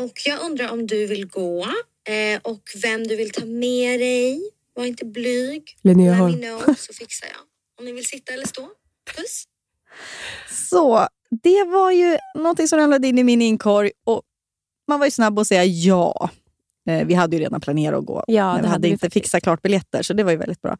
Och 0.00 0.12
jag 0.24 0.40
undrar 0.40 0.68
om 0.68 0.86
du 0.86 1.06
vill 1.06 1.26
gå 1.26 1.66
eh, 2.08 2.40
och 2.42 2.62
vem 2.82 3.04
du 3.06 3.16
vill 3.16 3.30
ta 3.30 3.44
med 3.44 4.00
dig. 4.00 4.50
Var 4.74 4.84
inte 4.84 5.04
blyg. 5.04 5.78
Linnea 5.82 6.10
Let 6.10 6.18
me 6.18 6.22
Holm. 6.22 6.40
know 6.40 6.74
så 6.74 6.92
fixar 6.92 7.26
jag. 7.26 7.40
Om 7.78 7.84
ni 7.84 7.92
vill 7.92 8.06
sitta 8.06 8.32
eller 8.32 8.46
stå. 8.46 8.70
Puss! 9.16 9.44
Så 10.70 11.08
det 11.42 11.64
var 11.64 11.90
ju 11.90 12.18
någonting 12.34 12.68
som 12.68 12.78
ramlade 12.78 13.08
in 13.08 13.18
i 13.18 13.24
min 13.24 13.42
inkorg 13.42 13.90
och 14.04 14.22
man 14.88 14.98
var 14.98 15.06
ju 15.06 15.10
snabb 15.10 15.38
att 15.38 15.46
säga 15.46 15.64
ja. 15.64 16.30
Eh, 16.86 17.06
Vi 17.06 17.14
hade 17.14 17.36
ju 17.36 17.42
redan 17.42 17.60
planerat 17.60 17.98
att 17.98 18.06
gå, 18.06 18.24
Ja, 18.26 18.52
men 18.52 18.56
det 18.56 18.62
vi 18.62 18.68
hade 18.68 18.88
vi 18.88 18.92
inte 18.92 19.06
faktiskt. 19.06 19.24
fixat 19.24 19.42
klart 19.42 19.62
biljetter, 19.62 20.02
så 20.02 20.12
det 20.14 20.24
var 20.24 20.30
ju 20.30 20.36
väldigt 20.36 20.62
bra. 20.62 20.76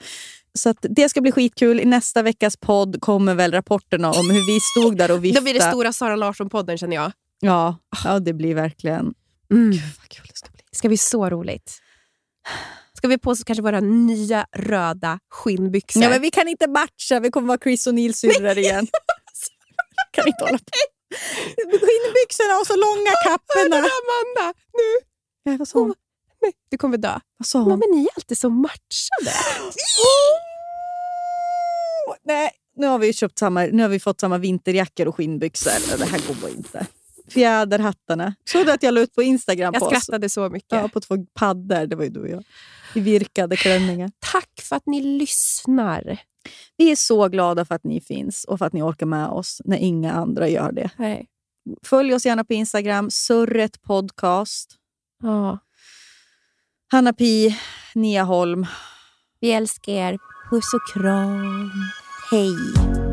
Så 0.54 0.74
det 0.80 1.08
ska 1.08 1.20
bli 1.20 1.32
skitkul. 1.32 1.80
I 1.80 1.84
nästa 1.84 2.22
veckas 2.22 2.56
podd 2.56 3.00
kommer 3.00 3.34
väl 3.34 3.52
rapporterna 3.52 4.10
om 4.12 4.30
hur 4.30 4.46
vi 4.46 4.60
stod 4.60 4.96
där 4.98 5.10
och 5.10 5.16
Då 5.16 5.20
viftade. 5.20 5.42
blir 5.44 5.54
det 5.54 5.60
stora 5.62 5.92
Sara 5.92 6.16
Larsson-podden 6.16 6.76
känner 6.76 6.96
jag. 6.96 7.12
Ja, 7.40 7.76
ja, 8.04 8.18
det 8.18 8.32
blir 8.32 8.54
verkligen... 8.54 9.14
Mm. 9.50 9.70
Vad 9.70 10.08
kul 10.08 10.24
det 10.28 10.36
ska 10.38 10.48
bli. 10.50 10.60
Det 10.70 10.76
ska 10.76 10.88
bli 10.88 10.96
så 10.96 11.30
roligt. 11.30 11.78
Ska 12.94 13.08
vi 13.08 13.18
på 13.18 13.30
oss 13.30 13.44
kanske 13.44 13.62
våra 13.62 13.80
nya 13.80 14.46
röda 14.56 15.18
skinnbyxor? 15.30 16.02
Ja, 16.02 16.08
men 16.10 16.22
vi 16.22 16.30
kan 16.30 16.48
inte 16.48 16.66
matcha, 16.66 17.20
vi 17.20 17.30
kommer 17.30 17.48
vara 17.48 17.58
Chris 17.58 17.86
O'Neill 17.86 18.12
syrror 18.12 18.58
igen. 18.58 18.86
kan 20.12 20.26
inte 20.26 20.44
hålla 20.44 20.58
på. 20.58 20.64
Skinnbyxorna 21.56 22.54
och 22.60 22.66
så 22.66 22.76
långa 22.76 23.12
kapporna. 23.26 23.76
Amanda, 23.76 24.54
nu! 24.72 25.06
Ja, 25.46 25.56
vad 25.58 25.68
sa 25.68 25.78
hon? 25.78 25.94
Nej, 26.42 26.52
du 26.70 26.78
kommer 26.78 26.96
dö. 26.98 27.18
Vad 27.36 27.46
sa 27.46 27.58
hon? 27.58 27.78
men 27.78 27.88
ni 27.90 28.02
är 28.04 28.08
alltid 28.16 28.38
så 28.38 28.50
matchade. 28.50 29.32
Nej, 32.24 32.50
nu 32.76 32.86
har 32.86 32.98
vi 32.98 33.12
köpt 33.12 33.38
samma, 33.38 33.62
nu 33.62 33.82
har 33.82 33.88
vi 33.88 34.00
fått 34.00 34.20
samma 34.20 34.38
vinterjackor 34.38 35.08
och 35.08 35.16
skinnbyxor. 35.16 35.98
Det 35.98 36.04
här 36.04 36.40
går 36.40 36.50
inte. 36.50 36.86
Fjäderhattarna. 37.28 38.34
Såg 38.44 38.66
du 38.66 38.72
att 38.72 38.82
jag 38.82 38.94
la 38.94 39.00
ut 39.00 39.14
på 39.14 39.22
Instagram 39.22 39.74
Jag 39.74 39.80
på 39.80 39.86
oss? 39.86 40.02
skrattade 40.02 40.28
så 40.28 40.48
mycket. 40.48 40.72
Ja, 40.72 40.88
på 40.88 41.00
två 41.00 41.16
paddor. 41.34 41.86
Det 41.86 41.96
var 41.96 42.04
ju 42.04 42.10
du 42.10 42.20
och 42.20 42.28
jag. 42.28 42.44
I 42.94 43.00
virkade 43.00 43.56
klänningar. 43.56 44.10
Tack 44.32 44.60
för 44.62 44.76
att 44.76 44.86
ni 44.86 45.00
lyssnar. 45.02 46.18
Vi 46.76 46.90
är 46.90 46.96
så 46.96 47.28
glada 47.28 47.64
för 47.64 47.74
att 47.74 47.84
ni 47.84 48.00
finns 48.00 48.44
och 48.44 48.58
för 48.58 48.66
att 48.66 48.72
ni 48.72 48.82
orkar 48.82 49.06
med 49.06 49.28
oss 49.28 49.60
när 49.64 49.76
inga 49.76 50.12
andra 50.12 50.48
gör 50.48 50.72
det. 50.72 50.90
Nej. 50.96 51.26
Följ 51.82 52.14
oss 52.14 52.26
gärna 52.26 52.44
på 52.44 52.52
Instagram, 52.52 53.10
Surret 53.10 53.82
podcast. 53.82 54.76
Ja. 55.22 55.58
Hanna 56.92 57.12
Pi, 57.12 57.56
Nia 57.94 58.22
Holm. 58.22 58.66
Vi 59.40 59.52
älskar 59.52 59.92
er. 59.92 60.18
Puss 60.50 60.74
och 60.74 60.94
kram. 60.94 61.70
Hej! 62.30 63.05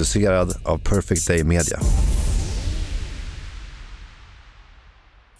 Producerad 0.00 0.66
av 0.66 0.78
Perfect 0.78 1.26
Day 1.26 1.44
Media. 1.44 1.80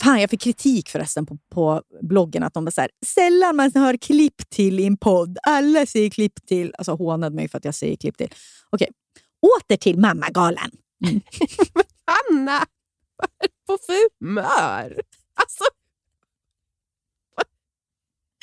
Fan, 0.02 0.20
jag 0.20 0.30
fick 0.30 0.40
kritik 0.40 0.88
förresten 0.88 1.26
på, 1.26 1.38
på 1.54 1.82
bloggen 2.02 2.42
att 2.42 2.54
de 2.54 2.64
var 2.64 2.70
så 2.70 2.80
här, 2.80 2.90
sällan 3.06 3.56
man 3.56 3.72
hör 3.74 3.96
klipp 3.96 4.50
till 4.50 4.80
i 4.80 4.86
en 4.86 4.96
podd. 4.96 5.38
Alla 5.42 5.86
säger 5.86 6.10
klipp 6.10 6.46
till. 6.46 6.74
Alltså 6.78 6.92
hånade 6.92 7.36
mig 7.36 7.48
för 7.48 7.58
att 7.58 7.64
jag 7.64 7.74
säger 7.74 7.96
klipp 7.96 8.16
till. 8.16 8.34
Okej, 8.70 8.88
åter 9.40 9.76
till 9.76 9.98
Mammagalan. 9.98 10.70
Anna, 12.30 12.64
vad 13.16 13.28
är 13.38 13.48
det 13.48 13.66
på 13.66 13.78
för 13.86 14.20
humör? 14.20 15.00
Alltså, 15.34 15.64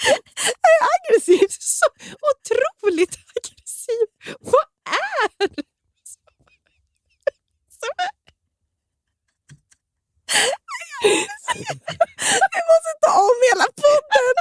Aggressiv. 1.10 1.48
så 1.50 1.86
otroligt 2.32 3.18
aggressiv. 3.36 4.36
Vad 4.40 4.66
är 4.86 5.48
det? 5.56 5.77
Vi 12.56 12.62
måste 12.72 12.92
ta 13.02 13.12
om 13.20 13.38
hela 13.52 13.66
podden. 13.84 14.36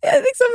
Jag 0.00 0.16
är 0.16 0.22
liksom... 0.22 0.46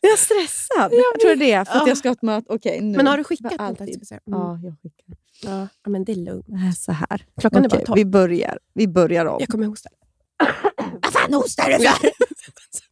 Jag 0.00 0.12
är 0.12 0.16
stressad. 0.16 0.92
Jag 0.92 1.20
tror 1.20 1.34
det 1.36 1.52
är 1.52 1.64
för 1.64 1.78
att 1.78 1.88
jag 1.88 1.98
ska 1.98 2.08
ha 2.08 2.12
ett 2.12 2.22
möte. 2.22 2.46
Okej, 2.48 2.80
nu. 2.80 2.96
Men 2.96 3.06
har 3.06 3.16
du 3.16 3.24
skickat 3.24 3.52
se. 3.52 3.58
Mm. 3.58 4.20
Ja, 4.24 4.58
jag 4.62 4.74
skickar. 4.82 5.16
Ja, 5.42 5.68
men 5.90 6.04
det 6.04 6.12
är 6.12 6.16
lugnt. 6.16 6.48
Är 6.48 6.72
så 6.72 6.92
här. 6.92 7.26
Klockan 7.40 7.64
är 7.64 7.68
bara 7.68 7.76
Okej, 7.76 7.86
tolv. 7.86 7.96
vi 7.96 8.04
börjar. 8.04 8.58
Vi 8.74 8.88
börjar 8.88 9.26
om. 9.26 9.36
Jag 9.40 9.48
kommer 9.48 9.66
hosta. 9.66 9.90
Vad 11.02 11.12
fan 11.12 11.34
hostar 11.34 11.70
du 11.70 11.78
för? 11.78 12.10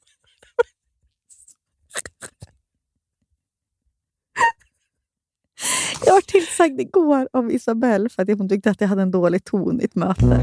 Jag 6.06 6.12
var 6.12 6.20
tillsagd 6.20 6.81
igår 6.81 7.28
av 7.32 7.52
Isabelle 7.52 8.09
för 8.09 8.22
att 8.22 8.39
hon 8.39 8.48
tyckte 8.48 8.70
att 8.70 8.81
jag 8.81 8.89
hade 8.89 9.02
en 9.02 9.10
dålig 9.10 9.44
ton 9.44 9.81
i 9.81 9.85
ett 9.85 9.94
möte. 9.94 10.40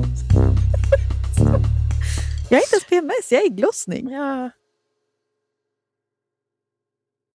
Jag 2.50 2.58
är 2.60 2.64
inte 2.64 2.76
ens 2.76 2.86
PMS, 2.90 3.32
jag 3.32 3.42
är 3.42 3.46
ägglossning. 3.46 4.10
Ja. 4.10 4.50